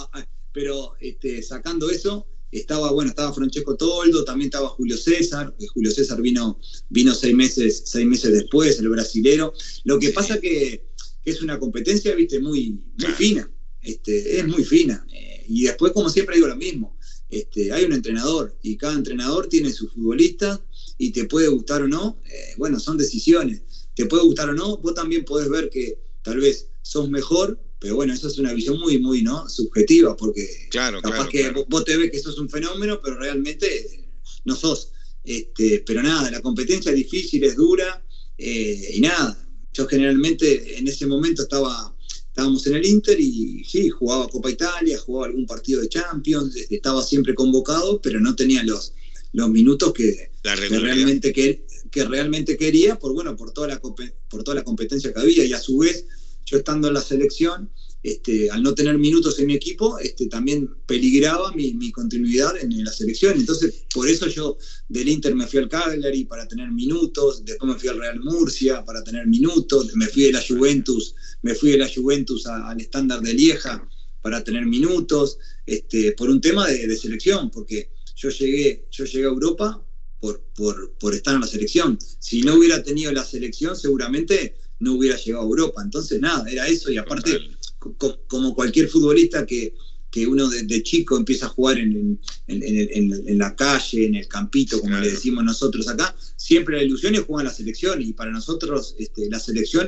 pero 0.53 0.95
este, 0.99 1.41
sacando 1.41 1.89
eso, 1.89 2.27
estaba, 2.51 2.91
bueno, 2.91 3.09
estaba 3.09 3.33
Francesco 3.33 3.75
Toldo, 3.75 4.23
también 4.23 4.47
estaba 4.47 4.69
Julio 4.69 4.97
César, 4.97 5.53
que 5.57 5.67
Julio 5.67 5.91
César 5.91 6.21
vino, 6.21 6.59
vino 6.89 7.13
seis 7.13 7.35
meses, 7.35 7.83
seis 7.85 8.05
meses 8.05 8.33
después, 8.33 8.79
el 8.79 8.89
brasilero. 8.89 9.53
Lo 9.83 9.99
que 9.99 10.09
pasa 10.09 10.39
que, 10.39 10.85
que, 11.23 11.31
es 11.31 11.41
una 11.41 11.59
competencia, 11.59 12.15
viste, 12.15 12.39
muy, 12.39 12.79
muy 12.97 13.11
fina. 13.13 13.51
Este, 13.81 14.39
es 14.39 14.47
muy 14.47 14.63
fina. 14.63 15.05
Eh, 15.13 15.45
y 15.47 15.63
después, 15.63 15.91
como 15.93 16.09
siempre 16.09 16.35
digo 16.35 16.47
lo 16.47 16.55
mismo, 16.55 16.97
este, 17.29 17.71
hay 17.71 17.85
un 17.85 17.93
entrenador 17.93 18.57
y 18.63 18.75
cada 18.75 18.93
entrenador 18.93 19.47
tiene 19.47 19.71
su 19.71 19.87
futbolista 19.87 20.59
y 20.97 21.11
te 21.11 21.25
puede 21.25 21.47
gustar 21.47 21.83
o 21.83 21.87
no, 21.87 22.21
eh, 22.25 22.55
bueno, 22.57 22.79
son 22.79 22.97
decisiones. 22.97 23.61
Te 23.95 24.05
puede 24.05 24.23
gustar 24.23 24.49
o 24.49 24.53
no, 24.53 24.77
vos 24.77 24.93
también 24.93 25.25
podés 25.25 25.49
ver 25.49 25.69
que 25.69 25.99
tal 26.23 26.39
vez 26.39 26.67
sos 26.81 27.09
mejor 27.09 27.59
pero 27.79 27.95
bueno, 27.95 28.13
eso 28.13 28.27
es 28.27 28.37
una 28.37 28.53
visión 28.53 28.77
muy, 28.79 28.99
muy, 28.99 29.21
¿no? 29.21 29.47
Subjetiva, 29.47 30.15
porque 30.17 30.67
claro, 30.69 31.01
capaz 31.01 31.29
que 31.29 31.49
vos 31.67 31.85
te 31.85 31.95
ves 31.95 32.11
que 32.11 32.19
sos 32.19 32.37
un 32.37 32.49
fenómeno, 32.49 32.99
pero 33.01 33.17
realmente 33.17 34.09
no 34.43 34.55
sos. 34.55 34.91
Este, 35.23 35.83
pero 35.85 36.03
nada, 36.03 36.29
la 36.29 36.41
competencia 36.41 36.91
es 36.91 36.97
difícil, 36.97 37.43
es 37.43 37.55
dura, 37.55 38.03
eh, 38.37 38.95
y 38.95 38.99
nada. 38.99 39.47
Yo 39.73 39.87
generalmente 39.87 40.77
en 40.77 40.87
ese 40.89 41.07
momento 41.07 41.43
estaba, 41.43 41.95
estábamos 42.27 42.67
en 42.67 42.75
el 42.75 42.85
Inter 42.85 43.19
y 43.19 43.63
sí, 43.63 43.89
jugaba 43.89 44.27
Copa 44.27 44.51
Italia, 44.51 44.97
jugaba 44.97 45.27
algún 45.27 45.45
partido 45.45 45.79
de 45.79 45.87
Champions, 45.87 46.55
este, 46.57 46.75
estaba 46.75 47.01
siempre 47.01 47.33
convocado, 47.33 48.01
pero 48.01 48.19
no 48.19 48.35
tenía 48.35 48.61
los, 48.63 48.93
los 49.31 49.49
minutos 49.49 49.93
que, 49.93 50.31
realmente 50.43 51.31
que, 51.31 51.65
que 51.91 52.03
realmente 52.03 52.57
quería 52.57 52.97
por 52.97 53.13
bueno 53.13 53.35
por 53.35 53.51
toda 53.51 53.67
la 53.67 53.79
por 53.79 54.43
toda 54.43 54.55
la 54.55 54.63
competencia 54.63 55.13
que 55.13 55.19
había 55.19 55.43
y 55.45 55.53
a 55.53 55.59
su 55.59 55.77
vez 55.79 56.05
yo 56.49 56.57
estando 56.57 56.87
en 56.87 56.95
la 56.95 57.01
selección, 57.01 57.69
este, 58.01 58.49
al 58.49 58.63
no 58.63 58.73
tener 58.73 58.97
minutos 58.97 59.37
en 59.39 59.47
mi 59.47 59.53
equipo, 59.53 59.99
este, 59.99 60.27
también 60.27 60.69
peligraba 60.87 61.51
mi, 61.51 61.91
continuidad 61.91 62.57
en, 62.57 62.83
la 62.83 62.91
selección. 62.91 63.37
Entonces, 63.37 63.85
por 63.93 64.07
eso 64.07 64.27
yo 64.27 64.57
del 64.87 65.09
Inter 65.09 65.35
me 65.35 65.45
fui 65.45 65.59
al 65.59 65.69
Cagliari 65.69 66.25
para 66.25 66.47
tener 66.47 66.71
minutos, 66.71 67.43
después 67.45 67.73
me 67.73 67.79
fui 67.79 67.89
al 67.89 67.99
Real 67.99 68.19
Murcia 68.21 68.83
para 68.83 69.03
tener 69.03 69.27
minutos, 69.27 69.93
me 69.95 70.07
fui 70.07 70.23
de 70.23 70.31
la 70.31 70.41
Juventus, 70.41 71.13
me 71.41 71.53
fui 71.53 71.71
de 71.71 71.77
la 71.77 71.89
Juventus 71.93 72.47
al 72.47 72.79
estándar 72.79 73.21
de 73.21 73.33
Lieja 73.33 73.87
para 74.21 74.43
tener 74.43 74.65
minutos, 74.65 75.37
este, 75.65 76.13
por 76.13 76.29
un 76.29 76.41
tema 76.41 76.67
de, 76.67 76.97
selección, 76.97 77.51
porque 77.51 77.91
yo 78.15 78.29
llegué, 78.29 78.87
yo 78.91 79.05
llegué 79.05 79.25
a 79.25 79.29
Europa 79.29 79.85
por, 80.19 80.41
por 80.99 81.13
estar 81.13 81.35
en 81.35 81.41
la 81.41 81.47
selección. 81.47 81.97
Si 82.19 82.41
no 82.41 82.55
hubiera 82.55 82.81
tenido 82.83 83.11
la 83.13 83.23
selección, 83.23 83.75
seguramente 83.75 84.55
no 84.79 84.93
hubiera 84.93 85.17
llegado 85.17 85.43
a 85.43 85.47
Europa. 85.47 85.81
Entonces, 85.83 86.19
nada, 86.19 86.49
era 86.49 86.67
eso. 86.67 86.91
Y 86.91 86.97
aparte, 86.97 87.39
como 88.27 88.55
cualquier 88.55 88.87
futbolista 88.89 89.45
que, 89.45 89.73
que 90.09 90.25
uno 90.25 90.49
de, 90.49 90.83
chico 90.83 91.17
empieza 91.17 91.45
a 91.45 91.49
jugar 91.49 91.77
en, 91.77 92.19
en, 92.47 93.37
la 93.37 93.55
calle, 93.55 94.05
en 94.05 94.15
el 94.15 94.27
campito, 94.27 94.79
como 94.79 94.97
le 94.97 95.11
decimos 95.11 95.43
nosotros 95.43 95.87
acá, 95.87 96.15
siempre 96.35 96.77
la 96.77 96.83
ilusión 96.83 97.13
es 97.15 97.21
jugar 97.21 97.45
en 97.45 97.49
la 97.49 97.53
selección. 97.53 98.01
Y 98.01 98.13
para 98.13 98.31
nosotros 98.31 98.95
este, 98.97 99.29
la 99.29 99.39
selección 99.39 99.87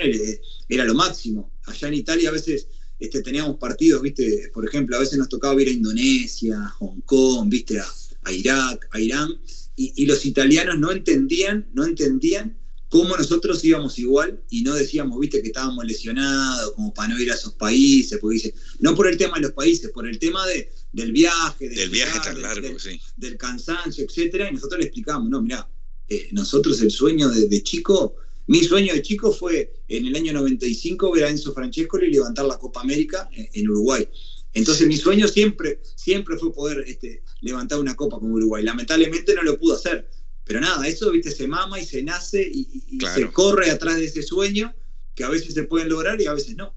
era, 0.69 0.85
lo 0.85 0.93
máximo. 0.93 1.51
Allá 1.65 1.87
en 1.87 1.93
Italia 1.95 2.29
a 2.29 2.33
veces 2.33 2.67
este, 2.99 3.21
teníamos 3.21 3.57
partidos, 3.57 4.01
¿viste? 4.01 4.51
Por 4.53 4.67
ejemplo, 4.67 4.95
a 4.95 4.99
veces 4.99 5.17
nos 5.17 5.29
tocaba 5.29 5.59
ir 5.61 5.69
a 5.69 5.71
Indonesia, 5.71 6.59
Hong 6.79 7.01
Kong, 7.01 7.49
¿viste? 7.49 7.79
A, 7.79 8.31
Irak, 8.31 8.87
a 8.91 8.99
Irán. 8.99 9.29
Y, 9.75 9.93
y 9.95 10.05
los 10.05 10.25
italianos 10.25 10.77
no 10.77 10.91
entendían, 10.91 11.67
no 11.73 11.85
entendían 11.85 12.60
cómo 12.91 13.15
nosotros 13.15 13.63
íbamos 13.63 13.97
igual 13.99 14.43
y 14.49 14.63
no 14.63 14.75
decíamos, 14.75 15.17
viste, 15.17 15.41
que 15.41 15.47
estábamos 15.47 15.85
lesionados, 15.85 16.73
como 16.73 16.93
para 16.93 17.13
no 17.13 17.19
ir 17.21 17.31
a 17.31 17.35
esos 17.35 17.53
países, 17.53 18.19
porque 18.19 18.33
dice, 18.33 18.53
no 18.79 18.93
por 18.93 19.07
el 19.07 19.15
tema 19.15 19.35
de 19.35 19.43
los 19.43 19.53
países, 19.53 19.89
por 19.91 20.05
el 20.05 20.19
tema 20.19 20.45
de, 20.45 20.69
del 20.91 21.13
viaje, 21.13 21.69
del 21.69 21.89
viaje 21.89 22.19
tan 22.21 22.41
largo, 22.41 22.77
sí. 22.77 22.99
del 23.15 23.37
cansancio, 23.37 24.03
etcétera, 24.03 24.49
y 24.49 24.55
nosotros 24.55 24.79
le 24.79 24.87
explicamos, 24.87 25.29
no, 25.29 25.41
mira, 25.41 25.69
eh, 26.09 26.27
nosotros 26.33 26.81
el 26.81 26.91
sueño 26.91 27.29
de, 27.29 27.63
chico, 27.63 28.17
mi 28.47 28.61
sueño 28.61 28.93
de 28.93 29.01
chico 29.01 29.31
fue 29.31 29.71
en 29.87 30.07
el 30.07 30.15
año 30.17 30.33
95 30.33 31.13
ver 31.13 31.23
a 31.23 31.29
Enzo 31.29 31.53
Francesco 31.53 31.97
y 31.97 32.11
levantar 32.11 32.43
la 32.43 32.59
Copa 32.59 32.81
América 32.81 33.29
en, 33.31 33.69
Uruguay. 33.69 34.05
Entonces 34.53 34.85
mi 34.85 34.97
sueño 34.97 35.29
siempre, 35.29 35.79
siempre 35.95 36.37
fue 36.37 36.53
poder 36.53 36.83
este, 36.85 37.23
levantar 37.39 37.79
una 37.79 37.95
copa 37.95 38.19
con 38.19 38.33
Uruguay. 38.33 38.65
Lamentablemente 38.65 39.33
no 39.33 39.43
lo 39.43 39.57
pudo 39.57 39.75
hacer 39.75 40.09
pero 40.51 40.59
nada, 40.59 40.85
eso, 40.85 41.09
viste, 41.11 41.31
se 41.31 41.47
mama 41.47 41.79
y 41.79 41.85
se 41.85 42.03
nace 42.03 42.41
y, 42.41 42.67
se 43.15 43.31
corre 43.31 43.71
atrás 43.71 43.95
de 43.95 44.03
ese 44.03 44.21
sueño 44.21 44.75
que 45.15 45.23
a 45.23 45.29
veces 45.29 45.53
se 45.53 45.63
pueden 45.63 45.87
lograr 45.87 46.19
y 46.19 46.25
a 46.25 46.33
veces 46.33 46.57
no. 46.57 46.75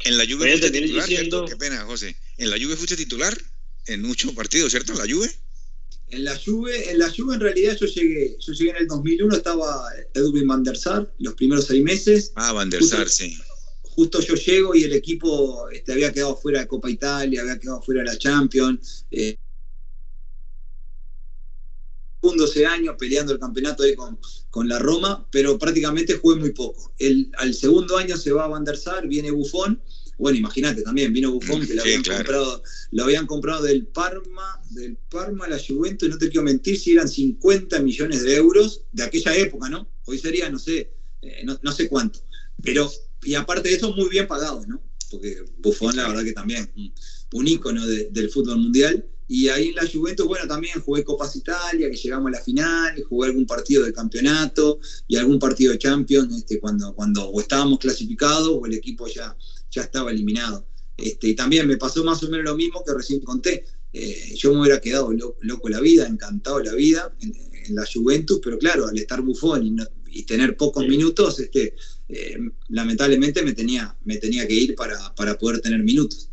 En 0.00 0.18
la 0.18 0.24
Juve 0.24 0.50
fuiste 0.50 0.72
titular, 0.72 1.06
¿cierto? 1.06 1.44
Qué 1.44 1.54
pena, 1.54 1.84
José. 1.84 2.16
En 2.38 2.50
la 2.50 2.56
Juve 2.56 2.74
fuiste 2.74 2.96
titular 2.96 3.40
en 3.86 4.02
muchos 4.02 4.32
partidos, 4.32 4.72
¿cierto? 4.72 4.94
En 4.94 4.98
la 4.98 5.04
Juve. 5.04 5.30
En 6.08 6.24
la 6.24 6.36
Juve, 6.36 6.90
en 6.90 6.98
la 6.98 7.08
Juve 7.08 7.36
en 7.36 7.40
realidad 7.40 7.76
yo 7.80 7.86
llegué, 7.86 8.36
yo 8.40 8.52
llegué 8.52 8.70
en 8.70 8.76
el 8.78 8.88
2001, 8.88 9.36
estaba 9.36 9.84
Edwin 10.14 10.48
van 10.48 10.64
der 10.64 10.76
Sar, 10.76 11.14
los 11.20 11.34
primeros 11.34 11.66
seis 11.66 11.84
meses. 11.84 12.32
Ah, 12.34 12.50
van 12.50 12.68
der 12.68 12.82
Sar, 12.82 13.08
sí. 13.08 13.38
justo 13.82 14.20
yo 14.20 14.34
llego 14.34 14.74
y 14.74 14.82
el 14.82 14.92
equipo 14.92 15.68
este, 15.70 15.92
había 15.92 16.12
quedado 16.12 16.36
fuera 16.36 16.58
de 16.58 16.66
Copa 16.66 16.90
Italia, 16.90 17.42
había 17.42 17.60
quedado 17.60 17.80
fuera 17.80 18.00
de 18.00 18.08
la 18.08 18.18
Champions. 18.18 19.06
Eh, 19.12 19.38
12 22.34 22.66
años 22.66 22.96
peleando 22.98 23.32
el 23.32 23.38
campeonato 23.38 23.82
ahí 23.82 23.94
con, 23.94 24.18
con, 24.50 24.68
la 24.68 24.78
Roma, 24.78 25.26
pero 25.30 25.58
prácticamente 25.58 26.16
jugué 26.16 26.36
muy 26.36 26.52
poco. 26.52 26.92
El, 26.98 27.30
al 27.38 27.54
segundo 27.54 27.96
año 27.96 28.16
se 28.16 28.32
va 28.32 28.44
a 28.44 28.48
Van 28.48 28.64
der 28.64 28.76
Sar, 28.76 29.06
viene 29.06 29.30
Buffon. 29.30 29.80
Bueno, 30.18 30.38
imagínate 30.38 30.80
también, 30.80 31.12
vino 31.12 31.30
Buffon 31.30 31.66
que 31.66 31.74
lo, 31.74 31.82
habían 31.82 32.02
comprado, 32.02 32.62
lo 32.92 33.04
habían 33.04 33.26
comprado 33.26 33.64
del 33.64 33.86
Parma, 33.86 34.60
del 34.70 34.96
Parma 34.96 35.44
a 35.44 35.50
la 35.50 35.58
Juventus, 35.58 36.08
no 36.08 36.16
te 36.16 36.30
quiero 36.30 36.42
mentir 36.42 36.78
si 36.78 36.92
eran 36.92 37.06
50 37.06 37.80
millones 37.80 38.22
de 38.22 38.34
euros 38.34 38.82
de 38.92 39.02
aquella 39.02 39.36
época, 39.36 39.68
¿no? 39.68 39.90
Hoy 40.06 40.18
sería, 40.18 40.48
no 40.48 40.58
sé, 40.58 40.90
eh, 41.20 41.42
no, 41.44 41.58
no, 41.62 41.70
sé 41.70 41.88
cuánto. 41.88 42.20
Pero, 42.62 42.90
y 43.24 43.34
aparte 43.34 43.68
de 43.68 43.74
eso, 43.74 43.92
muy 43.92 44.08
bien 44.08 44.26
pagado, 44.26 44.64
¿no? 44.66 44.82
Porque 45.10 45.44
Buffon, 45.58 45.94
la 45.94 46.08
verdad 46.08 46.24
que 46.24 46.32
también, 46.32 46.72
un, 47.32 47.48
ícono 47.48 47.86
de, 47.86 48.08
del 48.10 48.30
fútbol 48.30 48.58
mundial. 48.58 49.04
Y 49.28 49.48
ahí 49.48 49.68
en 49.68 49.74
la 49.74 49.88
Juventus, 49.90 50.24
bueno, 50.26 50.46
también 50.46 50.80
jugué 50.80 51.02
Copas 51.02 51.34
Italia, 51.34 51.90
que 51.90 51.96
llegamos 51.96 52.28
a 52.28 52.36
la 52.36 52.40
final, 52.40 53.02
jugué 53.08 53.28
algún 53.28 53.44
partido 53.44 53.82
del 53.82 53.92
campeonato 53.92 54.78
y 55.08 55.16
algún 55.16 55.38
partido 55.38 55.72
de 55.72 55.78
Champions 55.78 56.32
este, 56.36 56.60
cuando, 56.60 56.94
cuando 56.94 57.28
o 57.28 57.40
estábamos 57.40 57.80
clasificados 57.80 58.50
o 58.52 58.66
el 58.66 58.74
equipo 58.74 59.08
ya, 59.08 59.36
ya 59.70 59.82
estaba 59.82 60.12
eliminado. 60.12 60.68
Este, 60.96 61.28
y 61.28 61.34
también 61.34 61.66
me 61.66 61.76
pasó 61.76 62.04
más 62.04 62.22
o 62.22 62.28
menos 62.30 62.46
lo 62.46 62.56
mismo 62.56 62.84
que 62.84 62.94
recién 62.94 63.20
conté. 63.20 63.64
Eh, 63.92 64.34
yo 64.36 64.52
me 64.52 64.60
hubiera 64.60 64.80
quedado 64.80 65.10
loco, 65.40 65.68
la 65.68 65.80
vida, 65.80 66.06
encantado 66.06 66.60
la 66.60 66.74
vida 66.74 67.12
en, 67.20 67.34
en, 67.34 67.74
la 67.74 67.84
Juventus, 67.92 68.40
pero 68.42 68.58
claro, 68.58 68.86
al 68.86 68.96
estar 68.96 69.22
bufón 69.22 69.66
y, 69.66 69.70
no, 69.70 69.84
y 70.16 70.22
tener 70.22 70.56
pocos 70.56 70.86
minutos, 70.86 71.40
este, 71.40 71.74
eh, 72.08 72.38
lamentablemente 72.68 73.42
me 73.42 73.52
tenía, 73.52 73.96
me 74.04 74.16
tenía 74.16 74.46
que 74.46 74.54
ir 74.54 74.74
para, 74.74 75.14
para 75.14 75.36
poder 75.36 75.60
tener 75.60 75.82
minutos. 75.82 76.30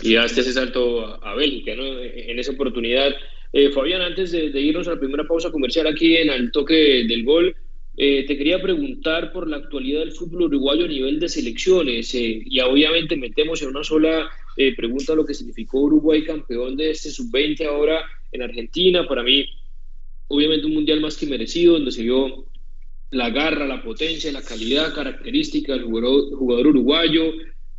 Claro. 0.00 0.08
Y 0.08 0.16
hasta 0.16 0.40
ese 0.40 0.52
salto 0.52 1.06
a, 1.06 1.14
a, 1.16 1.34
Bélgica, 1.34 1.74
¿no? 1.74 1.84
En 1.84 2.38
esa 2.38 2.52
oportunidad. 2.52 3.14
Eh, 3.52 3.70
Fabián, 3.70 4.02
antes 4.02 4.32
de, 4.32 4.50
de, 4.50 4.60
irnos 4.60 4.88
a 4.88 4.92
la 4.92 5.00
primera 5.00 5.24
pausa 5.24 5.50
comercial 5.50 5.86
aquí 5.86 6.16
en 6.16 6.30
el 6.30 6.50
toque 6.50 7.04
del 7.06 7.24
gol, 7.24 7.54
eh, 7.96 8.24
te 8.26 8.36
quería 8.36 8.60
preguntar 8.60 9.32
por 9.32 9.48
la 9.48 9.58
actualidad 9.58 10.00
del 10.00 10.12
fútbol 10.12 10.42
uruguayo 10.42 10.84
a 10.84 10.88
nivel 10.88 11.20
de 11.20 11.28
selecciones. 11.28 12.12
Eh, 12.14 12.42
y 12.44 12.60
obviamente 12.60 13.16
metemos 13.16 13.62
en 13.62 13.68
una 13.68 13.84
sola 13.84 14.28
eh, 14.56 14.74
pregunta 14.74 15.14
lo 15.14 15.24
que 15.24 15.34
significó 15.34 15.80
Uruguay 15.80 16.24
campeón 16.24 16.76
de 16.76 16.90
este 16.90 17.10
sub-20 17.10 17.66
ahora 17.66 18.04
en 18.32 18.42
Argentina. 18.42 19.06
Para 19.06 19.22
mí, 19.22 19.46
obviamente 20.26 20.66
un 20.66 20.74
mundial 20.74 21.00
más 21.00 21.16
que 21.16 21.26
merecido, 21.26 21.74
donde 21.74 21.92
se 21.92 22.02
vio 22.02 22.46
la 23.10 23.30
garra, 23.30 23.66
la 23.66 23.82
potencia, 23.82 24.32
la 24.32 24.42
calidad 24.42 24.92
característica 24.92 25.74
del 25.74 25.84
jugador, 25.84 26.34
jugador 26.36 26.66
uruguayo, 26.68 27.32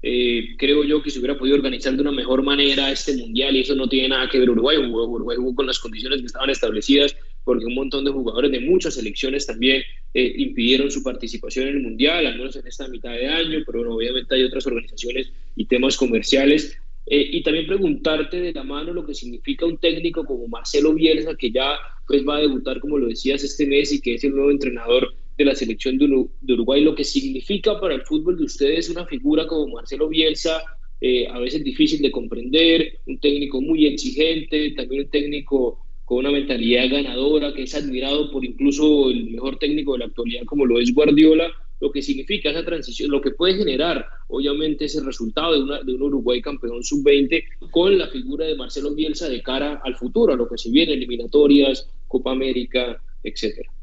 eh, 0.07 0.55
creo 0.59 0.83
yo 0.83 1.01
que 1.01 1.09
se 1.09 1.17
hubiera 1.17 1.35
podido 1.35 1.55
organizar 1.55 1.95
de 1.95 2.01
una 2.03 2.11
mejor 2.11 2.43
manera 2.43 2.91
este 2.91 3.17
mundial 3.17 3.55
y 3.55 3.61
eso 3.61 3.73
no 3.73 3.89
tiene 3.89 4.09
nada 4.09 4.29
que 4.29 4.37
ver 4.37 4.51
Uruguay. 4.51 4.77
Uruguay 4.77 5.35
jugó 5.35 5.55
con 5.55 5.65
las 5.65 5.79
condiciones 5.79 6.19
que 6.19 6.27
estaban 6.27 6.51
establecidas 6.51 7.15
porque 7.43 7.65
un 7.65 7.73
montón 7.73 8.05
de 8.05 8.11
jugadores 8.11 8.51
de 8.51 8.59
muchas 8.59 8.93
selecciones 8.93 9.47
también 9.47 9.81
eh, 10.13 10.31
impidieron 10.37 10.91
su 10.91 11.01
participación 11.01 11.69
en 11.69 11.77
el 11.77 11.81
mundial, 11.81 12.23
al 12.27 12.37
menos 12.37 12.55
en 12.55 12.67
esta 12.67 12.87
mitad 12.87 13.13
de 13.13 13.25
año, 13.25 13.63
pero 13.65 13.79
bueno, 13.79 13.95
obviamente 13.95 14.35
hay 14.35 14.43
otras 14.43 14.67
organizaciones 14.67 15.31
y 15.55 15.65
temas 15.65 15.97
comerciales. 15.97 16.77
Eh, 17.07 17.27
y 17.31 17.41
también 17.41 17.65
preguntarte 17.65 18.39
de 18.39 18.53
la 18.53 18.63
mano 18.63 18.93
lo 18.93 19.07
que 19.07 19.15
significa 19.15 19.65
un 19.65 19.79
técnico 19.79 20.23
como 20.23 20.47
Marcelo 20.47 20.93
Bielsa, 20.93 21.33
que 21.35 21.49
ya 21.49 21.79
pues 22.05 22.23
va 22.27 22.37
a 22.37 22.41
debutar, 22.41 22.79
como 22.79 22.99
lo 22.99 23.07
decías, 23.07 23.43
este 23.43 23.65
mes 23.65 23.91
y 23.91 24.01
que 24.01 24.13
es 24.13 24.23
el 24.23 24.35
nuevo 24.35 24.51
entrenador 24.51 25.15
de 25.38 25.45
la 25.45 25.56
selección 25.56 25.98
de 25.98 26.54
Uruguay, 26.54 26.82
lo 26.82 26.95
que 26.95 27.04
significa 27.04 27.80
para 27.80 27.95
el 27.95 28.04
fútbol 28.04 28.38
de 28.38 28.45
ustedes 28.45 28.89
una 28.89 29.06
figura 29.06 29.45
como 29.48 29.74
Marcelo 29.74 30.08
Bielsa, 30.08 30.63
eh, 31.02 31.28
a 31.28 31.39
veces 31.39 31.63
difícil 31.63 32.02
de 32.02 32.12
comprender, 32.12 33.00
un 33.06 33.19
técnico 33.19 33.62
muy 33.62 33.86
exigente, 33.86 34.71
también 34.71 35.04
un 35.04 35.10
técnico 35.10 35.86
con 36.06 36.19
una 36.19 36.32
mentalidad 36.32 36.89
ganadora, 36.89 37.54
que 37.54 37.63
es 37.63 37.76
admirado 37.76 38.32
por 38.32 38.45
incluso 38.45 39.10
el 39.10 39.32
mejor 39.32 39.58
técnico 39.58 39.93
de 39.93 40.00
la 40.00 40.06
actualidad 40.06 40.45
como 40.45 40.65
lo 40.65 40.80
es 40.80 40.93
Guardiola, 40.93 41.52
lo 41.82 41.91
que 41.91 42.02
significa 42.02 42.52
esa 42.52 42.63
transición, 42.63 43.12
lo 43.12 43.21
que 43.21 43.32
puede 43.32 43.56
generar 43.56 44.06
obviamente 44.30 44.86
ese 44.86 45.04
resultado 45.04 45.54
de, 45.54 45.63
una, 45.63 45.82
de 45.82 45.93
un 45.93 46.04
Uruguay 46.04 46.41
campeón 46.41 46.84
sub-20 46.84 47.43
con 47.71 47.98
la 47.98 48.08
figura 48.08 48.45
de 48.45 48.56
Marcelo 48.56 48.95
Bielsa 48.95 49.28
de 49.28 49.41
cara 49.41 49.82
al 49.84 49.95
futuro, 49.95 50.34
a 50.34 50.38
lo 50.38 50.48
que 50.48 50.58
se 50.58 50.69
viene, 50.69 50.93
eliminatorias, 50.93 51.89
Copa 52.08 52.32
América, 52.32 53.02
etcétera. 53.24 53.74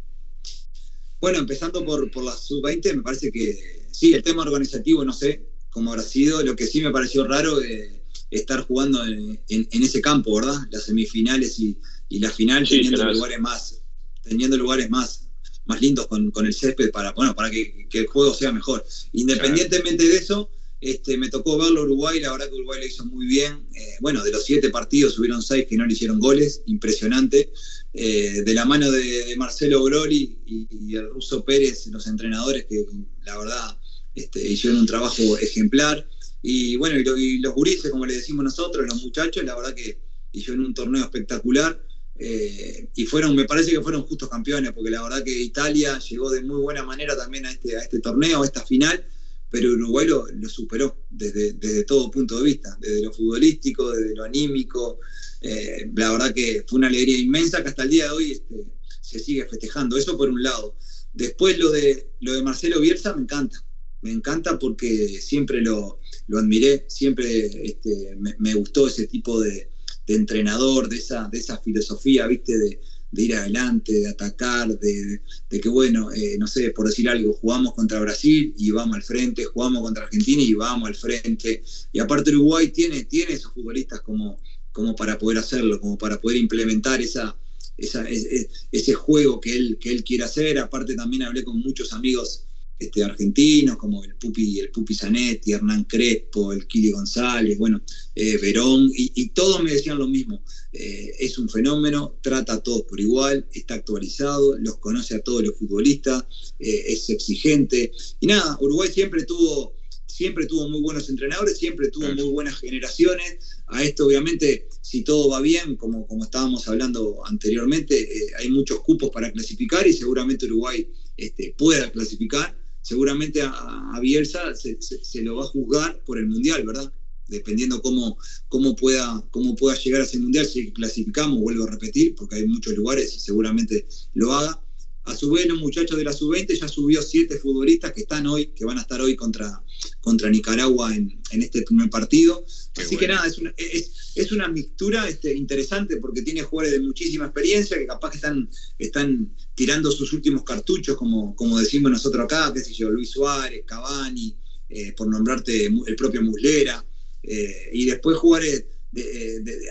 Bueno, 1.22 1.38
empezando 1.38 1.84
por, 1.84 2.10
por 2.10 2.24
la 2.24 2.36
sub-20, 2.36 2.96
me 2.96 3.02
parece 3.02 3.30
que 3.30 3.86
sí, 3.92 4.12
el 4.12 4.24
tema 4.24 4.42
organizativo 4.42 5.04
no 5.04 5.12
sé 5.12 5.46
cómo 5.70 5.90
habrá 5.92 6.02
sido. 6.02 6.42
Lo 6.42 6.56
que 6.56 6.66
sí 6.66 6.80
me 6.82 6.90
pareció 6.90 7.24
raro 7.24 7.62
eh, 7.62 8.02
estar 8.28 8.66
jugando 8.66 9.06
en, 9.06 9.40
en, 9.48 9.68
en, 9.70 9.82
ese 9.84 10.00
campo, 10.00 10.34
¿verdad? 10.34 10.58
Las 10.72 10.82
semifinales 10.82 11.60
y, 11.60 11.78
y 12.08 12.18
la 12.18 12.28
final 12.28 12.66
sí, 12.66 12.74
teniendo 12.74 12.96
claro. 12.96 13.12
lugares 13.12 13.38
más, 13.38 13.82
teniendo 14.20 14.56
lugares 14.56 14.90
más, 14.90 15.28
más 15.64 15.80
lindos 15.80 16.08
con, 16.08 16.32
con, 16.32 16.44
el 16.44 16.52
césped 16.52 16.90
para, 16.90 17.12
bueno, 17.12 17.36
para 17.36 17.52
que, 17.52 17.86
que, 17.88 18.00
el 18.00 18.06
juego 18.08 18.34
sea 18.34 18.50
mejor. 18.50 18.84
Independientemente 19.12 19.98
claro. 19.98 20.12
de 20.12 20.18
eso, 20.18 20.50
este, 20.82 21.16
me 21.16 21.28
tocó 21.28 21.56
verlo 21.58 21.84
Uruguay, 21.84 22.18
la 22.18 22.32
verdad 22.32 22.48
que 22.48 22.56
Uruguay 22.56 22.80
lo 22.80 22.86
hizo 22.86 23.06
muy 23.06 23.26
bien. 23.26 23.68
Eh, 23.72 23.94
bueno, 24.00 24.24
de 24.24 24.32
los 24.32 24.44
siete 24.44 24.68
partidos 24.68 25.16
hubieron 25.16 25.40
seis 25.40 25.66
que 25.68 25.76
no 25.76 25.86
le 25.86 25.92
hicieron 25.92 26.18
goles, 26.18 26.62
impresionante. 26.66 27.52
Eh, 27.94 28.42
de 28.44 28.54
la 28.54 28.64
mano 28.64 28.90
de, 28.90 29.32
Marcelo 29.36 29.84
Broli 29.84 30.40
y, 30.44 30.96
el 30.96 31.08
ruso 31.10 31.44
Pérez, 31.44 31.86
los 31.86 32.08
entrenadores 32.08 32.64
que 32.64 32.84
la 33.24 33.38
verdad 33.38 33.78
este, 34.16 34.44
hicieron 34.44 34.80
un 34.80 34.86
trabajo 34.86 35.38
ejemplar. 35.38 36.04
Y 36.42 36.74
bueno, 36.74 36.98
y, 36.98 37.04
lo, 37.04 37.16
y, 37.16 37.38
los 37.38 37.54
gurises, 37.54 37.92
como 37.92 38.04
le 38.04 38.14
decimos 38.14 38.42
nosotros, 38.42 38.84
los 38.84 39.00
muchachos, 39.04 39.44
la 39.44 39.54
verdad 39.54 39.74
que 39.74 40.00
hicieron 40.32 40.64
un 40.64 40.74
torneo 40.74 41.04
espectacular. 41.04 41.80
Eh, 42.18 42.88
y 42.96 43.06
fueron, 43.06 43.36
me 43.36 43.44
parece 43.44 43.70
que 43.70 43.80
fueron 43.80 44.02
justos 44.02 44.28
campeones, 44.28 44.72
porque 44.72 44.90
la 44.90 45.02
verdad 45.02 45.22
que 45.22 45.40
Italia 45.40 45.96
llegó 46.00 46.28
de 46.30 46.42
muy 46.42 46.60
buena 46.60 46.82
manera 46.82 47.16
también 47.16 47.46
a 47.46 47.52
este, 47.52 47.76
a 47.76 47.82
este 47.82 48.00
torneo, 48.00 48.42
a 48.42 48.46
esta 48.46 48.66
final, 48.66 49.06
pero 49.52 49.70
Uruguay 49.70 50.06
lo, 50.06 50.26
superó 50.48 51.04
desde, 51.10 51.52
desde, 51.52 51.84
todo 51.84 52.10
punto 52.10 52.38
de 52.38 52.44
vista, 52.44 52.74
desde 52.80 53.02
lo 53.02 53.12
futbolístico, 53.12 53.92
desde 53.92 54.16
lo 54.16 54.24
anímico. 54.24 54.98
Eh, 55.42 55.90
la 55.94 56.10
verdad 56.10 56.32
que 56.32 56.64
fue 56.66 56.78
una 56.78 56.86
alegría 56.88 57.18
inmensa 57.18 57.62
que 57.62 57.68
hasta 57.68 57.82
el 57.82 57.90
día 57.90 58.06
de 58.06 58.10
hoy 58.12 58.32
este, 58.32 58.64
se 59.02 59.18
sigue 59.18 59.46
festejando. 59.46 59.98
Eso 59.98 60.16
por 60.16 60.30
un 60.30 60.42
lado. 60.42 60.78
Después 61.12 61.58
lo 61.58 61.70
de, 61.70 62.08
lo 62.20 62.32
de 62.32 62.42
Marcelo 62.42 62.80
Bielsa 62.80 63.14
me 63.14 63.22
encanta. 63.22 63.62
Me 64.00 64.10
encanta 64.10 64.58
porque 64.58 65.20
siempre 65.20 65.60
lo, 65.60 66.00
lo 66.28 66.38
admiré, 66.38 66.86
siempre 66.88 67.46
este, 67.62 68.16
me, 68.38 68.54
gustó 68.54 68.88
ese 68.88 69.06
tipo 69.06 69.38
de, 69.38 69.70
de, 70.06 70.14
entrenador, 70.14 70.88
de 70.88 70.96
esa, 70.96 71.28
de 71.28 71.38
esa 71.38 71.58
filosofía, 71.58 72.26
¿viste? 72.26 72.56
De, 72.56 72.80
de 73.12 73.22
ir 73.22 73.34
adelante, 73.34 73.92
de 73.92 74.08
atacar, 74.08 74.76
de, 74.78 75.20
de 75.48 75.60
que, 75.60 75.68
bueno, 75.68 76.10
eh, 76.12 76.36
no 76.38 76.46
sé, 76.46 76.70
por 76.70 76.86
decir 76.86 77.08
algo, 77.08 77.34
jugamos 77.34 77.74
contra 77.74 78.00
Brasil 78.00 78.54
y 78.56 78.70
vamos 78.70 78.96
al 78.96 79.02
frente, 79.02 79.44
jugamos 79.44 79.82
contra 79.82 80.04
Argentina 80.04 80.42
y 80.42 80.54
vamos 80.54 80.88
al 80.88 80.94
frente. 80.94 81.62
Y 81.92 82.00
aparte 82.00 82.30
Uruguay 82.30 82.68
tiene, 82.68 83.04
tiene 83.04 83.34
esos 83.34 83.52
futbolistas 83.52 84.00
como, 84.00 84.40
como 84.72 84.96
para 84.96 85.18
poder 85.18 85.38
hacerlo, 85.38 85.78
como 85.78 85.98
para 85.98 86.20
poder 86.20 86.38
implementar 86.38 87.02
esa, 87.02 87.36
esa, 87.76 88.08
ese, 88.08 88.48
ese 88.72 88.94
juego 88.94 89.40
que 89.40 89.56
él, 89.56 89.78
que 89.78 89.92
él 89.92 90.02
quiere 90.02 90.24
hacer. 90.24 90.58
Aparte 90.58 90.94
también 90.94 91.22
hablé 91.22 91.44
con 91.44 91.60
muchos 91.60 91.92
amigos 91.92 92.46
este, 92.82 93.04
argentinos 93.04 93.76
como 93.76 94.02
el 94.04 94.14
Pupi, 94.16 94.60
el 94.60 94.70
Pupi 94.70 94.94
Zanetti, 94.94 95.52
Hernán 95.52 95.84
Crespo, 95.84 96.52
el 96.52 96.66
Kili 96.66 96.90
González, 96.90 97.58
bueno, 97.58 97.80
eh, 98.14 98.36
Verón, 98.38 98.90
y, 98.94 99.12
y, 99.14 99.28
todos 99.30 99.62
me 99.62 99.72
decían 99.72 99.98
lo 99.98 100.08
mismo. 100.08 100.42
Eh, 100.72 101.14
es 101.20 101.38
un 101.38 101.48
fenómeno, 101.48 102.18
trata 102.22 102.54
a 102.54 102.62
todos 102.62 102.82
por 102.82 103.00
igual, 103.00 103.46
está 103.52 103.74
actualizado, 103.74 104.58
los 104.58 104.78
conoce 104.78 105.14
a 105.14 105.20
todos 105.20 105.42
los 105.42 105.56
futbolistas, 105.56 106.24
eh, 106.58 106.84
es 106.88 107.08
exigente. 107.10 107.92
Y 108.20 108.26
nada, 108.26 108.58
Uruguay 108.60 108.90
siempre 108.90 109.24
tuvo, 109.24 109.74
siempre 110.06 110.46
tuvo 110.46 110.68
muy 110.68 110.80
buenos 110.80 111.08
entrenadores, 111.08 111.58
siempre 111.58 111.88
tuvo 111.88 112.12
muy 112.14 112.30
buenas 112.30 112.58
generaciones. 112.58 113.62
A 113.66 113.82
esto, 113.82 114.06
obviamente, 114.06 114.68
si 114.80 115.02
todo 115.02 115.30
va 115.30 115.40
bien, 115.40 115.76
como, 115.76 116.06
como 116.06 116.24
estábamos 116.24 116.66
hablando 116.68 117.24
anteriormente, 117.26 118.08
hay 118.38 118.50
muchos 118.50 118.80
cupos 118.80 119.10
para 119.10 119.32
clasificar 119.32 119.86
y 119.86 119.92
seguramente 119.92 120.46
Uruguay 120.46 120.86
este, 121.16 121.54
pueda 121.56 121.90
clasificar 121.92 122.61
seguramente 122.82 123.40
a, 123.42 123.50
a 123.94 124.00
Bielsa 124.00 124.54
se, 124.54 124.80
se, 124.82 125.02
se, 125.02 125.22
lo 125.22 125.36
va 125.36 125.44
a 125.44 125.48
juzgar 125.48 126.02
por 126.04 126.18
el 126.18 126.26
Mundial, 126.26 126.64
¿verdad? 126.66 126.92
Dependiendo 127.28 127.80
cómo, 127.80 128.18
cómo, 128.48 128.76
pueda, 128.76 129.24
cómo 129.30 129.56
pueda 129.56 129.76
llegar 129.76 130.02
a 130.02 130.04
ese 130.04 130.18
Mundial, 130.18 130.44
si 130.44 130.72
clasificamos, 130.72 131.40
vuelvo 131.40 131.64
a 131.64 131.70
repetir, 131.70 132.14
porque 132.14 132.36
hay 132.36 132.46
muchos 132.46 132.74
lugares 132.74 133.14
y 133.14 133.20
seguramente 133.20 133.86
lo 134.14 134.32
haga. 134.32 134.60
A 135.04 135.16
su 135.16 135.30
vez, 135.30 135.46
los 135.46 135.58
muchachos 135.58 135.96
de 135.96 136.04
la 136.04 136.12
sub-20 136.12 136.60
ya 136.60 136.68
subió 136.68 137.02
siete 137.02 137.36
futbolistas 137.36 137.92
que 137.92 138.02
están 138.02 138.26
hoy, 138.26 138.46
que 138.54 138.64
van 138.64 138.78
a 138.78 138.82
estar 138.82 139.00
hoy 139.00 139.16
contra, 139.16 139.60
contra 140.00 140.30
Nicaragua 140.30 140.94
en, 140.94 141.20
en 141.30 141.42
este 141.42 141.62
primer 141.62 141.90
partido. 141.90 142.44
Qué 142.72 142.82
Así 142.82 142.94
bueno. 142.94 143.00
que 143.00 143.08
nada, 143.08 143.26
es 143.26 143.38
una, 143.38 143.52
es, 143.56 143.90
es 144.14 144.30
una 144.30 144.46
mixtura 144.48 145.08
este, 145.08 145.34
interesante 145.34 145.96
porque 145.96 146.22
tiene 146.22 146.42
jugadores 146.42 146.78
de 146.78 146.86
muchísima 146.86 147.24
experiencia 147.24 147.78
que 147.78 147.86
capaz 147.86 148.10
que 148.10 148.16
están, 148.16 148.48
están 148.78 149.34
tirando 149.54 149.90
sus 149.90 150.12
últimos 150.12 150.44
cartuchos, 150.44 150.96
como, 150.96 151.34
como 151.34 151.58
decimos 151.58 151.90
nosotros 151.90 152.24
acá, 152.24 152.52
qué 152.54 152.60
sé 152.60 152.72
yo, 152.72 152.88
Luis 152.90 153.10
Suárez, 153.10 153.64
Cavani, 153.66 154.36
eh, 154.68 154.92
por 154.92 155.08
nombrarte 155.08 155.66
el 155.66 155.96
propio 155.96 156.22
Muslera, 156.22 156.84
y 157.24 157.84
después 157.86 158.16
jugadores 158.16 158.64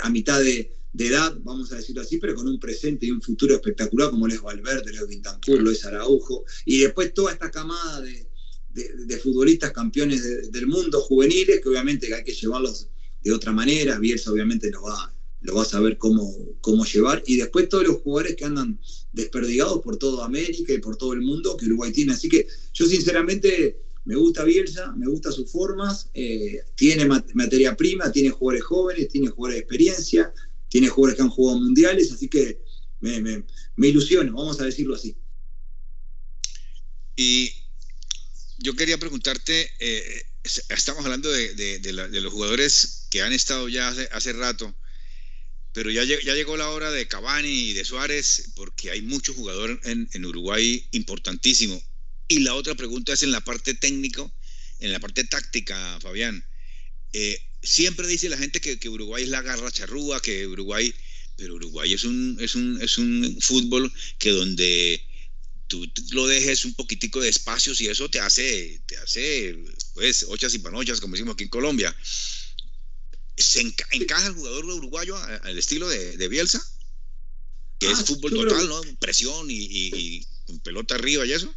a 0.02 0.10
mitad 0.10 0.42
de, 0.42 0.72
edad, 0.98 1.38
vamos 1.42 1.72
a 1.72 1.78
decirlo 1.78 2.02
así, 2.02 2.18
pero 2.18 2.36
con 2.36 2.48
un 2.48 2.60
presente 2.60 3.06
y 3.06 3.12
un 3.12 3.22
futuro 3.22 3.56
espectacular 3.56 4.10
como 4.10 4.28
lo 4.28 4.34
es 4.34 4.42
Valverde, 4.42 4.94
lo 4.94 5.04
es 5.04 5.08
Vintancur, 5.08 5.62
lo 5.62 5.72
es 5.72 5.86
Araujo, 5.86 6.46
y 6.66 6.80
después 6.80 7.14
toda 7.14 7.32
esta 7.32 7.50
camada 7.50 8.02
de, 8.02 8.28
futbolistas 9.22 9.72
campeones 9.72 10.52
del 10.52 10.66
mundo 10.66 11.02
juveniles, 11.02 11.62
que 11.62 11.70
obviamente 11.70 12.14
hay 12.14 12.24
que 12.24 12.34
llevarlos 12.34 12.88
de 13.22 13.32
otra 13.32 13.52
manera, 13.52 14.00
Bielsa 14.00 14.32
obviamente 14.32 14.72
lo 14.72 14.82
va, 14.82 15.14
lo 15.42 15.56
va 15.56 15.62
a 15.62 15.66
saber 15.66 15.98
cómo, 15.98 16.34
cómo 16.62 16.86
llevar, 16.86 17.22
y 17.28 17.38
después 17.38 17.70
todos 17.70 17.86
los 17.86 17.98
jugadores 17.98 18.36
que 18.36 18.46
andan 18.46 18.80
desperdigados 19.12 19.82
por 19.82 19.98
toda 19.98 20.26
América 20.26 20.74
y 20.74 20.80
por 20.80 20.96
todo 20.96 21.14
el 21.14 21.22
mundo 21.22 21.56
que 21.58 21.66
Uruguay 21.66 21.92
tiene. 21.92 22.14
Así 22.14 22.30
que 22.30 22.48
yo 22.74 22.86
sinceramente 22.86 23.78
me 24.06 24.16
gusta 24.16 24.44
Bielsa, 24.44 24.94
me 24.94 25.08
gusta 25.08 25.32
sus 25.32 25.52
formas, 25.52 26.10
eh, 26.14 26.62
tiene 26.76 27.06
materia 27.06 27.76
prima, 27.76 28.12
tiene 28.12 28.32
jugadores 28.32 28.64
jóvenes, 28.64 29.10
tiene 29.10 29.28
jugadores 29.28 29.58
de 29.58 29.62
experiencia, 29.62 30.34
tiene 30.72 30.88
jugadores 30.88 31.18
que 31.18 31.24
han 31.24 31.30
jugado 31.30 31.60
mundiales, 31.60 32.14
así 32.14 32.30
que 32.30 32.64
me, 33.02 33.44
ilusiono, 33.90 34.32
vamos 34.32 34.62
a 34.62 34.64
decirlo 34.64 34.96
así. 34.96 35.18
Y 37.18 37.52
yo 38.58 38.74
quería 38.74 38.98
preguntarte, 38.98 39.70
eh, 39.80 40.24
estamos 40.70 41.04
hablando 41.04 41.30
de, 41.30 41.92
los 42.22 42.32
jugadores 42.32 43.08
que 43.12 43.22
han 43.22 43.34
estado 43.34 43.68
ya 43.68 43.90
hace 43.90 44.32
rato, 44.32 44.74
pero 45.74 45.92
ya, 45.92 46.06
llegó 46.06 46.56
la 46.56 46.70
hora 46.70 46.90
de 46.90 47.06
Cavani 47.06 47.50
y 47.50 47.74
de 47.74 47.84
Suárez, 47.84 48.54
porque 48.56 48.92
hay 48.92 49.02
muchos 49.02 49.36
jugadores 49.36 49.78
en, 49.84 50.26
Uruguay 50.26 50.88
importantísimo. 50.92 51.84
Y 52.30 52.40
la 52.40 52.56
otra 52.56 52.76
pregunta 52.76 53.12
es 53.12 53.24
en 53.24 53.32
la 53.32 53.42
parte 53.42 53.74
técnico, 53.74 54.34
en 54.80 54.94
la 54.94 55.02
parte 55.02 55.26
táctica, 55.26 56.00
Fabián. 56.00 56.46
Eh, 57.12 57.51
siempre 57.64 58.08
dice 58.08 58.30
la 58.30 58.38
gente 58.38 58.60
que, 58.62 58.90
Uruguay 58.90 59.24
es 59.24 59.30
la 59.30 59.42
garra 59.42 59.72
charrúa, 59.72 60.22
que 60.22 60.48
Uruguay, 60.48 60.94
pero 61.36 61.56
Uruguay 61.56 61.94
es 61.94 62.04
un, 62.04 62.38
es 62.40 62.56
un, 62.56 62.82
es 62.82 62.98
un 62.98 63.38
fútbol 63.42 63.92
que 64.18 64.32
donde 64.32 65.04
tú 65.68 65.90
lo 66.12 66.28
dejes 66.28 66.66
un 66.66 66.74
poquitico 66.74 67.22
de 67.22 67.30
espacios 67.30 67.80
y 67.80 67.88
eso 67.88 68.10
te 68.10 68.20
hace, 68.20 68.82
te 68.88 68.98
hace, 68.98 69.58
pues, 69.94 70.26
ochas 70.28 70.54
y 70.54 70.60
panochas, 70.60 71.00
como 71.00 71.16
decimos 71.16 71.36
aquí 71.36 71.44
en 71.44 71.50
Colombia. 71.50 71.96
¿Se 73.38 73.62
encaja 73.62 74.28
el 74.28 74.34
jugador 74.34 74.66
uruguayo 74.66 75.16
al 75.18 75.58
estilo 75.58 75.88
de, 75.88 76.28
Bielsa? 76.28 76.62
Que 77.80 77.90
es 77.90 78.00
ah, 78.00 78.04
fútbol 78.04 78.34
total, 78.34 78.68
¿no? 78.68 78.82
Presión 79.00 79.48
y, 79.50 80.28
pelota 80.64 80.96
arriba 80.96 81.26
y 81.26 81.32
eso. 81.32 81.56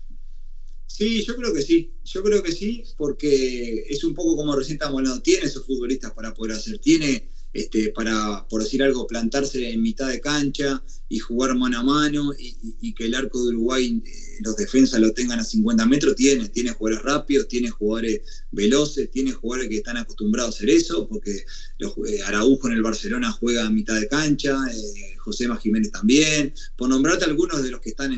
Sí, 0.87 1.25
yo 1.25 1.37
creo 1.37 1.53
que 1.53 1.63
sí. 1.63 1.93
Yo 2.05 2.23
creo 2.23 2.43
que 2.43 2.53
sí, 2.53 2.85
porque 2.97 3.85
es 3.89 4.05
un 4.05 4.15
poco 4.15 4.37
como 4.37 4.55
recién 4.55 4.77
estamos 4.77 4.99
hablando. 4.99 5.23
Tiene 5.23 5.47
esos 5.47 5.67
futbolistas 5.67 6.13
para 6.13 6.33
poder 6.35 6.57
hacer. 6.57 6.79
Tiene 6.79 7.34
este, 7.55 7.91
para, 7.91 8.47
por 8.49 8.65
decir 8.65 8.83
algo, 8.83 9.07
plantarse 9.07 9.71
en 9.71 9.81
mitad 9.81 10.09
de 10.09 10.21
cancha 10.21 10.83
y 11.09 11.21
jugar 11.21 11.55
mano 11.55 11.79
a 11.79 11.83
mano 11.85 12.33
y, 12.37 12.93
que 12.95 13.05
el 13.05 13.15
arco 13.15 13.45
de 13.45 13.51
Uruguay, 13.51 14.03
eh, 14.05 14.11
los 14.41 14.57
defensas 14.57 15.01
lo 15.01 15.13
tengan 15.13 15.39
a 15.39 15.45
50 15.45 15.87
metros, 15.87 16.17
tiene, 16.17 16.49
tiene 16.49 16.73
jugadores 16.73 17.05
rápidos, 17.05 17.47
tiene 17.47 17.71
jugadores 17.71 18.23
veloces, 18.51 19.09
tiene 19.13 19.33
jugadores 19.33 19.69
que 19.69 19.77
están 19.77 19.97
acostumbrados 19.97 20.53
a 20.53 20.57
hacer 20.57 20.71
eso, 20.71 21.09
porque 21.09 21.45
los, 21.79 21.95
eh, 22.09 22.23
Araujo 22.25 22.67
en 22.67 22.75
el 22.75 22.83
Barcelona 22.83 23.31
juega 23.31 23.65
a 23.65 23.71
mitad 23.71 24.01
de 24.01 24.09
cancha, 24.09 24.59
eh, 24.73 25.15
José 25.19 25.47
Jiménez 25.63 25.93
también, 25.93 26.53
por 26.77 26.89
nombrarte 26.89 27.25
algunos 27.25 27.63
de 27.63 27.71
los 27.71 27.81
que 27.81 27.91
están 27.91 28.13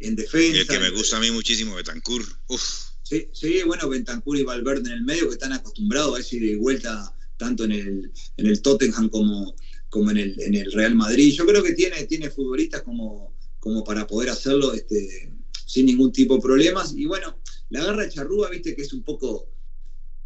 en, 0.00 0.16
defensa. 0.16 0.56
Y 0.56 0.60
el 0.60 0.66
que 0.66 0.78
me 0.78 0.90
gusta 0.90 1.18
a 1.18 1.20
mí 1.20 1.30
muchísimo, 1.30 1.74
Betancur. 1.74 2.24
Sí, 3.02 3.28
sí, 3.34 3.62
bueno, 3.66 3.86
Bentancur 3.88 4.38
y 4.38 4.44
Valverde 4.44 4.90
en 4.90 4.96
el 4.96 5.02
medio 5.02 5.28
que 5.28 5.34
están 5.34 5.52
acostumbrados 5.52 6.16
a 6.16 6.20
ese 6.20 6.40
de 6.40 6.56
vuelta 6.56 7.14
tanto 7.38 7.64
en 7.64 7.72
el, 7.72 8.12
en 8.36 8.46
el 8.46 8.60
Tottenham 8.60 9.08
como, 9.08 9.54
como 9.88 10.10
en, 10.10 10.18
el, 10.18 10.40
en 10.42 10.54
el 10.54 10.70
Real 10.72 10.94
Madrid. 10.94 11.32
Yo 11.32 11.46
creo 11.46 11.62
que 11.62 11.72
tiene, 11.72 12.04
tiene 12.04 12.28
futbolistas 12.28 12.82
como, 12.82 13.34
como 13.60 13.82
para 13.84 14.06
poder 14.06 14.28
hacerlo 14.28 14.74
este, 14.74 15.32
sin 15.64 15.86
ningún 15.86 16.12
tipo 16.12 16.34
de 16.34 16.42
problemas. 16.42 16.92
Y 16.94 17.06
bueno, 17.06 17.38
la 17.70 17.84
garra 17.84 18.02
de 18.02 18.10
Charrúa, 18.10 18.50
viste 18.50 18.74
que 18.74 18.82
es 18.82 18.92
un 18.92 19.02
poco, 19.02 19.48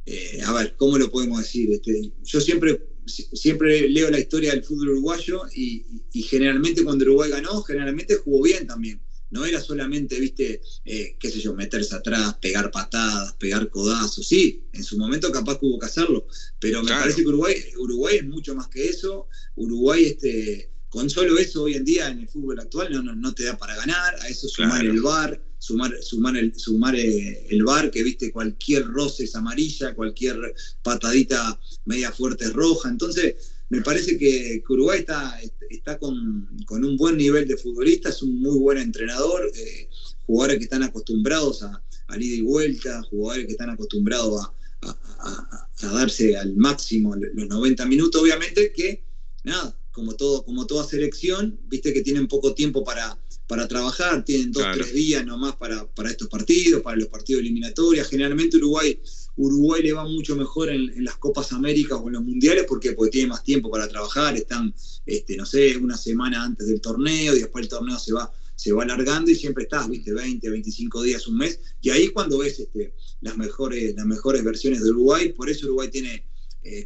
eh, 0.07 0.41
a 0.45 0.53
ver, 0.53 0.75
¿cómo 0.77 0.99
lo 0.99 1.09
podemos 1.11 1.39
decir? 1.39 1.71
Este, 1.71 2.11
yo 2.25 2.41
siempre, 2.41 2.81
siempre 3.07 3.89
leo 3.89 4.11
la 4.11 4.19
historia 4.19 4.51
del 4.51 4.65
fútbol 4.65 4.89
uruguayo 4.89 5.43
y, 5.55 5.85
y, 6.13 6.23
generalmente 6.23 6.83
cuando 6.83 7.05
Uruguay 7.05 7.31
ganó, 7.31 7.63
generalmente 7.63 8.17
jugó 8.17 8.43
bien 8.43 8.67
también 8.67 9.01
no 9.33 9.47
era 9.47 9.61
solamente, 9.61 10.21
viste, 10.21 10.61
eh, 10.85 11.17
qué 11.19 11.31
sé 11.31 11.41
yo, 11.41 11.55
meterse 11.55 11.95
atrás, 11.95 12.37
pegar 12.41 12.71
patadas, 12.71 13.33
pegar 13.35 13.71
codazos, 13.71 14.29
sí, 14.29 14.63
en 14.73 14.85
su 14.85 14.99
momento 14.99 15.33
capaz 15.33 15.59
que 15.59 15.67
hubo 15.67 15.79
que 15.79 15.87
hacerlo, 15.87 16.27
pero 16.61 16.83
me 16.83 16.91
parece 16.91 17.23
que 17.23 17.29
Uruguay, 17.29 17.55
Uruguay 17.79 18.17
es 18.17 18.27
mucho 18.27 18.55
más 18.55 18.69
que 18.69 18.89
eso, 18.89 19.29
Uruguay, 19.57 20.05
este, 20.05 20.71
con 20.91 21.09
solo 21.09 21.39
eso 21.39 21.63
hoy 21.63 21.75
en 21.75 21.85
día 21.85 22.09
en 22.09 22.21
el 22.21 22.29
fútbol 22.29 22.61
actual 22.61 22.93
no, 22.93 23.03
no, 23.15 23.35
te 23.35 23.45
da 23.45 23.57
para 23.57 23.75
ganar, 23.75 24.15
a 24.21 24.29
eso 24.29 24.47
sumar 24.49 24.85
el 24.85 25.01
VAR, 25.01 25.43
sumar, 25.59 25.91
sumar, 26.03 26.37
el, 26.37 26.55
sumar 26.55 26.95
eh, 26.95 27.47
el 27.49 27.63
VAR, 27.65 27.91
que 27.91 28.03
viste 28.03 28.31
cualquier 28.31 28.85
roce 28.85 29.25
es 29.25 29.35
amarilla, 29.35 29.95
cualquier 29.95 30.55
patadita 30.83 31.59
media 31.87 32.13
fuerte 32.13 32.45
es 32.45 32.53
roja, 32.53 32.91
entonces 32.91 33.37
me 33.73 33.81
parece 33.81 34.19
que, 34.19 34.63
Uruguay 34.69 35.01
está, 35.01 35.41
está 35.71 35.99
con, 35.99 36.47
un 36.69 36.97
buen 36.99 37.17
nivel 37.17 37.49
de 37.49 37.57
futbolista, 37.57 38.11
es 38.11 38.23
un 38.23 38.39
muy 38.39 38.59
buen 38.59 38.77
entrenador, 38.77 39.51
eh, 39.55 39.89
jugadores 40.27 40.59
que 40.59 40.65
están 40.65 40.83
acostumbrados 40.83 41.63
a, 41.63 41.83
a 42.09 42.17
ida 42.19 42.37
y 42.37 42.43
vuelta, 42.43 43.03
jugadores 43.05 43.47
que 43.47 43.53
están 43.53 43.71
acostumbrados 43.71 44.47
a, 44.83 45.69
darse 45.81 46.37
al 46.37 46.55
máximo 46.55 47.17
los 47.17 47.49
90 47.49 47.87
minutos, 47.87 48.21
obviamente 48.21 48.75
que, 48.75 49.05
nada, 49.43 49.75
como, 49.91 50.17
todo, 50.17 50.45
como 50.45 50.67
toda 50.67 50.85
selección, 50.85 51.59
viste 51.69 51.95
que 51.95 52.03
tienen 52.03 52.29
poco 52.29 52.55
tiempo 52.55 52.85
para, 52.85 53.19
para 53.47 53.67
trabajar, 53.69 54.23
tienen 54.23 54.53
dos, 54.53 54.67
tres 54.75 54.93
días 54.93 55.25
nomás 55.25 55.57
para, 55.57 55.87
para 55.95 56.11
estos 56.11 56.29
partidos, 56.29 56.83
para 56.83 56.99
los 56.99 57.09
partidos 57.09 57.41
eliminatorios. 57.41 58.07
Generalmente 58.09 58.59
Uruguay 58.59 59.01
Uruguay 59.37 59.83
le 59.83 59.93
va 59.93 60.05
mucho 60.05 60.37
mejor 60.37 60.71
en, 60.71 61.05
las 61.05 61.17
Copas 61.17 61.53
Américas 61.53 61.99
o 62.01 62.07
en 62.09 62.15
los 62.15 62.25
Mundiales 62.25 62.65
porque, 62.69 62.93
porque 62.93 63.11
tiene 63.13 63.29
más 63.29 63.43
tiempo 63.43 63.71
para 63.71 63.89
trabajar, 63.89 64.37
están, 64.37 64.75
este, 65.07 65.37
no 65.37 65.47
sé, 65.47 65.77
una 65.77 65.97
semana 65.97 66.45
antes 66.45 66.67
del 66.67 66.81
torneo 66.81 67.35
y 67.35 67.41
después 67.41 67.65
el 67.65 67.69
torneo 67.69 67.99
se 67.99 68.13
va, 68.13 68.31
se 68.55 68.73
va 68.73 68.83
alargando 68.83 69.31
y 69.31 69.35
siempre 69.35 69.65
estás, 69.65 69.89
viste, 69.89 70.13
20, 70.13 70.49
25 70.51 71.03
días, 71.03 71.27
un 71.27 71.39
mes, 71.39 71.61
y 71.81 71.91
ahí 71.91 72.09
cuando 72.09 72.39
ves 72.39 72.61
este, 72.61 72.95
las, 73.21 73.37
mejores, 73.37 73.95
las 73.97 74.07
mejores 74.07 74.45
versiones 74.45 74.83
de 74.85 74.91
Uruguay, 74.91 75.33
por 75.33 75.49
eso 75.49 75.67
Uruguay 75.67 75.89
tiene 75.91 76.27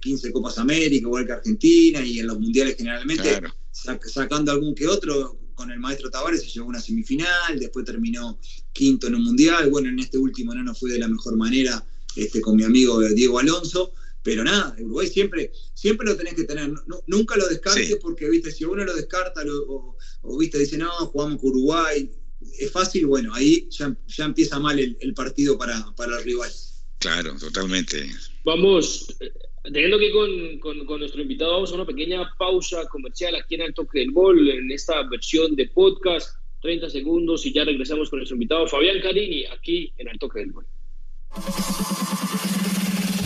15 0.01 0.29
eh, 0.29 0.33
Copas 0.33 0.59
América, 0.59 1.07
igual 1.07 1.27
que 1.27 1.33
Argentina, 1.33 2.05
y 2.05 2.21
en 2.21 2.29
los 2.29 2.39
Mundiales 2.39 2.77
generalmente, 2.77 3.41
sacando 3.73 4.53
algún 4.53 4.75
que 4.75 4.87
otro, 4.87 5.39
con 5.55 5.71
el 5.71 5.81
maestro 5.81 6.11
Tavares 6.11 6.43
se 6.43 6.49
llevó 6.49 6.69
una 6.69 6.81
semifinal, 6.81 7.59
después 7.59 7.85
terminó 7.85 8.39
quinto 8.73 9.07
en 9.09 9.17
un 9.17 9.25
mundial, 9.25 9.71
bueno, 9.71 9.89
en 9.89 9.99
este 9.99 10.19
último 10.19 10.55
no 10.55 10.63
nos 10.63 10.79
fue 10.79 10.93
de 10.93 10.99
la 10.99 11.09
mejor 11.09 11.37
manera 11.37 11.85
este, 12.17 12.41
con 12.41 12.57
mi 12.57 12.65
amigo 12.65 13.01
Diego 13.01 13.39
Alonso. 13.39 13.93
Pero 14.23 14.43
nada, 14.43 14.75
Uruguay 14.81 15.07
siempre, 15.07 15.53
siempre 15.73 16.05
lo 16.05 16.17
tenés 16.17 16.35
que 16.35 16.43
tener. 16.43 16.73
nunca 17.07 17.37
lo 17.37 17.47
descartes 17.47 17.97
porque, 18.03 18.29
viste, 18.29 18.51
si 18.51 18.65
uno 18.65 18.85
lo 18.85 18.93
descarta 18.93 19.43
o, 19.69 19.97
viste, 20.37 20.59
dice, 20.59 20.77
no, 20.77 20.91
jugamos 20.91 21.41
con 21.41 21.51
Uruguay, 21.51 22.11
es 22.59 22.73
fácil, 22.73 23.07
bueno, 23.07 23.33
ahí 23.35 23.69
ya, 23.71 23.97
empieza 24.25 24.59
mal 24.59 24.81
el, 24.81 25.15
partido 25.15 25.57
para, 25.57 25.81
para, 25.97 26.19
el 26.19 26.25
rival. 26.25 26.51
Claro, 26.99 27.37
totalmente. 27.39 28.05
Vamos, 28.45 29.17
teniendo 29.63 29.97
que 29.97 30.11
con, 30.59 30.87
con, 30.87 30.99
nuestro 30.99 31.23
invitado, 31.23 31.53
vamos 31.53 31.71
a 31.71 31.77
una 31.77 31.87
pequeña 31.87 32.29
pausa 32.37 32.85
comercial 32.87 33.37
aquí 33.37 33.55
en 33.55 33.63
el 33.63 33.75
toque 33.75 34.01
del 34.01 34.11
gol, 34.11 34.49
en 34.49 34.73
esta 34.73 35.03
versión 35.09 35.55
de 35.55 35.69
podcast, 35.69 36.37
30 36.63 36.91
segundos 36.91 37.47
y 37.47 37.53
ya 37.53 37.65
regresamos 37.65 38.11
con 38.11 38.19
nuestro 38.19 38.35
invitado 38.35 38.67
Fabián 38.67 39.01
Carini, 39.01 39.45
aquí 39.47 39.93
en 39.99 40.09
el 40.09 40.19
toque 40.19 40.41
del 40.41 40.53
gol. 40.53 40.67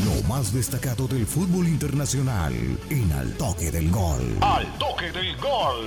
Lo 0.04 0.28
más 0.28 0.52
destacado 0.52 1.06
del 1.06 1.26
fútbol 1.26 1.68
internacional 1.68 2.52
en 2.88 3.12
Al 3.12 3.32
Toque 3.34 3.70
del 3.70 3.90
Gol. 3.90 4.36
Al 4.40 4.66
Toque 4.78 5.12
del 5.12 5.36
Gol. 5.36 5.86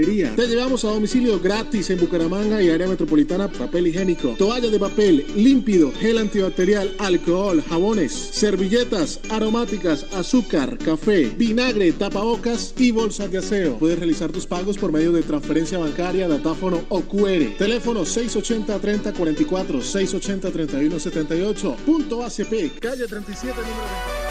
Te 0.00 0.46
llevamos 0.46 0.84
a 0.84 0.88
domicilio 0.88 1.38
gratis 1.38 1.90
en 1.90 2.00
Bucaramanga 2.00 2.62
y 2.62 2.70
área 2.70 2.88
metropolitana 2.88 3.48
papel 3.48 3.88
higiénico, 3.88 4.34
toalla 4.38 4.70
de 4.70 4.78
papel, 4.78 5.26
límpido, 5.36 5.92
gel 5.92 6.16
antibacterial, 6.16 6.94
alcohol, 6.98 7.62
jabones, 7.68 8.12
servilletas, 8.12 9.20
aromáticas, 9.28 10.06
azúcar, 10.14 10.78
café, 10.78 11.30
vinagre, 11.36 11.92
tapabocas 11.92 12.72
y 12.78 12.92
bolsas 12.92 13.30
de 13.30 13.38
aseo. 13.38 13.78
Puedes 13.78 13.98
realizar 13.98 14.32
tus 14.32 14.46
pagos 14.46 14.78
por 14.78 14.90
medio 14.90 15.12
de 15.12 15.22
transferencia 15.22 15.76
bancaria, 15.78 16.28
datáfono 16.28 16.82
o 16.88 17.02
QR. 17.02 17.56
Teléfono 17.58 18.02
680-3044, 18.02 19.82
680-3178, 19.82 21.76
punto 21.76 22.24
ACP, 22.24 22.78
calle 22.80 23.06
37, 23.06 23.54
número 23.54 23.84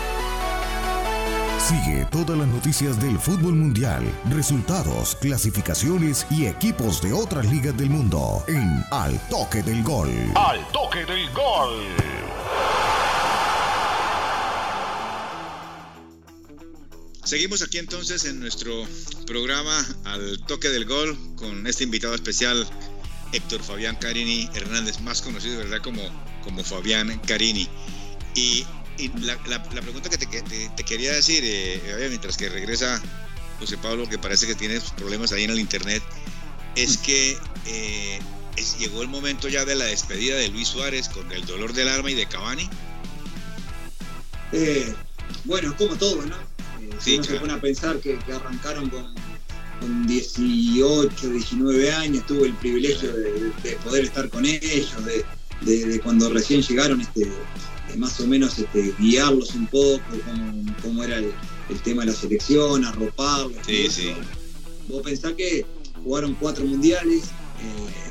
20. 0.07 0.18
Sigue 1.70 2.03
todas 2.09 2.36
las 2.36 2.47
noticias 2.47 2.99
del 2.99 3.20
fútbol 3.20 3.53
mundial, 3.53 4.03
resultados, 4.32 5.15
clasificaciones 5.22 6.26
y 6.32 6.47
equipos 6.47 6.99
de 6.99 7.13
otras 7.13 7.45
ligas 7.45 7.78
del 7.78 7.91
mundo 7.91 8.43
en 8.47 8.84
Al 8.89 9.20
Toque 9.30 9.61
del 9.61 9.84
Gol. 9.84 10.09
Al 10.34 10.67
Toque 10.72 11.05
del 11.05 11.32
Gol. 11.32 11.84
Seguimos 17.24 17.61
aquí 17.61 17.78
entonces 17.78 18.26
en 18.26 18.39
nuestro 18.39 18.88
programa 19.28 19.86
Al 20.05 20.43
Toque 20.47 20.70
del 20.70 20.86
Gol 20.86 21.15
con 21.36 21.67
este 21.67 21.84
invitado 21.84 22.15
especial, 22.15 22.67
Héctor 23.32 23.61
Fabián 23.61 23.95
Carini 23.97 24.49
Hernández, 24.55 25.01
más 25.01 25.22
conocido, 25.22 25.59
¿verdad? 25.59 25.84
Como, 25.84 26.01
como 26.43 26.63
Fabián 26.63 27.22
Carini. 27.28 27.67
Y 28.34 28.65
y 29.00 29.08
la, 29.20 29.38
pregunta 29.64 30.10
que 30.10 30.18
te, 30.18 30.84
quería 30.84 31.14
decir, 31.14 31.41
eh, 31.45 32.08
mientras 32.10 32.36
que 32.36 32.50
regresa 32.50 33.02
José 33.60 33.78
Pablo, 33.78 34.08
que 34.08 34.18
parece 34.18 34.45
que 34.45 34.56
tienes 34.56 34.91
problemas 34.91 35.32
ahí 35.32 35.45
en 35.45 35.52
el 35.52 35.60
internet, 35.60 36.04
es 36.76 36.97
que 36.97 37.38
eh, 37.66 38.20
llegó 38.78 39.02
el 39.02 39.08
momento 39.08 39.47
ya 39.47 39.66
de 39.66 39.76
la 39.76 39.86
despedida 39.86 40.36
de 40.36 40.50
Luis 40.50 40.68
Suárez 40.68 41.10
con 41.10 41.32
el 41.32 41.45
dolor 41.45 41.74
del 41.74 41.88
alma 41.88 42.12
y 42.12 42.16
de 42.16 42.26
Cavani. 42.28 42.70
Eh, 44.52 44.93
bueno, 45.45 45.76
como 45.78 45.95
todo, 45.95 46.26
¿no? 46.26 46.36
si 47.00 47.16
uno 47.16 47.24
se 47.24 47.36
pone 47.36 47.54
a 47.54 47.62
pensar 47.62 48.00
que, 48.00 48.18
arrancaron 48.34 48.89
con, 48.89 49.14
18, 50.08 51.30
19 51.30 51.91
años, 51.93 52.26
tuvo 52.26 52.43
el 52.43 52.54
privilegio 52.56 53.14
de, 53.14 53.78
poder 53.82 54.04
estar 54.04 54.30
con 54.30 54.45
ellos, 54.45 54.93
de, 55.62 56.00
cuando 56.02 56.30
recién 56.30 56.62
llegaron 56.62 57.00
este, 57.00 57.32
más 57.98 58.20
o 58.20 58.28
menos 58.28 58.58
este, 58.58 58.94
guiarlos 59.00 59.56
un 59.56 59.68
poco, 59.68 60.02
cómo, 60.82 61.04
era 61.04 61.18
el, 61.18 61.34
tema 61.84 62.04
de 62.04 62.12
la 62.12 62.18
selección, 62.18 62.86
arroparlos. 62.86 63.58
Sí, 63.66 63.88
sí. 63.90 64.14
Vos 64.88 65.02
pensás 65.04 65.34
que 65.34 65.66
jugaron 66.04 66.36
cuatro 66.40 66.66
mundiales, 66.66 67.26
eh, 67.26 68.10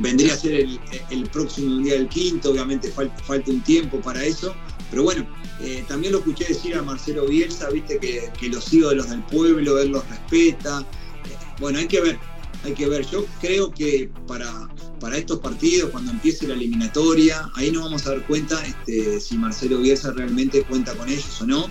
vendría 0.00 0.34
a 0.34 0.36
ser 0.36 0.66
el, 1.10 1.28
próximo 1.30 1.74
mundial 1.74 1.98
el 1.98 2.08
quinto, 2.08 2.50
obviamente 2.50 2.90
falta, 2.90 3.50
un 3.50 3.60
tiempo 3.62 4.00
para 4.00 4.24
eso, 4.24 4.54
pero 4.90 5.02
bueno, 5.02 5.26
eh, 5.60 5.84
también 5.86 6.12
lo 6.12 6.20
escuché 6.20 6.46
decir 6.46 6.74
a 6.74 6.82
Marcelo 6.82 7.26
Bielsa, 7.26 7.68
viste 7.70 7.98
que, 7.98 8.30
que 8.38 8.48
los 8.48 8.72
ídolos 8.72 9.10
del 9.10 9.22
pueblo, 9.24 9.78
él 9.78 9.88
los 9.90 10.08
respeta. 10.08 10.80
Eh, 10.80 11.36
bueno, 11.60 11.78
hay 11.78 11.86
que 11.86 12.00
ver, 12.00 12.18
hay 12.64 12.74
que 12.74 12.88
ver. 12.88 13.06
Yo 13.06 13.26
creo 13.40 13.70
que 13.70 14.10
para, 14.26 14.68
para 15.00 15.16
estos 15.16 15.40
partidos, 15.40 15.90
cuando 15.90 16.12
empiece 16.12 16.46
la 16.46 16.54
eliminatoria, 16.54 17.50
ahí 17.54 17.70
nos 17.70 17.84
vamos 17.84 18.06
a 18.06 18.10
dar 18.10 18.26
cuenta 18.26 18.62
este, 18.64 19.20
si 19.20 19.36
Marcelo 19.38 19.78
Bielsa 19.78 20.12
realmente 20.12 20.62
cuenta 20.62 20.94
con 20.94 21.08
ellos 21.08 21.40
o 21.40 21.46
no, 21.46 21.70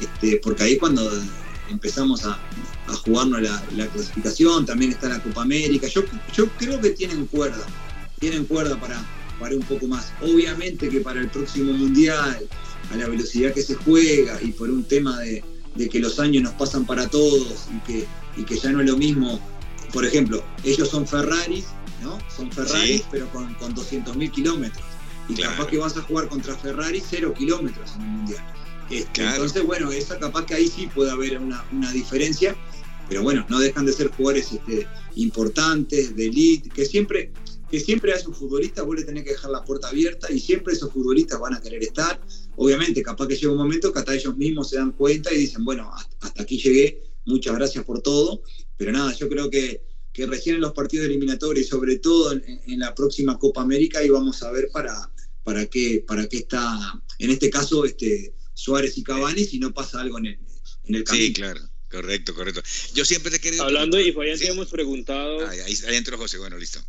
este, 0.00 0.40
porque 0.42 0.64
ahí 0.64 0.76
cuando 0.78 1.10
empezamos 1.70 2.24
a, 2.24 2.38
jugarnos 3.04 3.40
la, 3.40 3.86
clasificación, 3.88 4.66
también 4.66 4.90
está 4.90 5.08
la 5.08 5.22
Copa 5.22 5.42
América, 5.42 5.86
yo, 5.86 6.02
yo 6.34 6.46
creo 6.58 6.78
que 6.78 6.90
tienen 6.90 7.26
cuerda, 7.26 7.64
tienen 8.18 8.44
cuerda 8.44 8.78
para, 8.78 9.02
para 9.40 9.56
un 9.56 9.62
poco 9.62 9.86
más. 9.86 10.12
Obviamente 10.20 10.88
que 10.90 11.00
para 11.00 11.20
el 11.20 11.28
próximo 11.28 11.72
Mundial, 11.72 12.46
a 12.92 12.96
la 12.96 13.08
velocidad 13.08 13.52
que 13.54 13.62
se 13.62 13.74
juega 13.74 14.38
y 14.42 14.52
por 14.52 14.68
un 14.68 14.84
tema 14.84 15.18
de, 15.20 15.42
que 15.90 15.98
los 16.00 16.20
años 16.20 16.42
nos 16.42 16.52
pasan 16.52 16.84
para 16.84 17.08
todos 17.08 17.66
y 17.74 17.80
que, 17.86 18.06
y 18.36 18.44
que 18.44 18.56
ya 18.56 18.70
no 18.72 18.80
es 18.82 18.90
lo 18.90 18.96
mismo, 18.96 19.40
por 19.92 20.04
ejemplo, 20.04 20.42
ellos 20.64 20.88
son 20.88 21.06
Ferraris 21.06 21.66
son 22.34 22.50
Ferrari, 22.50 23.02
pero 23.10 23.28
con, 23.30 23.52
con 23.54 23.74
200.000 23.74 24.30
kilómetros. 24.30 24.84
Y 25.28 25.34
capaz 25.34 25.66
que 25.68 25.78
vas 25.78 25.96
a 25.96 26.02
jugar 26.02 26.28
contra 26.28 26.54
Ferrari 26.56 27.02
cero 27.08 27.32
kilómetros 27.36 27.94
en 27.96 28.02
el 28.02 28.08
Mundial. 28.08 28.44
Este, 28.90 29.24
entonces, 29.24 29.62
bueno, 29.64 29.90
esa 29.90 30.18
capaz 30.18 30.46
que 30.46 30.54
ahí 30.54 30.68
sí 30.68 30.88
puede 30.92 31.10
haber 31.10 31.38
una, 31.38 31.92
diferencia, 31.92 32.56
pero 33.08 33.22
bueno, 33.22 33.46
no 33.48 33.58
dejan 33.58 33.86
de 33.86 33.92
ser 33.92 34.08
jugadores 34.08 34.52
este, 34.52 34.86
importantes, 35.14 36.14
de 36.16 36.26
elite, 36.26 36.68
que 36.68 36.84
siempre, 36.84 37.30
que 37.70 37.80
siempre 37.80 38.12
a 38.12 38.16
esos 38.16 38.36
futbolistas 38.36 38.84
vos 38.84 38.96
le 38.96 39.04
tenés 39.04 39.24
que 39.24 39.30
dejar 39.30 39.50
la 39.50 39.64
puerta 39.64 39.88
abierta 39.88 40.30
y 40.30 40.40
siempre 40.40 40.74
esos 40.74 40.92
futbolistas 40.92 41.40
van 41.40 41.54
a 41.54 41.60
querer 41.60 41.82
estar. 41.82 42.20
Obviamente, 42.56 43.02
capaz 43.02 43.28
que 43.28 43.36
llega 43.36 43.52
un 43.52 43.58
momento 43.58 43.92
que 43.92 44.00
hasta 44.00 44.14
ellos 44.14 44.36
mismos 44.36 44.68
se 44.68 44.76
dan 44.76 44.92
cuenta 44.92 45.32
y 45.32 45.38
dicen, 45.38 45.64
bueno, 45.64 45.90
hasta 46.20 46.42
aquí 46.42 46.58
llegué, 46.58 47.00
muchas 47.24 47.54
gracias 47.54 47.84
por 47.84 48.02
todo, 48.02 48.42
pero 48.76 48.92
nada, 48.92 49.14
yo 49.14 49.28
creo 49.28 49.50
que 49.50 49.82
que 50.12 50.26
recién 50.26 50.56
en 50.56 50.60
los 50.60 50.72
partidos 50.72 51.06
eliminatorios, 51.06 51.68
sobre 51.68 51.98
todo 51.98 52.32
en, 52.32 52.78
la 52.78 52.94
próxima 52.94 53.38
Copa 53.38 53.62
América, 53.62 54.04
y 54.04 54.10
vamos 54.10 54.42
a 54.42 54.50
ver 54.50 54.68
para, 54.72 55.10
para, 55.42 55.66
qué, 55.66 56.04
para 56.06 56.28
qué 56.28 56.38
está, 56.38 57.02
en 57.18 57.30
este 57.30 57.48
caso, 57.48 57.84
este, 57.84 58.34
Suárez 58.52 58.98
y 58.98 59.02
Cavani, 59.02 59.44
si 59.44 59.58
no 59.58 59.72
pasa 59.72 60.00
algo 60.00 60.18
en 60.18 60.26
el, 60.26 60.38
en 60.84 60.94
el 60.94 61.04
camino. 61.04 61.26
Sí, 61.26 61.32
claro. 61.32 61.60
Correcto, 61.90 62.34
correcto. 62.34 62.62
Yo 62.94 63.04
siempre 63.04 63.30
te 63.30 63.36
he 63.36 63.40
querido. 63.40 63.64
Hablando, 63.64 64.00
y 64.00 64.14
ya 64.14 64.36
te 64.38 64.48
hemos 64.48 64.68
preguntado. 64.68 65.46
Ahí, 65.46 65.60
ahí, 65.60 65.94
entró 65.94 66.16
José, 66.16 66.38
bueno, 66.38 66.56
listo. 66.56 66.80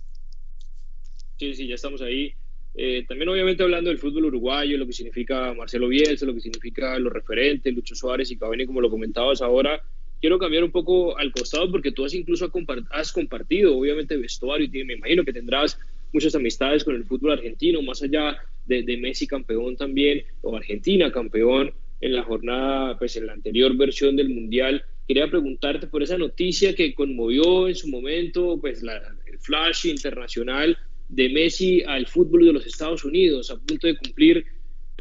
Sí, 1.38 1.54
sí, 1.56 1.68
ya 1.68 1.76
estamos 1.76 2.02
ahí. 2.02 2.34
Eh, 2.74 3.04
también, 3.06 3.28
obviamente, 3.28 3.64
hablando 3.64 3.90
del 3.90 4.00
fútbol 4.00 4.26
uruguayo, 4.26 4.78
lo 4.78 4.88
que 4.88 4.94
significa 4.94 5.54
Marcelo 5.54 5.90
Bielsa, 5.90 6.26
lo 6.26 6.34
que 6.34 6.40
significa 6.40 6.98
los 7.00 7.12
referentes, 7.12 7.74
Lucho 7.74 7.96
Suárez 7.96 8.32
y 8.32 8.38
Cavani, 8.38 8.66
como 8.66 8.80
lo 8.80 8.90
comentabas 8.90 9.42
ahora 9.42 9.84
quiero 10.24 10.40
cambiar 10.40 10.64
un 10.64 10.72
poco 10.72 11.18
al 11.18 11.34
costado 11.34 11.70
porque 11.70 11.92
tú 11.92 12.06
has 12.06 12.14
incluso 12.14 12.50
has 12.92 13.12
compartido, 13.12 13.78
obviamente, 13.78 14.16
vestuario 14.16 14.70
y 14.72 14.86
me 14.86 14.94
imagino 14.94 15.26
que 15.26 15.34
tendrás 15.34 15.78
muchas 16.14 16.34
amistades 16.34 16.86
con 16.86 16.96
el 16.96 17.04
fútbol 17.04 17.34
argentino, 17.34 17.82
más 17.82 18.02
allá 18.04 18.38
de, 18.66 18.98
Messi 18.98 19.28
campeón 19.28 19.76
también, 19.76 20.24
o 20.42 20.56
Argentina 20.56 21.12
campeón 21.12 21.74
en 22.00 22.14
la 22.14 22.24
jornada, 22.24 22.98
pues 22.98 23.18
en 23.18 23.28
la 23.28 23.34
anterior 23.34 23.76
versión 23.76 24.16
del 24.16 24.30
Mundial. 24.30 24.86
Quería 25.06 25.30
preguntarte 25.30 25.88
por 25.88 26.02
esa 26.02 26.18
noticia 26.18 26.74
que 26.74 26.96
conmovió 26.96 27.68
en 27.68 27.76
su 27.76 27.90
momento, 27.90 28.58
pues 28.62 28.82
el 28.82 29.40
flash 29.40 29.88
internacional 29.88 30.78
de 31.10 31.28
Messi 31.28 31.84
al 31.86 32.08
fútbol 32.08 32.46
de 32.46 32.54
los 32.54 32.66
Estados 32.66 33.04
Unidos, 33.04 33.52
a 33.52 33.60
punto 33.60 33.88
de 33.88 33.98
cumplir 33.98 34.46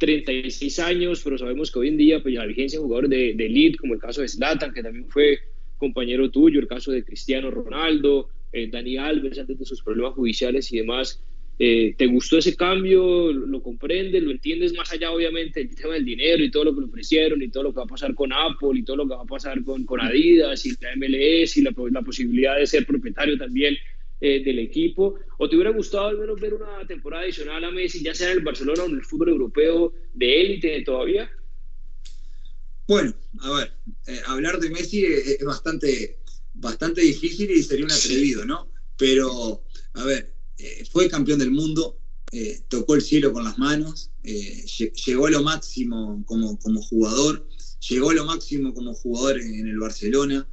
36 0.03 0.80
años, 0.80 1.20
pero 1.22 1.38
sabemos 1.38 1.70
que 1.70 1.78
hoy 1.78 1.88
en 1.88 1.96
día 1.96 2.20
pues, 2.20 2.34
la 2.34 2.44
vigencia 2.44 2.80
de 2.80 2.82
jugadores 2.82 3.11
de, 3.11 3.34
de 3.34 3.46
elite, 3.46 3.78
como 3.78 3.94
el 3.94 4.00
caso 4.00 4.20
de 4.20 4.26
Zlatan, 4.26 4.74
que 4.74 4.82
también 4.82 5.09
fue 5.09 5.38
compañero 5.78 6.28
tuyo, 6.28 6.59
el 6.59 6.66
caso 6.66 6.90
de 6.90 7.05
Cristiano 7.05 7.53
Ronaldo, 7.53 8.28
eh, 8.53 8.68
Dani 8.68 8.96
Alves 8.96 9.38
antes 9.38 9.61
de 9.61 9.64
sus 9.64 9.80
problemas 9.80 10.14
judiciales 10.14 10.72
y 10.72 10.78
demás. 10.78 11.22
Eh, 11.57 11.94
¿Te 11.96 12.07
gustó 12.09 12.38
ese 12.38 12.57
cambio? 12.57 13.32
¿Lo 13.32 13.62
comprendes? 13.62 14.20
¿Lo 14.24 14.32
entiendes 14.32 14.74
más 14.74 14.92
allá, 14.92 15.12
obviamente, 15.12 15.61
del 15.61 15.76
tema 15.76 15.94
del 15.94 16.05
dinero 16.05 16.42
y 16.42 16.50
todo 16.50 16.64
lo 16.64 16.74
que 16.74 16.80
le 16.80 16.86
ofrecieron 16.86 17.40
y 17.40 17.48
todo 17.48 17.62
lo 17.62 17.72
que 17.72 17.76
va 17.76 17.84
a 17.84 17.86
pasar 17.86 18.12
con 18.16 18.32
Apple 18.32 18.80
y 18.80 18.82
todo 18.82 18.96
lo 18.96 19.07
que 19.07 19.14
va 19.14 19.22
a 19.22 19.24
pasar 19.24 19.62
con, 19.62 19.84
con 19.84 20.00
Adidas 20.00 20.66
y 20.66 20.70
la 20.80 20.96
MLS 20.96 21.57
y 21.59 21.62
la, 21.62 21.72
la 21.92 22.03
posibilidad 22.03 22.57
de 22.57 22.66
ser 22.66 22.84
propietario 22.86 23.38
también 23.38 23.76
eh, 24.24 24.40
del 24.44 24.60
equipo? 24.60 25.16
¿O 25.36 25.48
te 25.48 25.56
hubiera 25.56 25.72
gustado 25.72 26.06
al 26.06 26.16
menos 26.16 26.40
ver 26.40 26.54
una 26.54 26.86
temporada 26.86 27.24
adicional 27.24 27.64
a 27.64 27.72
Messi, 27.72 28.04
ya 28.04 28.14
sea 28.14 28.30
en 28.30 28.38
el 28.38 28.44
Barcelona 28.44 28.84
o 28.84 28.86
en 28.86 28.94
el 28.94 29.04
fútbol 29.04 29.30
europeo 29.30 29.92
de 30.14 30.40
élite 30.40 30.80
todavía? 30.82 31.28
Bueno, 32.86 33.12
a 33.40 33.50
ver, 33.50 33.72
eh, 34.06 34.20
hablar 34.26 34.60
de 34.60 34.70
Messi 34.70 35.04
es, 35.04 35.44
bastante, 35.44 36.20
bastante 36.54 37.00
difícil 37.00 37.50
y 37.50 37.64
sería 37.64 37.84
un 37.84 37.90
atrevido, 37.90 38.44
¿no? 38.44 38.70
Pero, 38.96 39.64
a 39.94 40.04
ver, 40.04 40.32
eh, 40.56 40.84
fue 40.92 41.08
campeón 41.08 41.40
del 41.40 41.50
mundo, 41.50 41.98
tocó 42.68 42.94
el 42.94 43.02
cielo 43.02 43.32
con 43.32 43.42
las 43.42 43.58
manos, 43.58 44.12
llegó 45.04 45.26
a 45.26 45.30
lo 45.30 45.42
máximo 45.42 46.22
como, 46.26 46.56
como 46.60 46.80
jugador, 46.80 47.48
llegó 47.88 48.10
a 48.10 48.14
lo 48.14 48.24
máximo 48.24 48.72
como 48.72 48.94
jugador 48.94 49.40
en 49.40 49.66
el 49.66 49.78
Barcelona, 49.80 50.48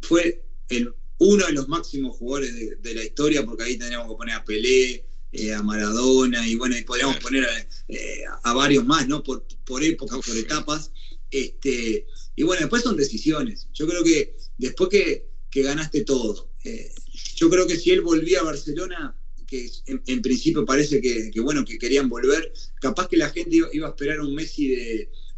fue 0.00 0.42
el 0.70 0.94
uno 1.20 1.46
de 1.46 1.52
los 1.52 1.68
máximos 1.68 2.16
jugadores 2.16 2.80
de, 2.82 2.94
la 2.94 3.04
historia, 3.04 3.44
porque 3.44 3.64
ahí 3.64 3.76
tendríamos 3.76 4.08
que 4.08 4.16
poner 4.16 4.34
a 4.34 4.44
Pelé, 4.44 5.04
eh, 5.32 5.52
a 5.52 5.62
Maradona, 5.62 6.48
y 6.48 6.54
bueno, 6.54 6.76
y 6.76 6.82
podríamos 6.82 7.18
poner 7.18 7.46
eh, 7.88 8.24
a, 8.42 8.54
varios 8.54 8.86
más, 8.86 9.06
¿no? 9.06 9.22
Por, 9.22 9.44
por 9.66 9.84
épocas, 9.84 10.18
por 10.26 10.36
etapas. 10.36 10.92
Este, 11.30 12.06
y 12.34 12.42
bueno, 12.42 12.60
después 12.60 12.82
son 12.82 12.96
decisiones. 12.96 13.68
Yo 13.74 13.86
creo 13.86 14.02
que 14.02 14.34
después 14.56 14.88
que, 14.88 15.28
ganaste 15.62 16.04
todo, 16.04 16.50
eh, 16.64 16.90
yo 17.36 17.50
creo 17.50 17.66
que 17.66 17.76
si 17.76 17.90
él 17.90 18.00
volvía 18.00 18.40
a 18.40 18.44
Barcelona, 18.44 19.14
que 19.46 19.70
en, 19.86 20.22
principio 20.22 20.64
parece 20.64 21.02
que, 21.02 21.30
bueno, 21.42 21.66
que 21.66 21.78
querían 21.78 22.08
volver, 22.08 22.50
capaz 22.80 23.08
que 23.08 23.18
la 23.18 23.28
gente 23.28 23.56
iba, 23.72 23.86
a 23.88 23.90
esperar 23.90 24.20
un 24.20 24.34
Messi 24.34 24.68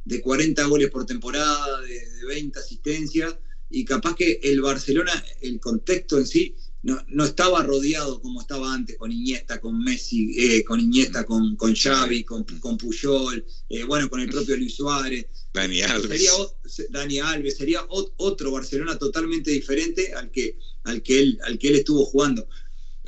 de, 0.04 0.20
40 0.20 0.64
goles 0.66 0.90
por 0.90 1.06
temporada, 1.06 1.80
de, 1.80 2.08
de 2.08 2.26
20 2.26 2.56
asistencias, 2.58 3.34
y 3.72 3.84
capaz 3.84 4.14
que 4.14 4.40
el 4.42 4.60
Barcelona, 4.60 5.12
el 5.40 5.58
contexto 5.58 6.18
en 6.18 6.26
sí, 6.26 6.54
no, 6.82 7.00
no, 7.08 7.24
estaba 7.24 7.62
rodeado 7.62 8.20
como 8.20 8.40
estaba 8.40 8.74
antes 8.74 8.96
con 8.96 9.12
Iniesta, 9.12 9.60
con 9.60 9.82
Messi, 9.82 10.34
eh, 10.36 10.64
con 10.64 10.80
Iniesta, 10.80 11.24
con, 11.24 11.54
con 11.56 11.74
Xavi, 11.74 12.24
con, 12.24 12.44
con 12.44 12.76
Puyol, 12.76 13.44
eh, 13.68 13.84
bueno, 13.84 14.10
con 14.10 14.20
el 14.20 14.28
propio 14.28 14.56
Luis 14.56 14.74
Suárez. 14.74 15.26
Dani 15.54 15.80
Alves. 15.82 16.08
Sería, 16.08 16.88
Dani 16.90 17.18
Alves, 17.20 17.56
sería 17.56 17.86
otro 17.88 18.50
Barcelona 18.50 18.98
totalmente 18.98 19.52
diferente 19.52 20.12
al 20.12 20.30
que, 20.30 20.58
al 20.84 21.02
que, 21.02 21.20
él, 21.20 21.38
al 21.44 21.56
que 21.56 21.68
él 21.68 21.76
estuvo 21.76 22.04
jugando. 22.04 22.48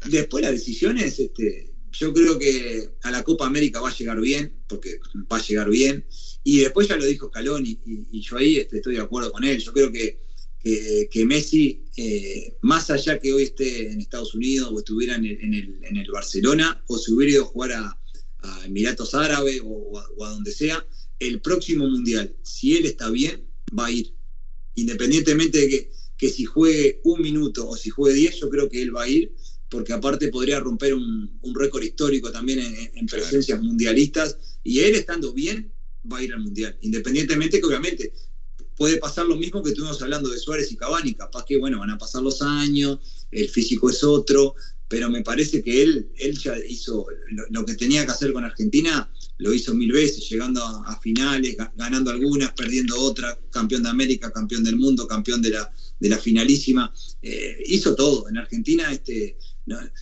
Después 0.06 0.42
las 0.42 0.52
decisiones, 0.52 1.18
este, 1.18 1.74
yo 1.90 2.12
creo 2.12 2.38
que 2.38 2.90
a 3.02 3.10
la 3.10 3.24
Copa 3.24 3.46
América 3.46 3.80
va 3.80 3.90
a 3.90 3.96
llegar 3.96 4.20
bien, 4.20 4.62
porque 4.68 5.00
va 5.30 5.38
a 5.38 5.42
llegar 5.42 5.68
bien. 5.68 6.06
Y 6.44 6.60
después 6.60 6.86
ya 6.86 6.96
lo 6.96 7.04
dijo 7.04 7.28
Scaloni, 7.28 7.80
y, 7.84 8.20
yo 8.20 8.36
ahí 8.36 8.58
este, 8.58 8.76
estoy 8.76 8.94
de 8.94 9.02
acuerdo 9.02 9.32
con 9.32 9.42
él. 9.42 9.58
Yo 9.58 9.72
creo 9.72 9.90
que 9.90 10.24
que, 10.64 11.26
Messi, 11.26 11.84
eh, 11.96 12.56
más 12.62 12.88
allá 12.90 13.18
que 13.18 13.34
hoy 13.34 13.42
esté 13.44 13.92
en 13.92 14.00
Estados 14.00 14.34
Unidos 14.34 14.70
o 14.72 14.78
estuviera 14.78 15.14
en 15.14 15.24
el, 15.24 16.10
Barcelona, 16.10 16.82
o 16.86 16.96
se 16.96 17.12
hubiera 17.12 17.32
ido 17.32 17.44
a 17.44 17.48
jugar 17.48 17.72
a, 17.72 17.98
Emiratos 18.66 19.14
Árabes 19.14 19.60
o, 19.64 19.98
a, 19.98 20.30
donde 20.30 20.52
sea, 20.52 20.86
el 21.18 21.40
próximo 21.40 21.88
Mundial, 21.88 22.34
si 22.42 22.76
él 22.76 22.86
está 22.86 23.10
bien, 23.10 23.44
va 23.78 23.86
a 23.86 23.90
ir. 23.90 24.14
Independientemente 24.74 25.58
de 25.58 25.68
que, 25.68 25.90
que 26.16 26.28
si 26.28 26.44
juegue 26.44 27.00
un 27.04 27.22
minuto 27.22 27.68
o 27.68 27.76
si 27.76 27.90
juegue 27.90 28.16
diez, 28.16 28.36
yo 28.40 28.48
creo 28.50 28.68
que 28.68 28.82
él 28.82 28.94
va 28.94 29.04
a 29.04 29.08
ir, 29.08 29.34
porque 29.68 29.92
aparte 29.92 30.28
podría 30.28 30.60
romper 30.60 30.94
un, 30.94 31.40
récord 31.54 31.82
histórico 31.82 32.30
también 32.30 32.60
en, 32.94 33.06
presencias 33.06 33.62
mundialistas, 33.62 34.38
y 34.62 34.80
él 34.80 34.94
estando 34.94 35.32
bien, 35.32 35.72
va 36.10 36.18
a 36.18 36.22
ir 36.22 36.32
al 36.32 36.40
Mundial. 36.40 36.76
Independientemente 36.82 37.60
que 37.60 37.66
obviamente 37.66 38.12
puede 38.76 38.98
pasar 38.98 39.26
lo 39.26 39.36
mismo 39.36 39.62
que 39.62 39.70
estuvimos 39.70 40.00
hablando 40.02 40.28
de 40.28 40.38
Suárez 40.38 40.70
y 40.72 40.76
Cavani, 40.76 41.14
capaz 41.14 41.44
que, 41.44 41.58
bueno, 41.58 41.78
van 41.78 41.90
a 41.90 41.98
pasar 41.98 42.22
los 42.22 42.42
años, 42.42 42.98
el 43.30 43.48
físico 43.48 43.90
es 43.90 44.02
otro, 44.02 44.54
pero 44.88 45.10
me 45.10 45.22
parece 45.22 45.62
que 45.62 45.82
él, 45.82 46.08
ya 46.42 46.56
hizo 46.68 47.06
lo, 47.50 47.64
que 47.64 47.74
tenía 47.74 48.04
que 48.04 48.12
hacer 48.12 48.32
con 48.32 48.44
Argentina, 48.44 49.10
lo 49.38 49.52
hizo 49.52 49.74
mil 49.74 49.90
veces, 49.92 50.28
llegando 50.28 50.62
a, 50.62 51.00
finales, 51.00 51.56
ganando 51.74 52.10
algunas, 52.10 52.52
perdiendo 52.52 53.00
otras, 53.00 53.38
campeón 53.50 53.82
de 53.82 53.88
América, 53.88 54.30
campeón 54.30 54.62
del 54.62 54.76
mundo, 54.76 55.08
campeón 55.08 55.42
de 55.42 55.50
la, 55.50 55.72
de 55.98 56.08
la 56.08 56.18
finalísima, 56.18 56.92
eh, 57.22 57.56
hizo 57.66 57.94
todo. 57.94 58.28
En 58.28 58.38
Argentina 58.38 58.92
este, 58.92 59.36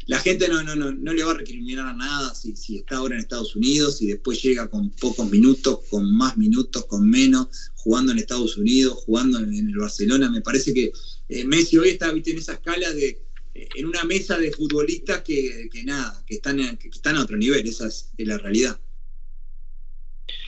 la 0.07 0.19
gente 0.19 0.49
no, 0.49 0.63
no, 0.63 0.75
no, 0.75 0.91
no 0.91 1.13
le 1.13 1.23
va 1.23 1.31
a 1.31 1.39
recriminar 1.39 1.87
a 1.87 1.95
nada 1.95 2.35
si, 2.35 2.57
si 2.57 2.79
está 2.79 2.97
ahora 2.97 3.15
en 3.15 3.21
Estados 3.21 3.55
Unidos 3.55 4.03
y 4.03 4.09
después 4.09 4.43
llega 4.43 4.69
con 4.69 4.91
pocos 4.91 5.31
minutos, 5.31 5.81
con 5.89 6.13
más 6.13 6.37
minutos, 6.37 6.87
con 6.87 7.09
menos, 7.09 7.49
jugando 7.75 8.11
en 8.11 8.19
Estados 8.19 8.57
Unidos, 8.57 8.95
jugando 9.07 9.39
en, 9.39 9.55
el 9.55 9.77
Barcelona. 9.77 10.31
Me 10.31 10.41
parece 10.41 10.75
que 10.75 10.93
eh, 11.29 11.45
Messi 11.45 11.79
hoy 11.79 11.91
está 11.91 12.11
en 12.11 12.39
esa 12.39 12.55
escala 12.55 12.93
de 12.93 13.23
eh, 13.55 13.69
en 13.77 13.87
una 13.87 14.05
mesa 14.05 14.39
de 14.39 14.51
futbolistas 14.51 15.23
que, 15.23 15.69
nada, 15.85 16.25
que 16.27 16.37
están, 16.37 16.77
que 16.77 16.89
están 16.89 17.17
a 17.17 17.23
otro 17.23 17.37
nivel, 17.37 17.67
esa 17.67 17.87
es, 17.87 18.11
la 18.19 18.39
realidad. 18.39 18.81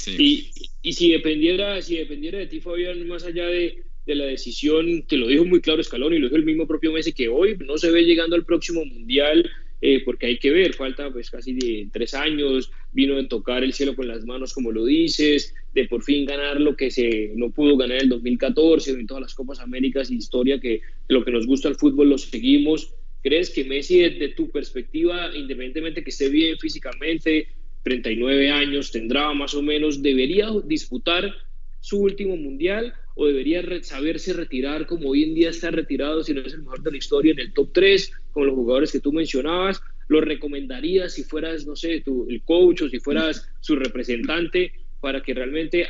Y, 0.07 0.51
y, 0.83 0.93
si 0.93 1.11
dependiera, 1.11 1.81
si 1.83 1.97
dependiera 1.97 2.39
de 2.39 2.47
ti, 2.47 2.61
Fabián, 2.61 3.07
más 3.07 3.25
allá 3.25 3.47
de, 3.47 3.85
de 4.07 4.15
la 4.15 4.25
decisión, 4.27 5.05
te 5.07 5.17
lo 5.17 5.27
dijo 5.27 5.45
muy 5.45 5.61
claro 5.61 5.83
Scaloni, 5.83 6.19
lo 6.19 6.27
dijo 6.27 6.37
el 6.37 6.45
mismo 6.45 6.67
propio 6.67 6.93
Messi, 6.93 7.13
que 7.13 7.29
hoy 7.29 7.57
no 7.59 7.79
se 7.79 7.91
ve 7.91 8.05
llegando 8.05 8.37
al 8.37 8.45
próximo 8.45 8.85
Mundial, 8.85 9.51
eh, 9.81 10.03
porque 10.05 10.27
hay 10.27 10.39
que 10.39 10.51
ver, 10.51 10.75
falta 10.75 11.11
pues 11.11 11.31
casi 11.31 11.53
de 11.53 11.89
tres 11.93 12.15
años, 12.15 12.71
vino 12.93 13.17
de 13.17 13.25
tocar 13.25 13.63
el 13.63 13.73
cielo 13.73 13.95
con 13.95 14.09
las 14.09 14.25
manos, 14.25 14.55
como 14.55 14.73
lo 14.73 14.85
dices, 14.85 15.55
de 15.75 15.87
por 15.87 16.03
fin 16.03 16.25
ganar 16.25 16.61
lo 16.61 16.77
que 16.77 16.91
se 16.91 17.33
no 17.37 17.51
pudo 17.51 17.77
ganar 17.77 17.99
en 17.99 18.05
el 18.05 18.09
2014, 18.09 18.93
en 18.93 19.07
todas 19.07 19.23
las 19.23 19.35
Copas 19.35 19.61
Américas 19.61 20.11
historia, 20.11 20.61
que 20.61 20.81
lo 21.09 21.25
que 21.25 21.33
nos 21.33 21.47
gusta 21.47 21.69
el 21.69 21.77
fútbol 21.77 22.11
lo 22.11 22.19
seguimos. 22.19 22.95
¿Crees 23.23 23.51
que 23.51 23.65
Messi, 23.65 23.99
desde 23.99 24.29
tu 24.29 24.51
perspectiva, 24.51 25.31
independientemente 25.35 26.03
que 26.03 26.11
esté 26.11 26.29
bien 26.29 26.59
físicamente, 26.59 27.49
39 27.83 28.51
años, 28.51 28.91
tendrá 28.91 29.33
más 29.35 29.55
o 29.55 29.63
menos, 29.63 30.03
debería 30.03 30.49
disputar 30.65 31.35
su 31.81 32.01
último 32.01 32.37
mundial 32.37 32.95
o 33.15 33.27
debería 33.27 33.62
saberse 33.83 34.33
retirar 34.33 34.87
como 34.87 35.11
hoy 35.11 35.23
en 35.23 35.35
día 35.35 35.51
está 35.51 35.71
retirado, 35.71 36.23
si 36.23 36.35
no 36.35 36.41
es 36.41 36.53
el 36.53 36.62
mejor 36.62 36.83
de 36.83 36.91
la 36.91 36.97
historia, 36.97 37.33
en 37.33 37.41
el 37.41 37.53
top 37.53 37.71
3, 37.73 38.12
con 38.33 38.47
los 38.47 38.55
jugadores 38.55 38.93
que 38.93 39.01
tú 39.01 39.12
mencionabas? 39.12 39.81
¿Lo 40.09 40.21
recomendarías 40.21 41.15
si 41.15 41.23
fueras, 41.23 41.67
no 41.67 41.77
sé, 41.77 42.01
tu, 42.01 42.27
el 42.29 42.43
coach 42.43 42.83
o 42.83 42.89
si 42.89 42.99
fueras 43.01 43.49
su 43.61 43.77
representante? 43.77 44.73
para 45.05 45.23
que 45.23 45.35
realmente, 45.35 45.87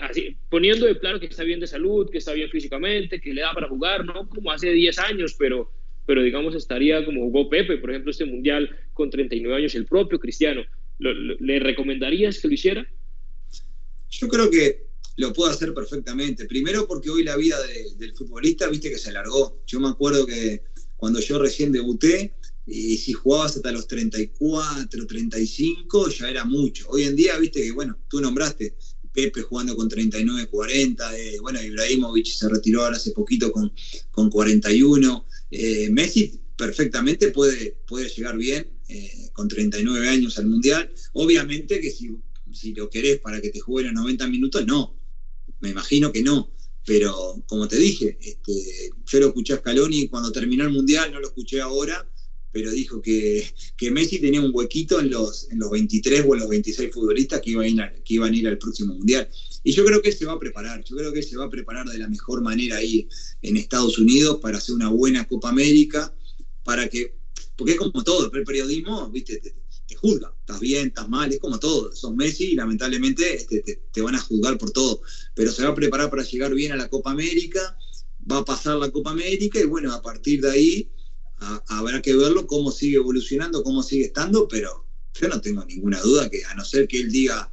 poniendo 0.51 0.87
de 0.87 0.99
claro 0.99 1.21
que 1.21 1.27
está 1.27 1.45
bien 1.45 1.61
de 1.61 1.69
salud, 1.69 2.11
que 2.11 2.19
está 2.19 2.33
bien 2.33 2.51
físicamente, 2.51 3.21
que 3.21 3.33
le 3.33 3.43
da 3.43 3.55
para 3.55 3.69
jugar, 3.69 4.05
no 4.05 4.29
como 4.29 4.51
hace 4.51 4.73
10 4.73 4.99
años, 4.99 5.37
pero, 5.39 5.71
pero 6.05 6.21
digamos 6.21 6.57
estaría 6.57 7.05
como 7.05 7.25
Hugo 7.25 7.49
Pepe, 7.49 7.77
por 7.77 7.91
ejemplo, 7.91 8.11
este 8.11 8.25
mundial 8.25 8.77
con 8.93 9.11
39 9.11 9.57
años, 9.57 9.77
el 9.77 9.87
propio 9.87 10.19
Cristiano. 10.19 10.65
¿Le 10.99 11.61
recomendarías 11.61 12.41
que 12.41 12.49
lo 12.49 12.55
hiciera? 12.55 12.89
Yo 14.11 14.27
creo 14.27 14.51
que 14.51 14.83
lo 15.17 15.33
puedo 15.33 15.51
hacer 15.51 15.73
perfectamente. 15.75 16.47
Primero 16.47 16.87
porque 16.87 17.11
hoy 17.11 17.25
la 17.25 17.37
vida 17.37 17.57
del 17.97 18.15
futbolista, 18.15 18.69
viste 18.69 18.91
que 18.91 18.99
se 18.99 19.11
alargó. 19.11 19.63
Yo 19.67 19.81
me 19.81 19.89
acuerdo 19.89 20.27
que 20.27 20.63
cuando 20.97 21.21
yo 21.21 21.39
recién 21.39 21.73
debuté, 21.73 22.35
y 22.67 22.97
si 22.97 23.13
jugabas 23.13 23.57
hasta 23.57 23.73
los 23.73 23.87
34, 23.87 25.07
35, 25.07 26.09
ya 26.09 26.31
era 26.31 26.45
mucho. 26.45 26.89
Hoy 26.89 27.03
en 27.03 27.15
día, 27.15 27.37
viste 27.39 27.63
que, 27.63 27.73
bueno, 27.73 27.99
tú 28.09 28.21
nombraste 28.21 28.75
Pepe 29.13 29.43
jugando 29.43 29.77
con 29.77 29.89
39, 29.89 30.49
40, 30.49 31.19
eh, 31.19 31.39
bueno, 31.41 31.63
Ibrahimovic 31.63 32.27
se 32.27 32.49
retiró 32.49 32.83
ahora 32.83 32.97
hace 32.97 33.13
poquito 33.13 33.53
con, 33.53 33.73
con 34.11 34.29
41. 34.29 35.27
Eh, 35.51 35.89
Messi 35.91 36.41
perfectamente 36.57 37.31
puede, 37.31 37.77
puede 37.87 38.09
llegar 38.09 38.37
bien 38.37 38.67
eh, 38.89 39.29
con 39.33 39.47
39 39.47 40.09
años 40.09 40.39
al 40.39 40.47
Mundial. 40.47 40.91
Obviamente 41.13 41.81
que 41.81 41.91
si, 41.91 42.17
si 42.51 42.75
lo 42.75 42.91
querés 42.91 43.21
para 43.21 43.41
que 43.41 43.51
te 43.51 43.61
juegue 43.61 43.89
los 43.89 43.95
90 43.95 44.27
minutos, 44.27 44.67
no 44.67 45.04
me 45.65 45.71
imagino 45.71 46.13
que 46.13 46.23
no. 46.23 46.51
Pero 46.87 47.43
como 47.47 47.67
te 47.67 47.77
dije, 47.77 48.19
este, 48.21 48.91
yo 49.07 49.21
lo 49.21 49.29
escuché 49.29 49.55
a 49.55 49.59
Scaloni 49.59 50.09
cuando 50.09 50.31
terminó 50.31 50.65
el 50.65 50.71
Mundial, 50.71 51.11
no 51.11 51.19
lo 51.19 51.29
escuché 51.29 51.63
ahora, 51.63 52.07
pero 52.53 52.71
dijo 52.71 53.01
que, 53.01 53.43
que 53.77 53.91
Messi 53.91 54.21
tenía 54.21 54.43
un 54.43 54.51
huequito 54.53 55.01
en 55.01 55.11
los, 55.11 55.51
en 55.51 55.59
los 55.59 55.71
23 55.71 56.25
o 56.29 56.35
en 56.35 56.41
los 56.41 56.49
26 56.51 56.93
futbolistas 56.93 57.41
que 57.41 57.51
iban, 57.53 57.65
a 57.65 57.69
ir 57.69 58.03
que 58.05 58.15
iban 58.15 58.35
a 58.35 58.37
ir 58.37 58.47
al 58.47 58.59
próximo 58.59 58.95
Mundial. 58.95 59.27
Y 59.63 59.73
yo 59.73 59.85
creo 59.87 60.03
que 60.03 60.11
él 60.11 60.15
se 60.15 60.27
va 60.27 60.35
a 60.35 60.39
preparar, 60.39 60.85
yo 60.85 60.95
creo 60.95 61.11
que 61.11 61.21
él 61.21 61.25
se 61.25 61.39
va 61.39 61.47
a 61.47 61.51
preparar 61.51 61.87
de 61.87 61.99
la 61.99 62.09
mejor 62.09 62.43
manera 62.43 62.77
ahí 62.77 63.09
en 63.41 63.57
Estados 63.57 63.99
Unidos 63.99 64.39
para 64.43 64.59
hacer 64.59 64.75
una 64.75 64.91
buena 64.91 65.27
Copa 65.27 65.49
América, 65.49 66.15
para 66.63 66.89
que, 66.91 67.17
porque 67.57 67.73
es 67.73 67.79
como 67.79 68.05
todo, 68.05 68.31
el 68.31 68.45
periodismo, 68.45 69.09
viste, 69.09 69.41
te 69.87 69.95
juzga. 69.95 70.33
Estás 70.41 70.61
bien, 70.61 70.89
estás 70.89 71.09
mal, 71.09 71.33
es 71.33 71.39
como 71.39 71.59
todo. 71.59 71.93
Son 71.93 72.17
Messi 72.17 72.53
y 72.53 72.55
lamentablemente 72.55 73.35
este, 73.35 73.63
te, 73.93 74.03
van 74.03 74.15
a 74.15 74.21
juzgar 74.21 74.59
por 74.59 74.71
todo. 74.71 75.03
Pero 75.35 75.53
se 75.53 75.63
va 75.63 75.71
a 75.71 75.75
preparar 75.75 76.11
para 76.11 76.23
llegar 76.23 76.55
bien 76.55 76.73
a 76.73 76.77
la 76.77 76.89
Copa 76.89 77.11
América, 77.11 77.77
va 78.31 78.39
a 78.39 78.45
pasar 78.45 78.77
la 78.77 78.91
Copa 78.91 79.11
América 79.11 79.61
y 79.61 79.65
bueno, 79.65 79.93
a 79.93 80.03
partir 80.03 80.41
de 80.41 80.51
ahí 80.51 80.91
habrá 81.69 82.01
que 82.01 82.15
verlo 82.15 82.47
cómo 82.47 82.71
sigue 82.71 82.97
evolucionando, 82.97 83.63
cómo 83.63 83.83
sigue 83.83 84.07
estando, 84.07 84.49
pero 84.49 84.87
yo 85.13 85.29
no 85.29 85.41
tengo 85.41 85.65
ninguna 85.65 86.01
duda 86.01 86.31
que 86.31 86.45
a 86.45 86.55
no 86.55 86.65
ser 86.65 86.89
que 86.89 87.01
él 87.01 87.11
diga, 87.11 87.51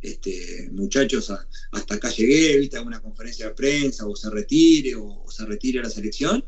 este, 0.00 0.68
muchachos, 0.72 1.32
hasta 1.72 1.94
acá 1.94 2.10
llegué, 2.10 2.56
viste 2.58 2.76
alguna 2.76 3.00
conferencia 3.00 3.48
de 3.48 3.54
prensa, 3.54 4.06
o 4.06 4.16
se 4.16 4.30
retire, 4.30 4.94
o, 4.96 5.24
se 5.30 5.44
retire 5.44 5.80
a 5.80 5.82
la 5.82 5.90
selección, 5.90 6.44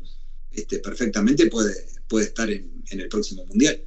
este, 0.51 0.79
perfectamente 0.79 1.47
puede, 1.47 1.73
puede 2.07 2.25
estar 2.25 2.49
en 2.49 2.83
el 2.89 3.07
próximo 3.09 3.45
mundial. 3.45 3.83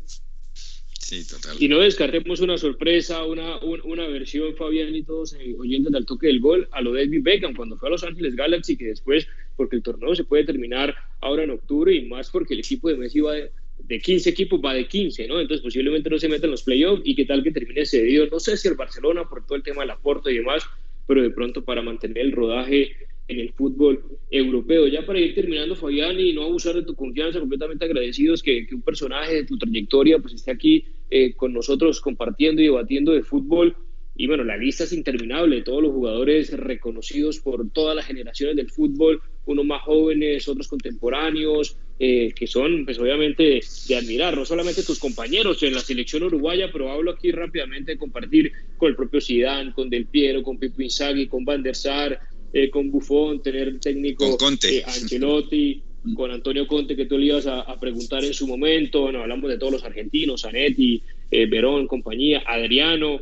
Y 1.59 1.69
no 1.69 1.81
descartemos 1.81 2.41
una 2.41 2.57
sorpresa, 2.57 3.25
una, 3.25 3.59
una 3.59 4.07
versión, 4.07 4.55
Fabián 4.55 4.95
y 4.95 5.03
todos 5.03 5.35
eh, 5.35 5.57
oyentes 5.59 5.93
toque 6.07 6.29
del 6.29 6.41
gol, 6.41 6.69
a 6.71 6.81
lo 6.81 6.93
de 6.93 7.05
David 7.05 7.23
Beckham 7.23 7.55
cuando 7.55 7.77
fue 7.77 7.89
a 7.89 7.93
Los 7.93 8.05
Ángeles 8.05 8.37
Galaxy, 8.37 8.77
que 8.77 8.87
después, 8.87 9.27
porque 9.57 9.77
el 9.77 9.83
torneo 9.83 10.15
se 10.15 10.25
puede 10.25 10.45
terminar 10.45 10.95
ahora 11.21 11.45
en 11.45 11.51
octubre 11.51 11.95
y 11.95 12.07
más 12.07 12.31
porque 12.31 12.55
el 12.55 12.61
equipo 12.61 12.89
de 12.89 12.97
Messi 12.97 13.21
va 13.21 13.35
de, 13.35 14.01
15 14.01 14.31
equipos, 14.31 14.61
va 14.65 14.75
de 14.75 14.87
15, 14.87 15.27
¿no? 15.27 15.41
Entonces 15.41 15.65
posiblemente 15.65 16.09
no 16.11 16.19
se 16.19 16.29
meta 16.29 16.47
en 16.47 16.53
los 16.53 16.63
playoffs 16.63 17.03
y 17.05 17.17
qué 17.17 17.25
tal 17.25 17.43
que 17.43 17.51
termine 17.51 17.85
cedido. 17.85 18.27
No 18.27 18.39
sé 18.39 18.57
si 18.57 18.69
el 18.69 18.75
Barcelona 18.75 19.29
por 19.29 19.45
todo 19.45 19.57
el 19.57 19.65
tema 19.65 19.83
del 19.83 19.91
aporte 19.91 20.31
y 20.31 20.37
demás, 20.37 20.63
pero 21.09 21.23
de 21.23 21.31
pronto 21.31 21.65
para 21.65 21.83
mantener 21.83 22.19
el 22.19 22.33
rodaje 22.33 22.93
en 23.27 23.41
el 23.41 23.53
fútbol 23.53 24.03
europeo. 24.31 24.87
Ya 24.87 25.05
para 25.05 25.19
ir 25.19 25.35
terminando, 25.35 25.75
Fabián, 25.75 26.21
y 26.21 26.33
no 26.33 26.45
abusar 26.45 26.75
de 26.75 26.83
tu 26.83 26.95
confianza, 26.95 27.41
completamente 27.41 27.85
agradecidos 27.85 28.43
que, 28.43 28.67
que 28.67 28.75
un 28.75 28.83
personaje 28.83 29.35
de 29.35 29.45
tu 29.45 29.59
trayectoria 29.59 30.19
pues 30.19 30.35
esté 30.35 30.53
aquí 30.53 30.85
eh, 31.11 31.35
con 31.35 31.53
nosotros 31.53 32.01
compartiendo 32.01 32.63
y 32.63 32.67
debatiendo 32.67 33.13
de 33.13 33.23
fútbol. 33.23 33.77
Y 34.17 34.27
bueno, 34.27 34.45
la 34.45 34.57
lista 34.57 34.85
es 34.85 34.93
interminable 34.93 35.57
de 35.57 35.63
todos 35.63 35.83
los 35.83 35.93
jugadores 35.93 36.53
reconocidos 36.53 37.41
por 37.41 37.71
todas 37.71 37.97
las 37.97 38.07
generaciones 38.07 38.57
del 38.57 38.71
fútbol, 38.71 39.23
unos 39.47 39.65
más 39.65 39.83
jóvenes, 39.83 40.47
otros 40.49 40.69
contemporáneos, 40.69 41.79
eh, 41.99 42.33
que 42.35 42.47
son 42.47 42.85
pues 42.85 42.99
obviamente 42.99 43.61
de 43.89 43.97
admirar, 43.97 44.37
no 44.37 44.45
solamente 44.45 44.83
tus 44.83 44.99
compañeros 44.99 45.63
en 45.63 45.75
la 45.75 45.81
selección 45.81 46.23
uruguaya, 46.23 46.71
pero 46.73 46.91
hablo 46.91 47.11
aquí 47.11 47.31
rápidamente 47.31 47.93
de 47.93 47.99
compartir 47.99 48.53
con 48.77 48.91
el 48.91 48.97
propio 48.97 49.21
Zidane, 49.21 49.73
con 49.73 49.91
Del 49.91 50.07
Piero, 50.07 50.43
con 50.43 50.59
Pipo 50.59 50.83
Inzaghi, 50.83 51.27
con 51.27 51.45
Van 51.45 51.63
der 51.63 51.77
Sar, 51.77 52.19
eh, 52.53 52.71
con 52.71 52.91
Buffon, 52.91 53.43
tener 53.43 53.79
técnico 53.81 54.39
eh, 54.63 54.83
Ancelotti, 54.87 55.83
con 56.15 56.31
Antonio 56.31 56.67
Conte, 56.67 56.97
que 56.97 57.07
tú 57.07 57.19
le 57.19 57.27
ibas 57.27 57.47
a, 57.47 57.79
preguntar 57.79 58.25
en 58.25 58.35
su 58.35 58.47
momento. 58.47 59.09
Hablamos 59.09 59.51
de 59.51 59.59
todos 59.59 59.73
los 59.73 59.85
argentinos, 59.85 60.43
Zanetti, 60.43 61.03
eh, 61.31 61.47
Verón, 61.47 61.87
compañía, 61.87 62.43
Adriano, 62.47 63.21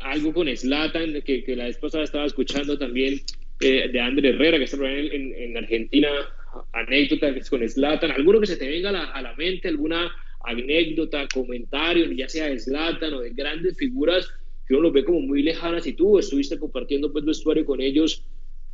algo 0.00 0.32
con 0.34 0.54
Slatan, 0.54 1.22
que, 1.22 1.44
la 1.56 1.64
vez 1.64 1.78
pasada 1.78 2.04
estaba 2.04 2.26
escuchando 2.26 2.78
también 2.78 3.20
de 3.58 4.00
André 4.00 4.30
Herrera, 4.30 4.58
que 4.58 4.64
está 4.64 4.76
en, 4.90 5.34
en, 5.34 5.56
Argentina, 5.56 6.08
anécdota 6.72 7.32
que 7.32 7.40
es 7.40 7.50
con 7.50 7.66
Slatan, 7.66 8.10
alguno 8.10 8.40
que 8.40 8.46
se 8.46 8.56
te 8.56 8.68
venga 8.68 8.90
a 8.90 8.92
la, 8.92 9.04
a 9.04 9.22
la 9.22 9.34
mente, 9.36 9.68
alguna 9.68 10.10
anécdota, 10.44 11.26
comentario, 11.32 12.10
ya 12.12 12.28
sea 12.28 12.46
de 12.46 12.58
Slatan 12.58 13.14
o 13.14 13.20
de 13.20 13.30
grandes 13.30 13.76
figuras 13.76 14.28
que 14.66 14.74
uno 14.74 14.84
los 14.84 14.92
ve 14.92 15.04
como 15.04 15.20
muy 15.20 15.42
lejanas 15.42 15.86
y 15.86 15.94
tú 15.94 16.18
estuviste 16.18 16.58
compartiendo 16.58 17.12
pues 17.12 17.24
vestuario 17.24 17.64
con 17.64 17.80
ellos, 17.80 18.24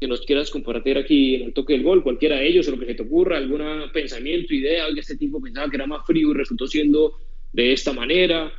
que 0.01 0.07
nos 0.07 0.20
quieras 0.22 0.51
compartir 0.51 0.99
aquí 0.99 1.36
en 1.36 1.42
el 1.42 1.53
toque 1.55 1.72
del 1.72 1.82
gol, 1.82 2.03
cualquiera 2.03 2.36
de 2.36 2.49
ellos, 2.49 2.68
o 2.68 2.72
lo 2.72 2.78
que 2.78 2.86
se 2.86 2.94
te 2.94 3.03
ocurra, 3.03 3.38
algún 3.38 3.62
pensamiento, 3.92 4.55
idea, 4.55 4.86
que 4.92 5.01
este 5.01 5.16
tipo 5.16 5.40
pensaba 5.40 5.70
que 5.70 5.76
era 5.76 5.86
más 5.86 6.07
frío 6.07 6.30
y 6.30 6.34
resultó 6.34 6.66
siendo 6.66 7.18
de 7.53 7.72
esta 7.72 7.92
manera, 7.92 8.53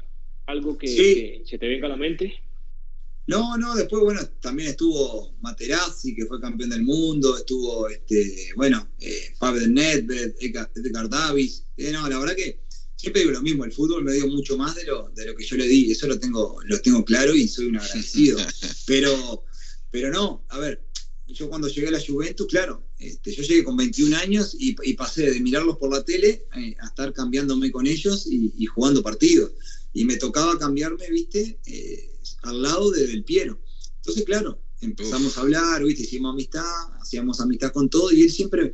algo 0.47 0.77
que, 0.77 1.43
se 1.45 1.57
te 1.57 1.67
venga 1.67 1.85
a 1.87 1.89
la 1.89 1.97
mente. 1.97 2.33
No, 3.27 3.57
no, 3.57 3.75
después, 3.75 4.01
bueno, 4.03 4.21
también 4.39 4.69
estuvo 4.69 5.35
Materazzi, 5.41 6.15
que 6.15 6.25
fue 6.25 6.39
campeón 6.39 6.69
del 6.69 6.83
mundo, 6.83 7.37
estuvo, 7.37 7.89
este, 7.89 8.53
bueno, 8.55 8.87
eh, 8.99 9.33
Pavel 9.37 9.73
Nedved, 9.73 10.35
Edgar 10.39 11.09
Davis. 11.09 11.65
Eh, 11.75 11.91
no, 11.91 12.07
la 12.07 12.19
verdad 12.19 12.35
que 12.35 12.61
siempre 12.95 13.21
digo 13.21 13.33
lo 13.33 13.41
mismo, 13.41 13.65
el 13.65 13.73
fútbol 13.73 14.03
me 14.03 14.13
dio 14.13 14.27
mucho 14.27 14.57
más 14.57 14.75
de 14.75 14.85
lo, 14.85 15.09
de 15.09 15.25
lo 15.25 15.35
que 15.35 15.45
yo 15.45 15.57
le 15.57 15.67
di, 15.67 15.91
eso 15.91 16.07
lo 16.07 16.17
tengo, 16.17 16.57
lo 16.63 16.81
tengo 16.81 17.03
claro 17.03 17.35
y 17.35 17.47
soy 17.49 17.67
un 17.67 17.77
agradecido. 17.77 18.39
pero, 18.87 19.43
pero 19.91 20.09
no, 20.09 20.45
a 20.49 20.59
ver, 20.59 20.86
yo 21.27 21.49
cuando 21.49 21.67
llegué 21.67 21.89
a 21.89 21.91
la 21.91 22.03
Juventus, 22.05 22.47
claro, 22.47 22.87
este, 22.97 23.33
yo 23.33 23.43
llegué 23.43 23.63
con 23.63 23.75
21 23.75 24.15
años 24.17 24.55
y, 24.57 24.73
pasé 24.93 25.31
de 25.31 25.39
mirarlos 25.39 25.77
por 25.77 25.91
la 25.91 26.03
tele 26.03 26.45
eh, 26.55 26.75
a 26.79 26.87
estar 26.87 27.13
cambiándome 27.13 27.71
con 27.71 27.85
ellos 27.85 28.27
y, 28.27 28.65
jugando 28.65 29.03
partidos. 29.03 29.51
Y 29.93 30.05
me 30.05 30.17
tocaba 30.17 30.57
cambiarme, 30.57 31.09
viste, 31.09 31.59
eh, 31.65 32.11
al 32.43 32.61
lado 32.61 32.91
de 32.91 33.07
Del 33.07 33.23
Piero. 33.23 33.59
Entonces, 33.97 34.23
claro, 34.25 34.61
empezamos 34.81 35.37
a 35.37 35.41
hablar, 35.41 35.83
viste, 35.83 36.03
hicimos 36.03 36.33
amistad, 36.33 36.63
hacíamos 37.01 37.39
amistad 37.39 37.71
con 37.71 37.89
todo 37.89 38.11
y 38.11 38.21
él 38.21 38.31
siempre, 38.31 38.71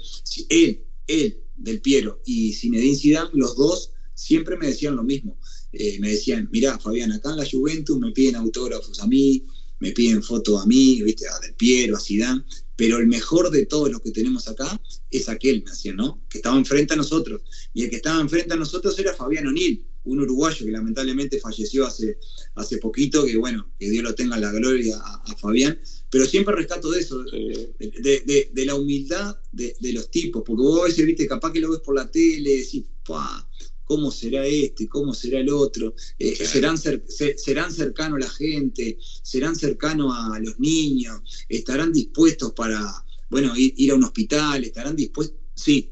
él, 0.50 0.84
él, 1.08 1.40
Del 1.56 1.82
Piero 1.82 2.22
y 2.26 2.54
Zinedine 2.54 2.96
Zidane, 2.96 3.30
los 3.34 3.56
dos 3.56 3.92
siempre 4.14 4.58
me 4.58 4.68
decían 4.68 4.96
lo 4.96 5.04
mismo. 5.04 5.38
Eh, 5.72 5.98
me 6.00 6.12
decían, 6.12 6.50
mirá, 6.52 6.78
Fabián, 6.78 7.12
acá 7.12 7.32
en 7.32 7.38
la 7.38 7.50
Juventus 7.50 7.98
me 7.98 8.12
piden 8.12 8.36
autógrafos 8.36 9.00
a 9.00 9.08
mí, 9.08 9.48
me 9.80 9.92
piden 9.92 10.24
fotos 10.24 10.62
a 10.62 10.66
mí, 10.66 11.02
¿viste? 11.02 11.28
a 11.28 11.40
Del 11.40 11.54
Piero, 11.56 11.98
a 11.98 12.00
Zidane, 12.00 12.44
pero 12.76 12.98
el 12.98 13.08
mejor 13.08 13.52
de 13.52 13.66
todos 13.66 13.92
los 13.92 14.02
que 14.02 14.12
tenemos 14.12 14.48
acá 14.48 14.80
es 15.12 15.30
aquel, 15.30 15.64
me 15.64 15.72
decían, 15.72 15.98
¿no? 15.98 16.22
Que 16.30 16.40
estaba 16.40 16.58
enfrente 16.58 16.94
a 16.94 16.98
nosotros. 16.98 17.42
Y 17.74 17.84
el 17.84 17.90
que 17.90 17.98
estaba 17.98 18.20
enfrente 18.20 18.54
a 18.54 18.58
nosotros 18.58 18.98
era 18.98 19.14
Fabián 19.14 19.48
O'Neill, 19.48 19.86
un 20.06 20.20
uruguayo 20.20 20.66
que 20.66 20.72
lamentablemente 20.72 21.40
falleció 21.40 21.86
hace, 21.86 22.18
hace 22.56 22.78
poquito, 22.78 23.26
que 23.26 23.38
bueno, 23.38 23.70
que 23.80 23.90
Dios 23.90 24.04
lo 24.04 24.16
tenga 24.16 24.38
la 24.38 24.52
gloria 24.52 24.98
a, 24.98 25.36
Fabián, 25.38 25.80
pero 26.10 26.26
siempre 26.26 26.56
rescato 26.56 26.92
de 26.92 27.00
eso, 27.00 27.24
de, 27.24 28.66
la 28.66 28.76
humildad 28.76 29.38
de, 29.52 29.76
los 29.94 30.10
tipos, 30.10 30.44
porque 30.46 30.62
vos 30.62 30.82
a 30.82 30.86
veces, 30.86 31.06
viste, 31.06 31.28
capaz 31.28 31.52
que 31.52 31.60
lo 31.60 31.72
ves 31.72 31.80
por 31.80 31.96
la 31.96 32.10
tele, 32.10 32.58
decís, 32.58 32.84
¡pah! 33.06 33.48
Cómo 33.84 34.12
será 34.12 34.46
este, 34.46 34.88
cómo 34.88 35.14
será 35.14 35.40
el 35.40 35.50
otro, 35.50 35.96
eh, 36.20 36.36
serán, 36.36 36.78
serán 36.78 37.72
cercanos 37.72 38.18
a 38.18 38.26
la 38.26 38.30
gente, 38.30 38.98
serán 39.22 39.56
cercanos 39.56 40.14
a 40.16 40.40
los 40.40 40.60
niños, 40.60 41.22
estarán 41.50 41.92
dispuestos 41.92 42.54
para, 42.54 42.82
bueno, 43.30 43.54
ir, 43.56 43.92
a 43.92 43.96
un 43.96 44.04
hospital, 44.04 44.64
estarán 44.64 44.96
dispuestos, 44.96 45.38
sí, 45.56 45.92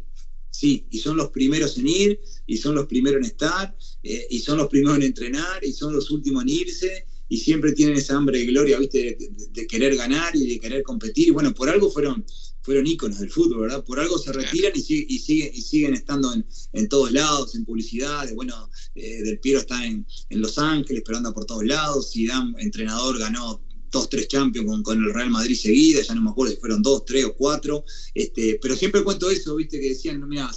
sí, 0.50 0.88
y 0.90 1.00
son 1.00 1.18
los 1.18 1.30
primeros 1.30 1.78
en 1.78 1.88
ir, 1.88 2.22
y 2.46 2.58
son 2.58 2.76
los 2.76 2.86
primeros 2.88 3.20
en 3.20 3.26
estar, 3.26 3.76
eh, 4.04 4.28
y 4.30 4.40
son 4.40 4.58
los 4.58 4.68
primeros 4.68 4.98
en 4.98 5.04
entrenar, 5.04 5.64
y 5.64 5.72
son 5.72 5.94
los 5.94 6.12
últimos 6.12 6.44
en 6.44 6.50
irse, 6.50 7.06
y 7.28 7.38
siempre 7.38 7.72
tienen 7.72 7.96
esa 7.96 8.18
hambre 8.18 8.40
de 8.40 8.46
gloria, 8.48 8.78
¿viste? 8.78 9.18
de 9.52 9.68
querer 9.68 9.96
ganar 9.96 10.36
y 10.36 10.48
de 10.48 10.60
querer 10.60 10.84
competir, 10.84 11.30
y 11.30 11.32
bueno, 11.32 11.54
por 11.54 11.70
algo 11.70 11.90
fueron 11.90 12.26
fueron 12.62 12.88
íconos 12.88 13.20
del 13.20 13.30
fútbol, 13.30 13.62
¿verdad? 13.62 13.84
Por 13.84 14.00
algo 14.00 14.18
se 14.18 14.32
retiran 14.32 14.72
y, 14.76 14.80
y, 14.80 15.20
siguen, 15.20 15.52
y 15.54 15.62
siguen 15.62 15.94
estando 15.94 16.34
en, 16.34 16.46
en, 16.74 16.90
todos 16.90 17.12
lados, 17.12 17.56
en 17.56 17.66
publicidades. 17.66 18.36
Bueno, 18.36 18.70
eh, 18.96 19.24
Del 19.24 19.40
Piero 19.40 19.60
está 19.60 19.86
en, 19.86 20.06
en, 20.30 20.42
Los 20.42 20.58
Ángeles, 20.58 21.04
pero 21.06 21.18
anda 21.18 21.34
por 21.34 21.46
todos 21.46 21.66
lados. 21.66 22.12
Zidane, 22.12 22.54
entrenador, 22.60 23.18
ganó 23.18 23.62
dos, 23.92 24.10
tres 24.10 24.28
Champions 24.28 24.68
con, 24.68 24.84
con, 24.84 25.04
el 25.04 25.14
Real 25.14 25.30
Madrid 25.30 25.56
seguida, 25.56 26.02
ya 26.02 26.16
no 26.16 26.22
me 26.22 26.30
acuerdo 26.30 26.54
si 26.54 26.60
fueron 26.60 26.82
dos, 26.82 27.06
tres 27.06 27.26
o 27.26 27.36
cuatro. 27.36 27.84
Este, 28.14 28.58
pero 28.62 28.76
siempre 28.76 29.04
cuento 29.04 29.30
eso, 29.30 29.56
viste, 29.56 29.80
que 29.80 29.90
decían, 29.90 30.28
mira, 30.28 30.50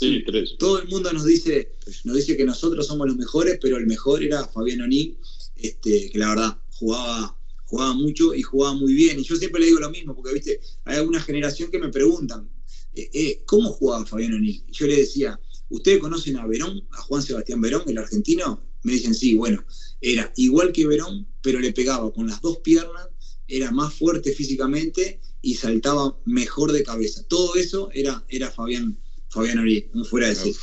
todo 0.59 0.81
el 0.81 0.89
mundo 0.89 1.13
nos 1.13 1.25
dice, 1.25 1.73
nos 2.05 2.17
dice 2.17 2.37
que 2.37 2.45
nosotros 2.45 2.87
somos 2.87 3.07
los 3.07 3.17
mejores, 3.17 3.59
pero 3.61 3.77
el 3.77 3.87
mejor 3.87 4.23
era 4.23 4.47
Fabián 4.47 4.83
O'Neill, 4.83 5.19
este, 5.57 6.11
que 6.11 6.19
la 6.19 6.29
verdad 6.31 6.59
jugaba 6.71 7.37
jugaba 7.65 7.95
mucho 7.95 8.35
y 8.35 8.43
jugaba 8.43 8.75
muy 8.75 8.95
bien. 8.95 9.19
Y 9.19 9.25
yo 9.25 9.37
siempre 9.37 9.61
le 9.61 9.67
digo 9.67 9.81
lo 9.81 9.91
mismo, 9.91 10.15
porque 10.15 10.35
viste, 10.35 10.61
hay 10.85 11.01
una 11.01 11.21
generación 11.21 11.71
que 11.71 11.79
me 11.79 11.89
preguntan, 11.89 12.51
eh, 12.95 13.11
eh, 13.13 13.43
¿cómo 13.47 13.71
jugaba 13.71 14.07
Fabián 14.07 14.35
O'Neill? 14.35 14.65
Y 14.67 14.73
yo 14.73 14.87
le 14.87 14.97
decía, 14.97 15.39
¿ustedes 15.69 15.99
conocen 15.99 16.37
a 16.37 16.47
Verón, 16.47 16.87
a 16.93 17.03
Juan 17.03 17.23
Sebastián 17.23 17.61
Verón, 17.61 17.83
el 17.87 17.99
argentino? 17.99 18.63
Me 18.83 18.93
dicen, 18.93 19.15
sí, 19.15 19.35
bueno, 19.35 19.65
era 20.01 20.33
igual 20.37 20.73
que 20.73 20.87
Verón, 20.87 21.27
pero 21.43 21.59
le 21.59 21.73
pegaba 21.73 22.13
con 22.13 22.27
las 22.27 22.41
dos 22.41 22.59
piernas, 22.59 23.09
era 23.47 23.71
más 23.71 23.95
fuerte 23.95 24.33
físicamente 24.33 25.21
y 25.43 25.55
saltaba 25.55 26.19
mejor 26.25 26.73
de 26.73 26.83
cabeza. 26.83 27.23
Todo 27.25 27.55
eso 27.57 27.91
era, 27.93 28.25
era 28.29 28.51
Fabián, 28.51 28.99
Fabián 29.29 29.59
O'Neill, 29.59 29.91
no 29.95 30.05
fuera 30.05 30.29
de 30.29 30.35
ser. 30.35 30.55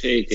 Sí, 0.00 0.26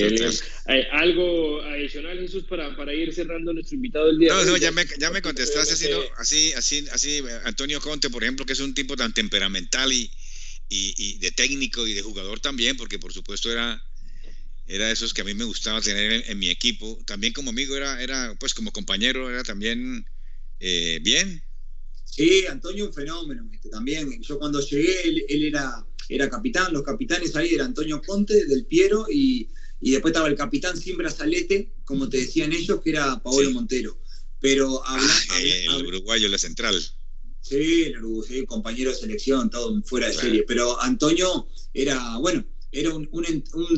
¿Hay 0.66 0.82
algo 0.92 1.60
adicional, 1.62 2.18
Jesús, 2.20 2.44
para, 2.44 2.76
para, 2.76 2.94
ir 2.94 3.12
cerrando 3.12 3.52
nuestro 3.52 3.74
invitado 3.74 4.06
del 4.06 4.18
día? 4.18 4.32
No, 4.32 4.44
no, 4.44 4.56
ya 4.56 4.70
me, 4.70 4.84
ya 4.98 5.10
me 5.10 5.20
contestaste 5.20 5.74
así, 5.74 5.88
así, 6.18 6.52
así, 6.52 6.86
así, 6.92 7.22
Antonio 7.44 7.80
Conte, 7.80 8.08
por 8.08 8.22
ejemplo, 8.22 8.46
que 8.46 8.52
es 8.52 8.60
un 8.60 8.74
tipo 8.74 8.96
tan 8.96 9.12
temperamental 9.12 9.92
y, 9.92 10.08
y, 10.68 11.18
de 11.18 11.32
técnico 11.32 11.84
y 11.86 11.94
de 11.94 12.02
jugador 12.02 12.38
también, 12.38 12.76
porque 12.76 13.00
por 13.00 13.12
supuesto 13.12 13.50
era, 13.50 13.82
era 14.66 14.86
de 14.86 14.92
esos 14.92 15.12
que 15.12 15.22
a 15.22 15.24
mí 15.24 15.34
me 15.34 15.44
gustaba 15.44 15.80
tener 15.80 16.24
en, 16.28 16.38
mi 16.38 16.48
equipo. 16.48 16.98
También 17.04 17.32
como 17.32 17.50
amigo 17.50 17.76
era, 17.76 18.00
era 18.00 18.36
pues 18.38 18.54
como 18.54 18.72
compañero, 18.72 19.28
era 19.28 19.42
también 19.42 20.06
eh, 20.60 21.00
bien. 21.02 21.42
Sí, 22.04 22.46
Antonio 22.46 22.86
un 22.86 22.94
fenómeno, 22.94 23.48
este, 23.52 23.68
también. 23.68 24.22
Yo 24.22 24.38
cuando 24.38 24.60
llegué, 24.60 25.08
él, 25.08 25.24
él 25.28 25.44
era 25.46 25.84
era 26.08 26.30
capitán, 26.30 26.72
los 26.72 26.82
capitanes 26.82 27.34
ahí 27.36 27.54
eran 27.54 27.68
Antonio 27.68 28.00
Conte, 28.04 28.46
Del 28.46 28.66
Piero 28.66 29.06
y, 29.10 29.48
después 29.80 30.12
estaba 30.12 30.28
el 30.28 30.36
capitán 30.36 30.76
sin 30.76 30.96
brazalete, 30.96 31.72
como 31.84 32.08
te 32.08 32.18
decían 32.18 32.52
ellos, 32.52 32.80
que 32.82 32.90
era 32.90 33.22
Paolo 33.22 33.50
Montero. 33.50 33.98
Pero 34.40 34.82
ah, 34.84 35.00
el 35.40 35.86
uruguayo, 35.86 36.28
la 36.28 36.38
central. 36.38 36.80
Sí, 37.40 37.84
el 37.84 37.98
uruguayo, 37.98 38.46
compañero 38.46 38.90
de 38.90 38.96
selección, 38.96 39.50
todo 39.50 39.82
fuera 39.82 40.08
de 40.08 40.14
serie. 40.14 40.44
Pero 40.46 40.80
Antonio 40.82 41.48
era, 41.72 42.18
bueno, 42.18 42.44
era 42.72 42.94
un, 42.94 43.08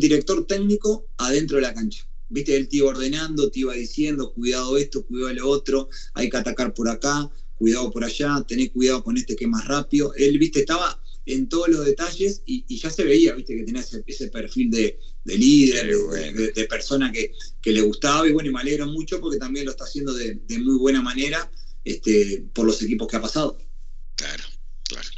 director 0.01 0.47
técnico 0.47 1.09
adentro 1.19 1.57
de 1.57 1.63
la 1.63 1.75
cancha. 1.75 2.07
Viste, 2.29 2.57
él 2.57 2.69
te 2.69 2.79
iba 2.79 2.89
ordenando, 2.89 3.51
te 3.51 3.61
iba 3.61 3.73
diciendo, 3.75 4.33
cuidado 4.33 4.77
esto, 4.77 5.07
cuidado 5.07 5.33
lo 5.35 5.49
otro, 5.49 5.89
hay 6.15 6.29
que 6.29 6.37
atacar 6.37 6.75
por 6.75 6.89
acá, 6.89 7.31
cuidado 7.55 7.91
por 7.91 8.05
allá, 8.05 8.45
tené 8.47 8.71
cuidado 8.71 9.03
con 9.03 9.17
este 9.17 9.37
que 9.37 9.45
es 9.45 9.51
más 9.51 9.67
rápido. 9.67 10.13
Él, 10.15 10.39
viste, 10.39 10.61
estaba 10.61 11.01
en 11.29 11.49
todos 11.49 11.69
los 11.69 11.85
detalles 11.85 12.43
y, 12.47 12.77
ya 12.77 12.91
se 12.91 13.05
veía, 13.05 13.35
viste, 13.35 13.57
que 13.57 13.65
tenía 13.65 13.83
ese, 13.83 14.29
perfil 14.29 14.71
de, 14.71 14.99
líder, 15.25 15.95
de, 16.55 16.65
persona 16.65 17.13
que, 17.13 17.33
le 17.65 17.83
gustaba 17.83 18.27
y 18.27 18.33
bueno, 18.33 18.49
y 18.49 18.53
me 18.53 18.61
alegro 18.61 18.87
mucho 18.87 19.21
porque 19.21 19.39
también 19.39 19.67
lo 19.67 19.73
está 19.73 19.85
haciendo 19.85 20.15
de, 20.15 20.41
muy 20.59 20.79
buena 20.79 21.03
manera 21.03 21.51
este, 21.85 22.45
por 22.55 22.67
los 22.67 22.81
equipos 22.83 23.09
que 23.09 23.17
ha 23.19 23.23
pasado. 23.23 23.59
Claro, 24.17 24.45
claro. 24.85 25.09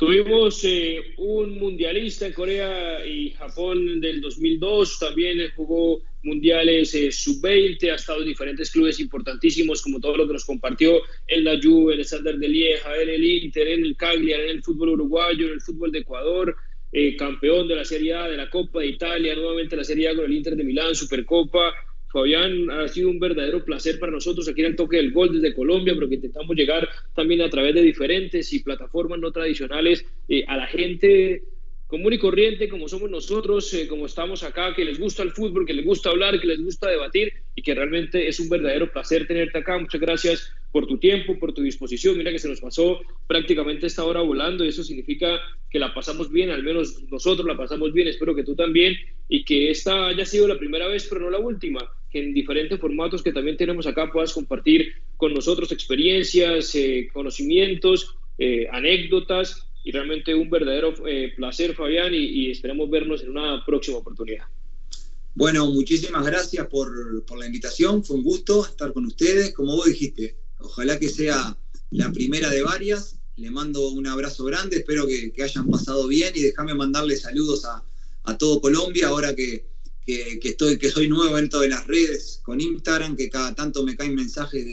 Tuvimos 0.00 0.64
eh, 0.64 1.12
un 1.18 1.58
mundialista 1.58 2.26
en 2.26 2.32
Corea 2.32 3.04
y 3.06 3.32
Japón 3.32 4.00
del 4.00 4.22
2002, 4.22 4.98
también 4.98 5.52
jugó 5.54 6.00
mundiales 6.22 6.94
eh, 6.94 7.12
sub-20, 7.12 7.92
ha 7.92 7.96
estado 7.96 8.20
en 8.20 8.28
diferentes 8.28 8.70
clubes 8.70 8.98
importantísimos, 8.98 9.82
como 9.82 10.00
todo 10.00 10.16
lo 10.16 10.26
que 10.26 10.32
nos 10.32 10.46
compartió 10.46 11.02
en 11.26 11.44
la 11.44 11.60
Juve, 11.62 11.92
en 11.92 11.98
el 11.98 12.06
Sander 12.06 12.38
de 12.38 12.48
Lieja, 12.48 12.96
en 12.96 13.10
el 13.10 13.22
Inter, 13.22 13.68
en 13.68 13.84
el 13.84 13.94
Cagliari, 13.94 14.44
en 14.44 14.56
el 14.56 14.62
fútbol 14.62 14.88
uruguayo, 14.88 15.48
en 15.48 15.52
el 15.52 15.60
fútbol 15.60 15.92
de 15.92 15.98
Ecuador, 15.98 16.56
eh, 16.90 17.14
campeón 17.14 17.68
de 17.68 17.76
la 17.76 17.84
Serie 17.84 18.14
A, 18.14 18.26
de 18.26 18.38
la 18.38 18.48
Copa 18.48 18.80
de 18.80 18.86
Italia, 18.86 19.34
nuevamente 19.34 19.76
la 19.76 19.84
Serie 19.84 20.08
A 20.08 20.16
con 20.16 20.24
el 20.24 20.32
Inter 20.32 20.56
de 20.56 20.64
Milán, 20.64 20.94
Supercopa. 20.94 21.74
Fabián, 22.12 22.70
ha 22.70 22.88
sido 22.88 23.08
un 23.08 23.20
verdadero 23.20 23.64
placer 23.64 23.98
para 24.00 24.12
nosotros 24.12 24.48
aquí 24.48 24.60
en 24.60 24.68
el 24.68 24.76
Toque 24.76 24.96
del 24.96 25.12
Gol 25.12 25.40
desde 25.40 25.54
Colombia, 25.54 25.94
pero 25.94 26.08
que 26.08 26.16
intentamos 26.16 26.56
llegar 26.56 26.88
también 27.14 27.40
a 27.40 27.50
través 27.50 27.74
de 27.74 27.82
diferentes 27.82 28.52
y 28.52 28.64
plataformas 28.64 29.20
no 29.20 29.30
tradicionales 29.30 30.04
eh, 30.28 30.44
a 30.48 30.56
la 30.56 30.66
gente 30.66 31.44
común 31.86 32.12
y 32.12 32.18
corriente 32.18 32.68
como 32.68 32.88
somos 32.88 33.10
nosotros, 33.10 33.74
eh, 33.74 33.88
como 33.88 34.06
estamos 34.06 34.44
acá, 34.44 34.72
que 34.74 34.84
les 34.84 34.98
gusta 34.98 35.24
el 35.24 35.32
fútbol, 35.32 35.66
que 35.66 35.74
les 35.74 35.84
gusta 35.84 36.10
hablar, 36.10 36.40
que 36.40 36.46
les 36.46 36.62
gusta 36.62 36.88
debatir 36.88 37.32
y 37.56 37.62
que 37.62 37.74
realmente 37.74 38.28
es 38.28 38.38
un 38.38 38.48
verdadero 38.48 38.92
placer 38.92 39.26
tenerte 39.26 39.58
acá. 39.58 39.76
Muchas 39.76 40.00
gracias 40.00 40.52
por 40.70 40.86
tu 40.86 40.98
tiempo, 40.98 41.36
por 41.38 41.52
tu 41.52 41.62
disposición. 41.62 42.16
Mira 42.16 42.30
que 42.30 42.38
se 42.38 42.48
nos 42.48 42.60
pasó 42.60 43.00
prácticamente 43.26 43.88
esta 43.88 44.04
hora 44.04 44.20
volando 44.20 44.64
y 44.64 44.68
eso 44.68 44.84
significa 44.84 45.40
que 45.68 45.80
la 45.80 45.92
pasamos 45.92 46.30
bien, 46.30 46.50
al 46.50 46.62
menos 46.62 47.02
nosotros 47.10 47.46
la 47.46 47.56
pasamos 47.56 47.92
bien, 47.92 48.06
espero 48.06 48.36
que 48.36 48.44
tú 48.44 48.54
también 48.54 48.96
y 49.28 49.44
que 49.44 49.70
esta 49.70 50.06
haya 50.06 50.24
sido 50.24 50.46
la 50.46 50.58
primera 50.58 50.86
vez, 50.86 51.08
pero 51.08 51.22
no 51.22 51.30
la 51.30 51.38
última, 51.38 51.88
que 52.10 52.18
en 52.18 52.34
diferentes 52.34 52.80
formatos 52.80 53.22
que 53.22 53.32
también 53.32 53.56
tenemos 53.56 53.86
acá 53.86 54.10
puedas 54.12 54.32
compartir 54.32 54.92
con 55.16 55.32
nosotros 55.32 55.70
experiencias, 55.72 56.74
eh, 56.74 57.08
conocimientos, 57.12 58.16
eh, 58.38 58.66
anécdotas 58.70 59.66
y 59.84 59.92
realmente 59.92 60.34
un 60.34 60.50
verdadero 60.50 60.94
eh, 61.06 61.32
placer, 61.36 61.74
Fabián, 61.74 62.12
y, 62.12 62.18
y 62.18 62.50
esperamos 62.50 62.90
vernos 62.90 63.22
en 63.22 63.30
una 63.30 63.64
próxima 63.64 63.98
oportunidad. 63.98 64.44
Bueno, 65.34 65.70
muchísimas 65.70 66.26
gracias 66.26 66.66
por, 66.66 66.90
la 67.38 67.46
invitación, 67.46 68.04
fue 68.04 68.16
un 68.16 68.22
gusto 68.22 68.66
estar 68.66 68.92
con 68.92 69.06
ustedes. 69.06 69.54
Como 69.54 69.76
vos 69.76 69.86
dijiste, 69.86 70.36
ojalá 70.58 70.98
que 70.98 71.08
sea 71.08 71.56
la 71.90 72.12
primera 72.12 72.50
de 72.50 72.62
varias. 72.62 73.16
Le 73.36 73.50
mando 73.50 73.88
un 73.90 74.06
abrazo 74.06 74.44
grande, 74.44 74.78
espero 74.78 75.06
que, 75.06 75.32
hayan 75.42 75.70
pasado 75.70 76.06
bien 76.08 76.32
y 76.34 76.42
déjame 76.42 76.74
mandarle 76.74 77.16
saludos 77.16 77.64
a, 77.64 77.84
todo 78.38 78.60
Colombia 78.60 79.08
ahora 79.08 79.34
que, 79.34 79.66
estoy, 80.06 80.78
que 80.78 80.90
soy 80.90 81.08
nuevo 81.08 81.38
en 81.38 81.48
de 81.48 81.68
las 81.68 81.86
redes 81.86 82.40
con 82.42 82.60
Instagram, 82.60 83.16
que 83.16 83.28
cada 83.28 83.54
tanto 83.54 83.82
me 83.82 83.96
caen 83.96 84.14
mensajes 84.14 84.64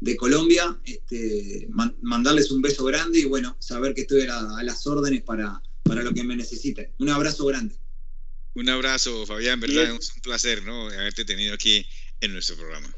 de, 0.00 0.16
Colombia. 0.16 0.78
Este, 0.84 1.68
mandarles 2.02 2.50
un 2.50 2.60
beso 2.60 2.84
grande 2.84 3.20
y 3.20 3.24
bueno, 3.24 3.56
saber 3.60 3.94
que 3.94 4.02
estoy 4.02 4.22
a, 4.22 4.62
las 4.62 4.86
órdenes 4.86 5.22
para, 5.22 5.62
para 5.82 6.02
lo 6.02 6.12
que 6.12 6.24
me 6.24 6.36
necesiten. 6.36 6.90
Un 6.98 7.08
abrazo 7.08 7.46
grande. 7.46 7.76
Un 8.54 8.68
abrazo, 8.68 9.24
Fabián, 9.26 9.60
¿verdad? 9.60 9.96
Es 9.98 10.12
un 10.14 10.20
placer, 10.20 10.62
¿no? 10.64 10.88
Haberte 10.88 11.24
tenido 11.24 11.54
aquí 11.54 11.86
en 12.20 12.32
nuestro 12.32 12.56
programa. 12.56 12.94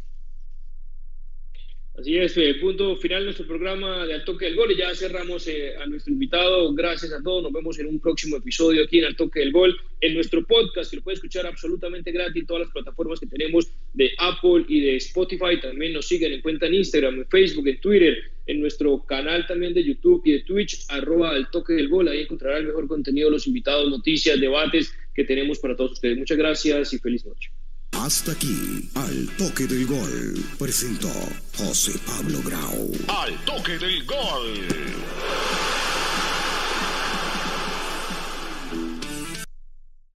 Así 1.97 2.19
es, 2.19 2.37
eh, 2.39 2.55
punto 2.55 2.97
final 2.97 3.21
de 3.21 3.27
nuestro 3.27 3.47
programa 3.47 4.05
de 4.05 4.15
Al 4.15 4.25
Toque 4.25 4.47
del 4.47 4.57
Gol 4.57 4.73
y 4.73 4.77
ya 4.77 4.93
cerramos 4.97 5.47
eh, 5.47 5.77
a 5.77 5.87
nuestro 5.87 6.13
invitado. 6.13 6.75
Gracias 6.75 7.13
a 7.13 7.23
todos, 7.23 7.45
nos 7.45 7.53
vemos 7.53 7.79
en 7.79 7.87
un 7.87 8.01
próximo 8.01 8.37
episodio 8.37 8.83
aquí 8.83 8.99
en 8.99 9.05
Al 9.05 9.15
Toque 9.15 9.39
del 9.39 9.53
Gol, 9.53 9.77
en 10.01 10.15
nuestro 10.15 10.45
podcast 10.45 10.91
que 10.91 10.97
lo 10.97 11.03
puede 11.03 11.15
escuchar 11.15 11.47
absolutamente 11.47 12.11
gratis 12.11 12.41
en 12.41 12.47
todas 12.47 12.63
las 12.63 12.73
plataformas 12.73 13.21
que 13.21 13.29
tenemos 13.29 13.71
de 13.93 14.11
Apple 14.19 14.65
y 14.67 14.81
de 14.81 14.97
Spotify. 14.97 15.61
También 15.63 15.93
nos 15.93 16.09
siguen 16.09 16.33
en 16.33 16.41
cuenta 16.41 16.67
en 16.67 16.75
Instagram, 16.75 17.15
en 17.15 17.29
Facebook, 17.29 17.69
en 17.69 17.79
Twitter, 17.79 18.19
en 18.47 18.61
nuestro 18.61 19.05
canal 19.05 19.47
también 19.47 19.73
de 19.73 19.85
YouTube 19.85 20.21
y 20.25 20.33
de 20.33 20.41
Twitch, 20.41 20.87
arroba 20.89 21.31
Al 21.31 21.49
Toque 21.53 21.75
del 21.75 21.89
Gol. 21.89 22.09
Ahí 22.09 22.23
encontrará 22.23 22.59
el 22.59 22.67
mejor 22.67 22.89
contenido, 22.89 23.31
los 23.31 23.47
invitados, 23.47 23.89
noticias, 23.89 24.41
debates 24.41 24.93
que 25.15 25.23
tenemos 25.23 25.61
para 25.61 25.77
todos 25.77 25.93
ustedes. 25.93 26.19
Muchas 26.19 26.39
gracias 26.39 26.93
y 26.93 26.99
feliz 26.99 27.25
noche. 27.25 27.54
Hasta 28.01 28.33
aquí, 28.33 28.91
al 28.95 29.29
toque 29.39 29.67
del 29.67 29.87
gol, 29.87 30.45
presentó 30.59 31.09
José 31.57 31.93
Pablo 32.07 32.41
Grau. 32.43 32.91
Al 33.09 33.45
toque 33.45 33.79
del 33.79 34.05
gol. 34.05 35.84